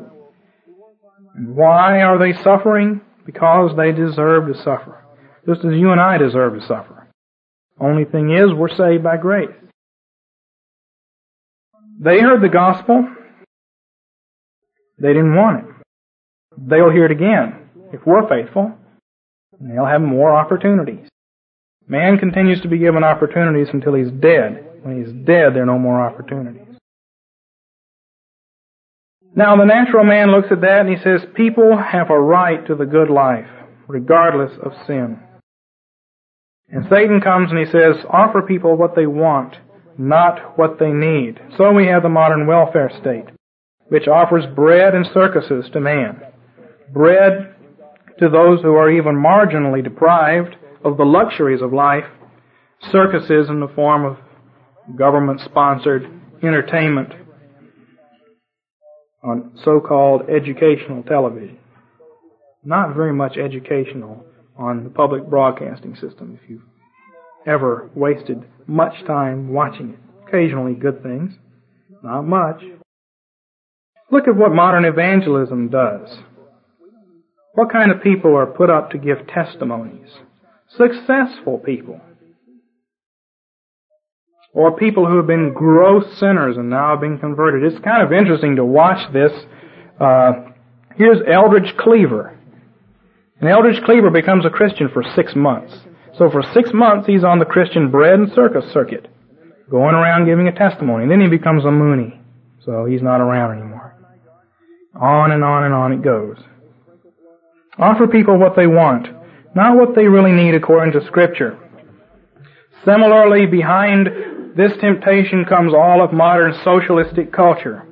And 1.34 1.56
why 1.56 2.02
are 2.02 2.18
they 2.18 2.40
suffering? 2.42 3.00
Because 3.24 3.76
they 3.76 3.90
deserve 3.90 4.46
to 4.46 4.54
suffer. 4.62 5.04
Just 5.44 5.64
as 5.64 5.72
you 5.74 5.90
and 5.90 6.00
I 6.00 6.18
deserve 6.18 6.54
to 6.54 6.66
suffer. 6.66 6.95
Only 7.78 8.04
thing 8.04 8.30
is, 8.30 8.52
we're 8.54 8.74
saved 8.74 9.02
by 9.02 9.16
grace. 9.16 9.50
They 11.98 12.20
heard 12.20 12.42
the 12.42 12.48
gospel. 12.48 13.06
They 14.98 15.08
didn't 15.08 15.34
want 15.34 15.64
it. 15.64 15.74
They'll 16.56 16.90
hear 16.90 17.04
it 17.04 17.10
again 17.10 17.68
if 17.92 18.00
we're 18.06 18.28
faithful, 18.28 18.72
and 19.58 19.70
they'll 19.70 19.86
have 19.86 20.00
more 20.00 20.34
opportunities. 20.34 21.06
Man 21.86 22.18
continues 22.18 22.60
to 22.62 22.68
be 22.68 22.78
given 22.78 23.04
opportunities 23.04 23.68
until 23.72 23.94
he's 23.94 24.10
dead. 24.10 24.64
When 24.82 25.04
he's 25.04 25.12
dead, 25.12 25.54
there 25.54 25.62
are 25.62 25.66
no 25.66 25.78
more 25.78 26.00
opportunities. 26.00 26.62
Now, 29.34 29.54
the 29.56 29.64
natural 29.64 30.04
man 30.04 30.30
looks 30.32 30.48
at 30.50 30.62
that 30.62 30.86
and 30.86 30.88
he 30.88 31.02
says, 31.02 31.20
people 31.34 31.76
have 31.76 32.08
a 32.10 32.18
right 32.18 32.66
to 32.66 32.74
the 32.74 32.86
good 32.86 33.10
life, 33.10 33.48
regardless 33.86 34.52
of 34.64 34.72
sin. 34.86 35.20
And 36.68 36.86
Satan 36.90 37.20
comes 37.20 37.50
and 37.50 37.58
he 37.58 37.66
says, 37.66 38.04
offer 38.10 38.42
people 38.42 38.76
what 38.76 38.96
they 38.96 39.06
want, 39.06 39.56
not 39.98 40.58
what 40.58 40.78
they 40.78 40.90
need. 40.90 41.40
So 41.56 41.72
we 41.72 41.86
have 41.86 42.02
the 42.02 42.08
modern 42.08 42.46
welfare 42.46 42.90
state, 43.00 43.26
which 43.88 44.08
offers 44.08 44.44
bread 44.54 44.94
and 44.94 45.06
circuses 45.14 45.70
to 45.72 45.80
man. 45.80 46.20
Bread 46.92 47.54
to 48.18 48.28
those 48.28 48.62
who 48.62 48.74
are 48.74 48.90
even 48.90 49.14
marginally 49.14 49.82
deprived 49.82 50.56
of 50.84 50.96
the 50.96 51.04
luxuries 51.04 51.62
of 51.62 51.72
life, 51.72 52.04
circuses 52.90 53.48
in 53.48 53.60
the 53.60 53.68
form 53.74 54.04
of 54.04 54.16
government 54.96 55.40
sponsored 55.44 56.08
entertainment 56.42 57.12
on 59.22 59.52
so-called 59.64 60.22
educational 60.28 61.02
television. 61.02 61.58
Not 62.64 62.94
very 62.94 63.12
much 63.12 63.36
educational 63.36 64.24
on 64.58 64.84
the 64.84 64.90
public 64.90 65.26
broadcasting 65.28 65.94
system 65.94 66.38
if 66.42 66.50
you've 66.50 66.62
ever 67.46 67.90
wasted 67.94 68.44
much 68.66 69.04
time 69.06 69.52
watching 69.52 69.90
it. 69.90 69.98
Occasionally 70.26 70.74
good 70.74 71.02
things, 71.02 71.34
not 72.02 72.22
much. 72.22 72.62
Look 74.10 74.28
at 74.28 74.36
what 74.36 74.52
modern 74.52 74.84
evangelism 74.84 75.68
does. 75.68 76.18
What 77.54 77.72
kind 77.72 77.90
of 77.90 78.02
people 78.02 78.36
are 78.36 78.46
put 78.46 78.70
up 78.70 78.90
to 78.90 78.98
give 78.98 79.26
testimonies? 79.28 80.10
Successful 80.68 81.58
people. 81.58 82.00
Or 84.52 84.76
people 84.76 85.06
who 85.06 85.16
have 85.16 85.26
been 85.26 85.52
gross 85.52 86.18
sinners 86.18 86.56
and 86.56 86.70
now 86.70 86.90
have 86.90 87.00
been 87.00 87.18
converted. 87.18 87.62
It's 87.62 87.84
kind 87.84 88.02
of 88.02 88.12
interesting 88.12 88.56
to 88.56 88.64
watch 88.64 89.12
this. 89.12 89.32
Uh, 90.00 90.32
here's 90.96 91.18
Eldridge 91.26 91.76
Cleaver. 91.78 92.35
And 93.40 93.48
Eldridge 93.48 93.82
Cleaver 93.84 94.10
becomes 94.10 94.46
a 94.46 94.50
Christian 94.50 94.88
for 94.92 95.02
six 95.14 95.34
months. 95.36 95.74
So 96.16 96.30
for 96.30 96.42
six 96.54 96.70
months 96.72 97.06
he's 97.06 97.24
on 97.24 97.38
the 97.38 97.44
Christian 97.44 97.90
bread 97.90 98.14
and 98.14 98.32
circus 98.32 98.64
circuit, 98.72 99.08
going 99.70 99.94
around 99.94 100.26
giving 100.26 100.48
a 100.48 100.52
testimony. 100.52 101.02
And 101.02 101.10
then 101.10 101.20
he 101.20 101.28
becomes 101.28 101.64
a 101.64 101.68
Moonie. 101.68 102.18
So 102.64 102.86
he's 102.86 103.02
not 103.02 103.20
around 103.20 103.58
anymore. 103.58 103.94
On 105.00 105.30
and 105.30 105.44
on 105.44 105.64
and 105.64 105.74
on 105.74 105.92
it 105.92 106.02
goes. 106.02 106.36
Offer 107.78 108.08
people 108.08 108.38
what 108.38 108.56
they 108.56 108.66
want, 108.66 109.06
not 109.54 109.76
what 109.76 109.94
they 109.94 110.08
really 110.08 110.32
need 110.32 110.54
according 110.54 110.98
to 110.98 111.06
Scripture. 111.06 111.58
Similarly, 112.86 113.46
behind 113.46 114.08
this 114.56 114.72
temptation 114.80 115.44
comes 115.44 115.74
all 115.74 116.02
of 116.02 116.14
modern 116.14 116.54
socialistic 116.64 117.32
culture. 117.32 117.86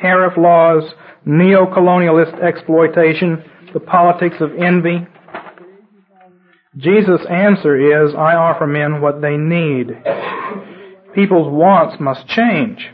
Tariff 0.00 0.38
laws, 0.38 0.84
neo-colonialist 1.26 2.42
exploitation, 2.42 3.44
the 3.76 3.80
politics 3.80 4.36
of 4.40 4.56
envy. 4.56 5.06
Jesus' 6.78 7.26
answer 7.28 8.06
is, 8.06 8.14
I 8.14 8.34
offer 8.34 8.66
men 8.66 9.02
what 9.02 9.20
they 9.20 9.36
need. 9.36 9.88
People's 11.14 11.52
wants 11.52 12.00
must 12.00 12.26
change. 12.26 12.88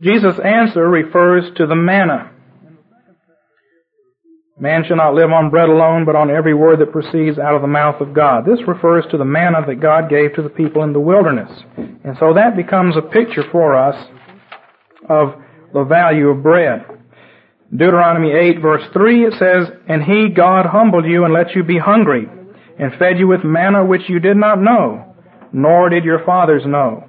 Jesus' 0.00 0.38
answer 0.38 0.88
refers 0.88 1.52
to 1.56 1.66
the 1.66 1.74
manna. 1.74 2.30
Man 4.56 4.84
shall 4.86 4.98
not 4.98 5.14
live 5.14 5.32
on 5.32 5.50
bread 5.50 5.68
alone, 5.68 6.04
but 6.04 6.14
on 6.14 6.30
every 6.30 6.54
word 6.54 6.78
that 6.78 6.92
proceeds 6.92 7.40
out 7.40 7.56
of 7.56 7.60
the 7.60 7.66
mouth 7.66 8.00
of 8.00 8.14
God. 8.14 8.46
This 8.46 8.60
refers 8.68 9.04
to 9.10 9.18
the 9.18 9.24
manna 9.24 9.66
that 9.66 9.80
God 9.80 10.08
gave 10.08 10.32
to 10.36 10.42
the 10.42 10.48
people 10.48 10.84
in 10.84 10.92
the 10.92 11.00
wilderness. 11.00 11.50
And 11.76 12.16
so 12.20 12.34
that 12.34 12.54
becomes 12.56 12.96
a 12.96 13.02
picture 13.02 13.42
for 13.50 13.74
us 13.74 13.96
of 15.08 15.34
the 15.74 15.82
value 15.82 16.28
of 16.28 16.44
bread. 16.44 16.95
Deuteronomy 17.70 18.32
8 18.32 18.60
verse 18.60 18.82
3 18.92 19.24
it 19.24 19.32
says, 19.38 19.68
And 19.88 20.02
he, 20.02 20.28
God, 20.28 20.66
humbled 20.66 21.04
you 21.04 21.24
and 21.24 21.34
let 21.34 21.54
you 21.54 21.64
be 21.64 21.78
hungry, 21.78 22.28
and 22.78 22.92
fed 22.98 23.18
you 23.18 23.26
with 23.26 23.44
manna 23.44 23.84
which 23.84 24.08
you 24.08 24.20
did 24.20 24.36
not 24.36 24.60
know, 24.60 25.14
nor 25.52 25.88
did 25.88 26.04
your 26.04 26.24
fathers 26.24 26.62
know, 26.64 27.04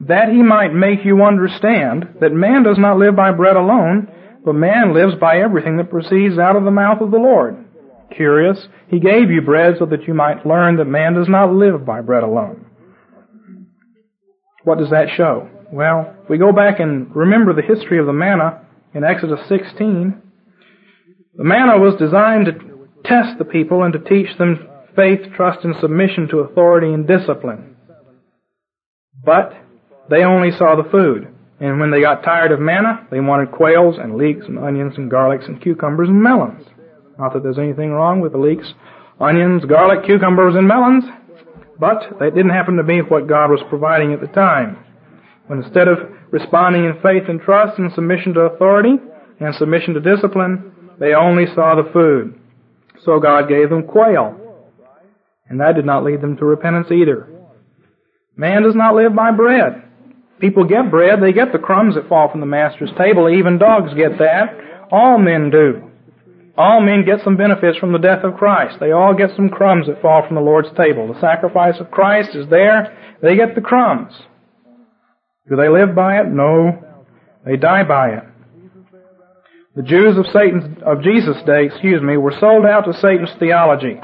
that 0.00 0.28
he 0.28 0.42
might 0.42 0.74
make 0.74 1.04
you 1.04 1.22
understand 1.22 2.16
that 2.20 2.32
man 2.32 2.62
does 2.62 2.78
not 2.78 2.98
live 2.98 3.16
by 3.16 3.32
bread 3.32 3.56
alone, 3.56 4.08
but 4.44 4.54
man 4.54 4.92
lives 4.92 5.14
by 5.20 5.38
everything 5.38 5.76
that 5.78 5.90
proceeds 5.90 6.38
out 6.38 6.56
of 6.56 6.64
the 6.64 6.70
mouth 6.70 7.00
of 7.00 7.10
the 7.10 7.18
Lord. 7.18 7.64
Curious, 8.14 8.58
he 8.88 9.00
gave 9.00 9.30
you 9.30 9.40
bread 9.40 9.76
so 9.78 9.86
that 9.86 10.06
you 10.06 10.12
might 10.12 10.44
learn 10.44 10.76
that 10.76 10.84
man 10.84 11.14
does 11.14 11.28
not 11.28 11.54
live 11.54 11.86
by 11.86 12.02
bread 12.02 12.22
alone. 12.22 12.66
What 14.64 14.78
does 14.78 14.90
that 14.90 15.08
show? 15.16 15.48
Well, 15.72 16.14
if 16.22 16.28
we 16.28 16.36
go 16.36 16.52
back 16.52 16.80
and 16.80 17.14
remember 17.16 17.54
the 17.54 17.62
history 17.62 17.98
of 17.98 18.06
the 18.06 18.12
manna 18.12 18.60
in 18.94 19.04
Exodus 19.04 19.40
16. 19.48 20.20
The 21.34 21.44
manna 21.44 21.78
was 21.78 21.94
designed 21.98 22.46
to 22.46 22.52
test 23.04 23.38
the 23.38 23.44
people 23.44 23.82
and 23.82 23.92
to 23.92 23.98
teach 23.98 24.36
them 24.38 24.68
faith, 24.94 25.20
trust, 25.34 25.64
and 25.64 25.74
submission 25.80 26.28
to 26.28 26.40
authority 26.40 26.92
and 26.92 27.06
discipline. 27.06 27.76
But 29.24 29.54
they 30.10 30.24
only 30.24 30.50
saw 30.50 30.76
the 30.76 30.88
food. 30.90 31.28
And 31.60 31.78
when 31.78 31.90
they 31.90 32.00
got 32.00 32.24
tired 32.24 32.52
of 32.52 32.60
manna, 32.60 33.06
they 33.10 33.20
wanted 33.20 33.52
quails 33.52 33.96
and 33.98 34.16
leeks 34.16 34.46
and 34.46 34.58
onions 34.58 34.94
and 34.96 35.10
garlics 35.10 35.46
and 35.46 35.62
cucumbers 35.62 36.08
and 36.08 36.22
melons. 36.22 36.66
Not 37.18 37.32
that 37.34 37.42
there's 37.42 37.58
anything 37.58 37.92
wrong 37.92 38.20
with 38.20 38.32
the 38.32 38.38
leeks, 38.38 38.74
onions, 39.20 39.64
garlic, 39.64 40.04
cucumbers, 40.04 40.56
and 40.56 40.66
melons, 40.66 41.04
but 41.78 42.18
that 42.18 42.34
didn't 42.34 42.50
happen 42.50 42.76
to 42.76 42.82
be 42.82 43.00
what 43.00 43.28
God 43.28 43.50
was 43.50 43.60
providing 43.68 44.12
at 44.12 44.20
the 44.20 44.26
time. 44.28 44.76
When 45.46 45.62
instead 45.62 45.88
of 45.88 45.98
responding 46.32 46.86
in 46.86 46.94
faith 47.00 47.28
and 47.28 47.40
trust 47.40 47.78
and 47.78 47.92
submission 47.92 48.34
to 48.34 48.40
authority 48.40 48.96
and 49.38 49.54
submission 49.54 49.94
to 49.94 50.00
discipline, 50.00 50.72
they 50.98 51.14
only 51.14 51.46
saw 51.54 51.76
the 51.76 51.88
food. 51.92 52.38
So 53.04 53.20
God 53.20 53.48
gave 53.48 53.70
them 53.70 53.86
quail. 53.86 54.38
And 55.48 55.60
that 55.60 55.74
did 55.76 55.84
not 55.84 56.04
lead 56.04 56.20
them 56.20 56.36
to 56.38 56.44
repentance 56.44 56.88
either. 56.90 57.28
Man 58.36 58.62
does 58.62 58.74
not 58.74 58.94
live 58.94 59.14
by 59.14 59.30
bread. 59.30 59.84
People 60.40 60.64
get 60.64 60.90
bread, 60.90 61.20
they 61.22 61.32
get 61.32 61.52
the 61.52 61.58
crumbs 61.58 61.94
that 61.94 62.08
fall 62.08 62.30
from 62.30 62.40
the 62.40 62.46
master's 62.46 62.90
table. 62.98 63.28
Even 63.28 63.58
dogs 63.58 63.94
get 63.94 64.18
that. 64.18 64.58
All 64.90 65.18
men 65.18 65.50
do. 65.50 65.90
All 66.56 66.80
men 66.80 67.04
get 67.04 67.20
some 67.22 67.36
benefits 67.36 67.78
from 67.78 67.92
the 67.92 67.98
death 67.98 68.24
of 68.24 68.36
Christ. 68.36 68.78
They 68.80 68.92
all 68.92 69.14
get 69.14 69.30
some 69.36 69.48
crumbs 69.48 69.86
that 69.86 70.02
fall 70.02 70.26
from 70.26 70.36
the 70.36 70.42
Lord's 70.42 70.68
table. 70.76 71.12
The 71.12 71.20
sacrifice 71.20 71.80
of 71.80 71.90
Christ 71.90 72.30
is 72.34 72.48
there. 72.50 72.96
They 73.22 73.36
get 73.36 73.54
the 73.54 73.60
crumbs. 73.60 74.12
Do 75.48 75.56
they 75.56 75.68
live 75.68 75.94
by 75.94 76.20
it? 76.20 76.28
No. 76.28 76.82
They 77.44 77.56
die 77.56 77.84
by 77.84 78.10
it. 78.10 78.24
The 79.74 79.82
Jews 79.82 80.18
of 80.18 80.26
Satan's, 80.26 80.82
of 80.84 81.02
Jesus' 81.02 81.42
day, 81.46 81.66
excuse 81.66 82.02
me, 82.02 82.16
were 82.16 82.34
sold 82.38 82.66
out 82.66 82.84
to 82.84 82.92
Satan's 82.92 83.30
theology. 83.38 83.98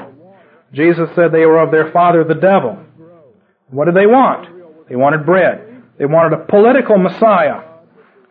Jesus 0.73 1.09
said 1.15 1.31
they 1.31 1.45
were 1.45 1.59
of 1.59 1.71
their 1.71 1.91
father 1.91 2.23
the 2.23 2.33
devil. 2.33 2.77
What 3.69 3.85
did 3.85 3.95
they 3.95 4.07
want? 4.07 4.89
They 4.89 4.95
wanted 4.95 5.25
bread. 5.25 5.83
They 5.97 6.05
wanted 6.05 6.33
a 6.33 6.45
political 6.45 6.97
Messiah 6.97 7.61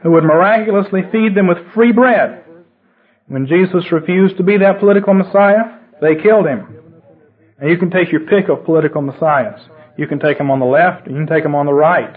who 0.03 0.13
would 0.13 0.25
miraculously 0.25 1.03
feed 1.13 1.35
them 1.35 1.47
with 1.47 1.59
free 1.75 1.93
bread. 1.93 2.45
When 3.27 3.47
Jesus 3.47 3.93
refused 3.93 4.37
to 4.39 4.43
be 4.43 4.59
that 4.59 4.81
political 4.81 5.15
Messiah, 5.15 5.79
they 6.01 6.17
killed 6.17 6.47
him. 6.47 6.79
And 7.59 7.71
you 7.71 7.79
can 7.79 7.91
take 7.91 8.11
your 8.13 8.23
pick 8.23 8.49
of 8.49 8.65
political 8.65 9.03
messiahs. 9.03 9.61
You 9.97 10.07
can 10.07 10.21
take 10.21 10.39
them 10.39 10.51
on 10.51 10.61
the 10.61 10.67
left, 10.67 11.09
you 11.09 11.15
can 11.15 11.27
take 11.27 11.43
them 11.43 11.57
on 11.57 11.67
the 11.67 11.73
right. 11.73 12.17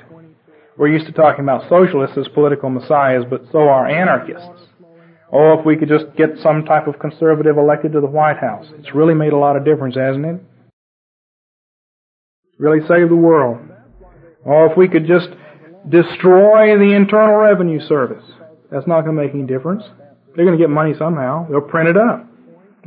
We're 0.82 0.88
used 0.88 1.06
to 1.06 1.12
talking 1.12 1.46
about 1.46 1.70
socialists 1.70 2.18
as 2.18 2.28
political 2.30 2.72
messiahs, 2.72 3.24
but 3.30 3.44
so 3.52 3.60
are 3.70 3.88
anarchists. 3.88 4.64
Oh, 5.32 5.60
if 5.60 5.64
we 5.64 5.78
could 5.78 5.88
just 5.88 6.06
get 6.18 6.30
some 6.42 6.66
type 6.66 6.88
of 6.88 6.98
conservative 6.98 7.60
elected 7.60 7.92
to 7.92 8.02
the 8.02 8.08
White 8.08 8.40
House. 8.40 8.66
It's 8.80 8.96
really 8.96 9.14
made 9.14 9.32
a 9.32 9.38
lot 9.38 9.56
of 9.56 9.64
difference, 9.64 9.96
hasn't 9.96 10.26
it? 10.26 10.42
Really 12.58 12.80
saved 12.88 13.12
the 13.12 13.16
world. 13.16 13.60
Oh, 14.44 14.70
if 14.72 14.76
we 14.76 14.88
could 14.88 15.06
just 15.06 15.30
destroy 15.88 16.76
the 16.76 16.96
Internal 16.96 17.36
Revenue 17.36 17.80
Service. 17.82 18.24
That's 18.72 18.88
not 18.88 19.02
going 19.02 19.16
to 19.16 19.22
make 19.22 19.36
any 19.36 19.44
difference. 19.44 19.84
They're 20.36 20.46
going 20.46 20.58
to 20.58 20.64
get 20.64 20.72
money 20.72 20.96
somehow. 20.98 21.48
They'll 21.48 21.62
print 21.62 21.90
it 21.90 21.98
up. 21.98 22.26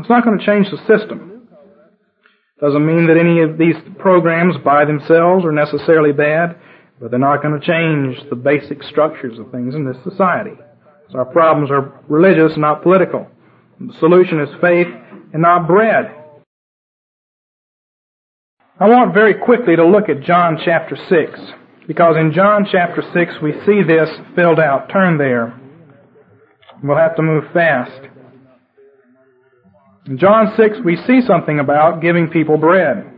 It's 0.00 0.08
not 0.08 0.24
going 0.24 0.36
to 0.36 0.44
change 0.44 0.66
the 0.68 0.78
system. 0.78 1.46
Doesn't 2.60 2.84
mean 2.84 3.06
that 3.06 3.16
any 3.16 3.40
of 3.40 3.56
these 3.56 3.76
programs 4.00 4.56
by 4.64 4.84
themselves 4.84 5.44
are 5.44 5.52
necessarily 5.52 6.10
bad, 6.10 6.56
but 7.00 7.10
they're 7.10 7.18
not 7.18 7.42
going 7.42 7.58
to 7.58 7.66
change 7.66 8.18
the 8.30 8.36
basic 8.36 8.82
structures 8.82 9.38
of 9.38 9.50
things 9.50 9.74
in 9.74 9.84
this 9.84 9.96
society. 10.04 10.56
So 11.10 11.18
our 11.18 11.24
problems 11.24 11.70
are 11.70 12.00
religious, 12.08 12.56
not 12.56 12.82
political. 12.82 13.26
The 13.80 13.92
solution 13.98 14.40
is 14.40 14.48
faith 14.60 14.86
and 15.32 15.42
not 15.42 15.66
bread. 15.66 16.14
I 18.78 18.88
want 18.88 19.14
very 19.14 19.34
quickly 19.34 19.76
to 19.76 19.86
look 19.86 20.08
at 20.08 20.22
John 20.22 20.58
chapter 20.64 20.96
6, 20.96 21.40
because 21.86 22.16
in 22.16 22.32
John 22.32 22.66
chapter 22.70 23.02
6 23.12 23.32
we 23.42 23.52
see 23.64 23.82
this 23.82 24.08
filled 24.34 24.58
out. 24.58 24.88
Turn 24.88 25.18
there. 25.18 25.60
We'll 26.82 26.96
have 26.96 27.16
to 27.16 27.22
move 27.22 27.44
fast. 27.52 28.08
In 30.06 30.18
John 30.18 30.52
6 30.56 30.78
we 30.84 30.96
see 31.06 31.20
something 31.26 31.60
about 31.60 32.02
giving 32.02 32.28
people 32.28 32.56
bread. 32.56 33.10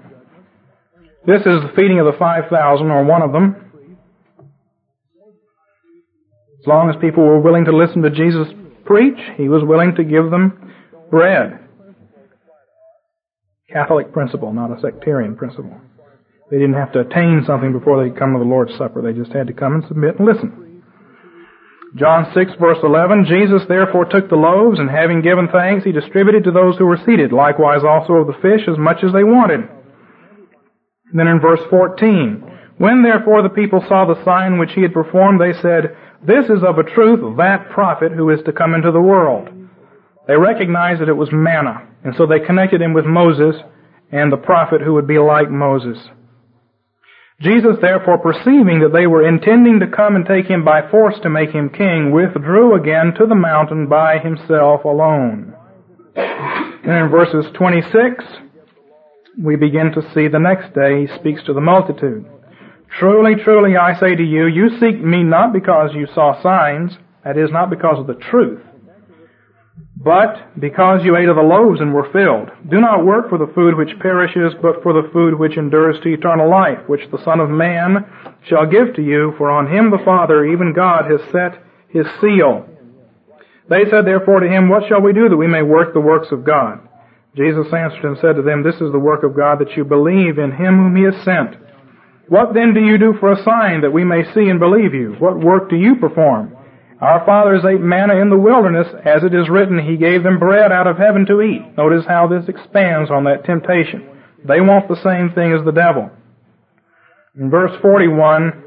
This 1.26 1.40
is 1.40 1.62
the 1.62 1.72
feeding 1.74 1.98
of 1.98 2.06
the 2.06 2.18
5,000, 2.18 2.86
or 2.86 3.04
one 3.04 3.22
of 3.22 3.32
them. 3.32 3.65
As 6.66 6.68
long 6.68 6.90
as 6.90 6.96
people 7.00 7.22
were 7.22 7.38
willing 7.38 7.64
to 7.66 7.76
listen 7.76 8.02
to 8.02 8.10
Jesus 8.10 8.48
preach, 8.84 9.22
he 9.36 9.48
was 9.48 9.62
willing 9.62 9.94
to 9.94 10.02
give 10.02 10.32
them 10.32 10.74
bread. 11.12 11.60
Catholic 13.70 14.12
principle, 14.12 14.52
not 14.52 14.76
a 14.76 14.80
sectarian 14.80 15.36
principle. 15.36 15.80
They 16.50 16.58
didn't 16.58 16.74
have 16.74 16.90
to 16.94 17.06
attain 17.06 17.44
something 17.46 17.70
before 17.70 18.02
they 18.02 18.10
come 18.10 18.32
to 18.32 18.40
the 18.40 18.50
Lord's 18.50 18.74
Supper. 18.76 19.00
They 19.00 19.16
just 19.16 19.30
had 19.30 19.46
to 19.46 19.52
come 19.52 19.74
and 19.74 19.84
submit 19.86 20.18
and 20.18 20.26
listen. 20.26 20.82
John 21.94 22.32
6 22.34 22.50
verse 22.58 22.78
11, 22.82 23.26
Jesus 23.30 23.62
therefore 23.68 24.06
took 24.06 24.28
the 24.28 24.34
loaves 24.34 24.80
and 24.80 24.90
having 24.90 25.22
given 25.22 25.46
thanks, 25.46 25.84
he 25.84 25.92
distributed 25.92 26.42
to 26.44 26.50
those 26.50 26.76
who 26.78 26.86
were 26.86 26.98
seated, 27.06 27.30
likewise 27.30 27.86
also 27.86 28.14
of 28.14 28.26
the 28.26 28.42
fish 28.42 28.66
as 28.66 28.76
much 28.76 29.04
as 29.06 29.12
they 29.12 29.22
wanted. 29.22 29.70
then 31.14 31.28
in 31.28 31.38
verse 31.38 31.62
14, 31.70 32.42
when 32.78 33.02
therefore 33.02 33.42
the 33.42 33.54
people 33.54 33.84
saw 33.86 34.04
the 34.04 34.22
sign 34.24 34.58
which 34.58 34.72
he 34.74 34.82
had 34.82 34.92
performed, 34.92 35.40
they 35.40 35.54
said, 35.62 35.96
this 36.24 36.46
is 36.46 36.62
of 36.66 36.78
a 36.78 36.82
truth 36.82 37.36
that 37.36 37.70
prophet 37.70 38.12
who 38.12 38.30
is 38.30 38.40
to 38.46 38.52
come 38.52 38.74
into 38.74 38.92
the 38.92 39.00
world. 39.00 39.48
They 40.26 40.36
recognized 40.36 41.00
that 41.00 41.08
it 41.08 41.16
was 41.16 41.28
manna, 41.32 41.86
and 42.04 42.14
so 42.16 42.26
they 42.26 42.40
connected 42.40 42.80
him 42.80 42.94
with 42.94 43.04
Moses 43.04 43.56
and 44.10 44.32
the 44.32 44.36
prophet 44.36 44.80
who 44.80 44.94
would 44.94 45.06
be 45.06 45.18
like 45.18 45.50
Moses. 45.50 45.98
Jesus, 47.40 47.76
therefore, 47.82 48.18
perceiving 48.18 48.80
that 48.80 48.92
they 48.94 49.06
were 49.06 49.28
intending 49.28 49.80
to 49.80 49.86
come 49.94 50.16
and 50.16 50.24
take 50.24 50.46
him 50.46 50.64
by 50.64 50.88
force 50.90 51.16
to 51.22 51.28
make 51.28 51.50
him 51.50 51.68
king, 51.68 52.10
withdrew 52.10 52.74
again 52.74 53.12
to 53.18 53.26
the 53.26 53.34
mountain 53.34 53.88
by 53.88 54.18
himself 54.18 54.84
alone. 54.84 55.54
And 56.16 56.92
in 56.92 57.08
verses 57.10 57.44
26, 57.54 58.24
we 59.38 59.56
begin 59.56 59.92
to 59.92 60.02
see 60.14 60.28
the 60.28 60.38
next 60.38 60.74
day 60.74 61.02
he 61.02 61.18
speaks 61.18 61.42
to 61.44 61.52
the 61.52 61.60
multitude. 61.60 62.24
Truly, 62.98 63.34
truly, 63.44 63.76
I 63.76 63.98
say 64.00 64.14
to 64.14 64.22
you, 64.22 64.46
you 64.46 64.70
seek 64.80 65.02
me 65.02 65.22
not 65.22 65.52
because 65.52 65.90
you 65.94 66.06
saw 66.14 66.40
signs, 66.42 66.96
that 67.24 67.36
is, 67.36 67.50
not 67.50 67.68
because 67.68 67.98
of 67.98 68.06
the 68.06 68.14
truth, 68.14 68.62
but 69.96 70.58
because 70.58 71.04
you 71.04 71.16
ate 71.16 71.28
of 71.28 71.36
the 71.36 71.42
loaves 71.42 71.80
and 71.80 71.92
were 71.92 72.10
filled. 72.10 72.48
Do 72.70 72.80
not 72.80 73.04
work 73.04 73.28
for 73.28 73.36
the 73.36 73.52
food 73.54 73.76
which 73.76 73.98
perishes, 74.00 74.54
but 74.62 74.82
for 74.82 74.94
the 74.94 75.10
food 75.12 75.38
which 75.38 75.58
endures 75.58 75.96
to 76.02 76.08
eternal 76.08 76.48
life, 76.48 76.78
which 76.86 77.10
the 77.10 77.22
Son 77.22 77.40
of 77.40 77.50
Man 77.50 78.06
shall 78.48 78.64
give 78.64 78.94
to 78.94 79.02
you, 79.02 79.34
for 79.36 79.50
on 79.50 79.70
him 79.70 79.90
the 79.90 80.02
Father, 80.04 80.46
even 80.46 80.72
God, 80.72 81.10
has 81.10 81.20
set 81.30 81.62
his 81.88 82.06
seal. 82.20 82.66
They 83.68 83.84
said 83.90 84.06
therefore 84.06 84.40
to 84.40 84.48
him, 84.48 84.70
What 84.70 84.88
shall 84.88 85.02
we 85.02 85.12
do 85.12 85.28
that 85.28 85.36
we 85.36 85.48
may 85.48 85.62
work 85.62 85.92
the 85.92 86.00
works 86.00 86.28
of 86.30 86.44
God? 86.44 86.80
Jesus 87.36 87.66
answered 87.74 88.04
and 88.04 88.16
said 88.20 88.36
to 88.36 88.42
them, 88.42 88.62
This 88.62 88.76
is 88.76 88.92
the 88.92 88.98
work 88.98 89.22
of 89.22 89.36
God, 89.36 89.58
that 89.58 89.76
you 89.76 89.84
believe 89.84 90.38
in 90.38 90.52
him 90.52 90.78
whom 90.78 90.96
he 90.96 91.02
has 91.02 91.22
sent. 91.24 91.56
What 92.28 92.54
then 92.54 92.74
do 92.74 92.80
you 92.80 92.98
do 92.98 93.14
for 93.20 93.32
a 93.32 93.42
sign 93.44 93.82
that 93.82 93.92
we 93.92 94.04
may 94.04 94.24
see 94.34 94.48
and 94.48 94.58
believe 94.58 94.94
you? 94.94 95.14
What 95.18 95.38
work 95.38 95.70
do 95.70 95.76
you 95.76 95.96
perform? 95.96 96.56
Our 97.00 97.24
fathers 97.24 97.64
ate 97.64 97.80
manna 97.80 98.16
in 98.16 98.30
the 98.30 98.38
wilderness, 98.38 98.88
as 99.04 99.22
it 99.22 99.34
is 99.34 99.50
written, 99.50 99.78
He 99.78 99.96
gave 99.96 100.22
them 100.22 100.38
bread 100.38 100.72
out 100.72 100.86
of 100.86 100.96
heaven 100.96 101.26
to 101.26 101.42
eat. 101.42 101.76
Notice 101.76 102.04
how 102.08 102.26
this 102.26 102.48
expands 102.48 103.10
on 103.10 103.24
that 103.24 103.44
temptation. 103.44 104.08
They 104.44 104.60
want 104.60 104.88
the 104.88 105.02
same 105.04 105.30
thing 105.34 105.52
as 105.52 105.64
the 105.64 105.72
devil. 105.72 106.10
In 107.38 107.50
verse 107.50 107.72
41, 107.82 108.64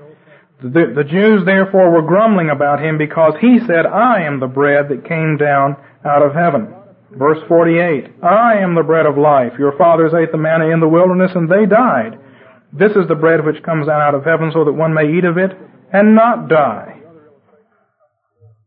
the, 0.61 0.93
the 0.95 1.03
Jews 1.03 1.43
therefore 1.45 1.89
were 1.89 2.07
grumbling 2.07 2.49
about 2.49 2.83
him 2.83 2.97
because 2.97 3.33
he 3.41 3.59
said, 3.65 3.85
I 3.85 4.23
am 4.23 4.39
the 4.39 4.47
bread 4.47 4.89
that 4.89 5.07
came 5.07 5.37
down 5.37 5.75
out 6.05 6.21
of 6.21 6.35
heaven. 6.35 6.75
Verse 7.11 7.39
48, 7.47 8.21
I 8.21 8.59
am 8.59 8.75
the 8.75 8.83
bread 8.83 9.07
of 9.07 9.17
life. 9.17 9.53
Your 9.57 9.75
fathers 9.77 10.13
ate 10.13 10.31
the 10.31 10.37
manna 10.37 10.69
in 10.69 10.79
the 10.79 10.87
wilderness 10.87 11.31
and 11.33 11.49
they 11.49 11.65
died. 11.65 12.19
This 12.71 12.91
is 12.91 13.07
the 13.07 13.15
bread 13.15 13.45
which 13.45 13.63
comes 13.63 13.87
down 13.87 14.01
out 14.01 14.15
of 14.15 14.25
heaven 14.25 14.51
so 14.53 14.65
that 14.65 14.73
one 14.73 14.93
may 14.93 15.17
eat 15.17 15.25
of 15.25 15.37
it 15.37 15.51
and 15.91 16.15
not 16.15 16.47
die. 16.47 16.99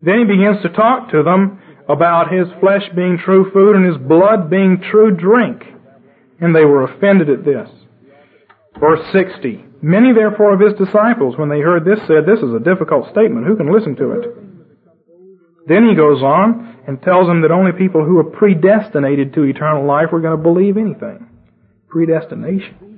Then 0.01 0.19
he 0.19 0.25
begins 0.25 0.61
to 0.63 0.69
talk 0.69 1.11
to 1.11 1.23
them 1.23 1.61
about 1.89 2.33
his 2.33 2.49
flesh 2.61 2.83
being 2.95 3.19
true 3.19 3.51
food 3.53 3.77
and 3.77 3.87
his 3.87 3.99
blood 3.99 4.51
being 4.51 4.83
true 4.91 5.15
drink. 5.15 5.63
And 6.41 6.55
they 6.55 6.65
were 6.65 6.85
offended 6.85 7.31
at 7.31 7.45
this. 7.45 7.69
Verse 8.81 9.01
60. 9.13 9.65
Many 9.81 10.13
therefore 10.13 10.55
of 10.55 10.61
his 10.61 10.75
disciples, 10.75 11.37
when 11.37 11.49
they 11.49 11.61
heard 11.61 11.85
this, 11.85 12.01
said, 12.07 12.27
This 12.27 12.43
is 12.43 12.55
a 12.55 12.59
difficult 12.59 13.11
statement. 13.11 13.47
Who 13.47 13.57
can 13.57 13.73
listen 13.73 13.95
to 13.97 14.11
it? 14.13 14.25
Then 15.67 15.89
he 15.89 15.95
goes 15.95 16.23
on 16.23 16.79
and 16.87 17.01
tells 17.03 17.29
them 17.29 17.43
that 17.43 17.53
only 17.53 17.73
people 17.73 18.05
who 18.05 18.19
are 18.19 18.25
predestinated 18.25 19.35
to 19.35 19.45
eternal 19.45 19.87
life 19.87 20.13
are 20.13 20.21
going 20.21 20.37
to 20.37 20.43
believe 20.43 20.77
anything. 20.77 21.29
Predestination. 21.89 22.91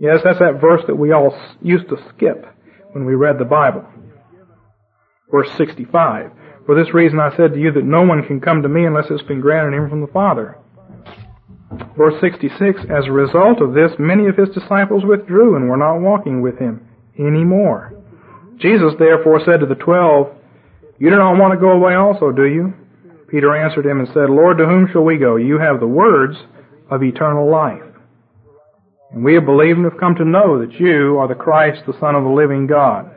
Yes, 0.00 0.20
that's 0.22 0.38
that 0.38 0.60
verse 0.60 0.82
that 0.86 0.94
we 0.94 1.12
all 1.12 1.36
used 1.60 1.88
to 1.88 1.96
skip 2.10 2.46
when 2.92 3.04
we 3.04 3.14
read 3.14 3.38
the 3.38 3.44
Bible. 3.44 3.84
Verse 5.30 5.48
65. 5.56 6.30
For 6.66 6.74
this 6.74 6.94
reason 6.94 7.18
I 7.18 7.34
said 7.36 7.52
to 7.54 7.60
you 7.60 7.72
that 7.72 7.84
no 7.84 8.02
one 8.02 8.22
can 8.26 8.40
come 8.40 8.62
to 8.62 8.68
me 8.68 8.84
unless 8.84 9.06
it's 9.10 9.22
been 9.22 9.40
granted 9.40 9.76
him 9.76 9.88
from 9.88 10.00
the 10.00 10.12
Father. 10.12 10.58
Verse 11.96 12.14
66. 12.20 12.80
As 12.90 13.06
a 13.06 13.12
result 13.12 13.60
of 13.60 13.74
this, 13.74 13.92
many 13.98 14.28
of 14.28 14.36
his 14.36 14.48
disciples 14.50 15.04
withdrew 15.04 15.56
and 15.56 15.68
were 15.68 15.76
not 15.76 15.98
walking 15.98 16.42
with 16.42 16.58
him 16.58 16.86
anymore. 17.18 17.94
Jesus 18.58 18.92
therefore 18.98 19.40
said 19.44 19.60
to 19.60 19.66
the 19.66 19.74
twelve, 19.74 20.28
You 20.98 21.10
do 21.10 21.16
not 21.16 21.38
want 21.38 21.54
to 21.54 21.60
go 21.60 21.72
away 21.72 21.94
also, 21.94 22.32
do 22.32 22.44
you? 22.44 22.72
Peter 23.28 23.54
answered 23.54 23.86
him 23.86 24.00
and 24.00 24.08
said, 24.08 24.30
Lord, 24.30 24.58
to 24.58 24.66
whom 24.66 24.88
shall 24.90 25.04
we 25.04 25.18
go? 25.18 25.36
You 25.36 25.58
have 25.58 25.80
the 25.80 25.86
words 25.86 26.36
of 26.90 27.02
eternal 27.02 27.50
life. 27.50 27.82
And 29.10 29.24
we 29.24 29.34
have 29.34 29.46
believed 29.46 29.78
and 29.78 29.90
have 29.90 30.00
come 30.00 30.14
to 30.16 30.24
know 30.24 30.58
that 30.60 30.78
you 30.78 31.18
are 31.18 31.28
the 31.28 31.34
Christ, 31.34 31.82
the 31.86 31.98
Son 31.98 32.14
of 32.14 32.24
the 32.24 32.30
living 32.30 32.66
God. 32.66 33.10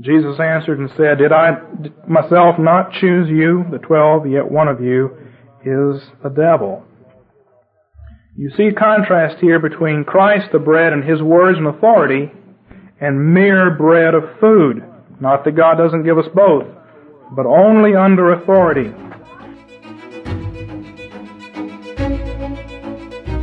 Jesus 0.00 0.38
answered 0.38 0.78
and 0.78 0.90
said, 0.96 1.18
Did 1.18 1.32
I 1.32 1.58
myself 2.06 2.58
not 2.58 2.92
choose 2.92 3.28
you, 3.28 3.64
the 3.70 3.78
twelve, 3.78 4.28
yet 4.28 4.50
one 4.50 4.68
of 4.68 4.80
you 4.80 5.10
is 5.64 6.02
a 6.24 6.30
devil? 6.30 6.84
You 8.36 8.50
see 8.56 8.70
contrast 8.70 9.38
here 9.40 9.58
between 9.58 10.04
Christ 10.04 10.52
the 10.52 10.60
bread 10.60 10.92
and 10.92 11.02
his 11.02 11.20
words 11.20 11.58
and 11.58 11.66
authority 11.66 12.30
and 13.00 13.34
mere 13.34 13.70
bread 13.76 14.14
of 14.14 14.22
food. 14.40 14.84
Not 15.20 15.44
that 15.44 15.56
God 15.56 15.74
doesn't 15.76 16.04
give 16.04 16.18
us 16.18 16.28
both, 16.32 16.64
but 17.34 17.46
only 17.46 17.96
under 17.96 18.32
authority. 18.32 18.92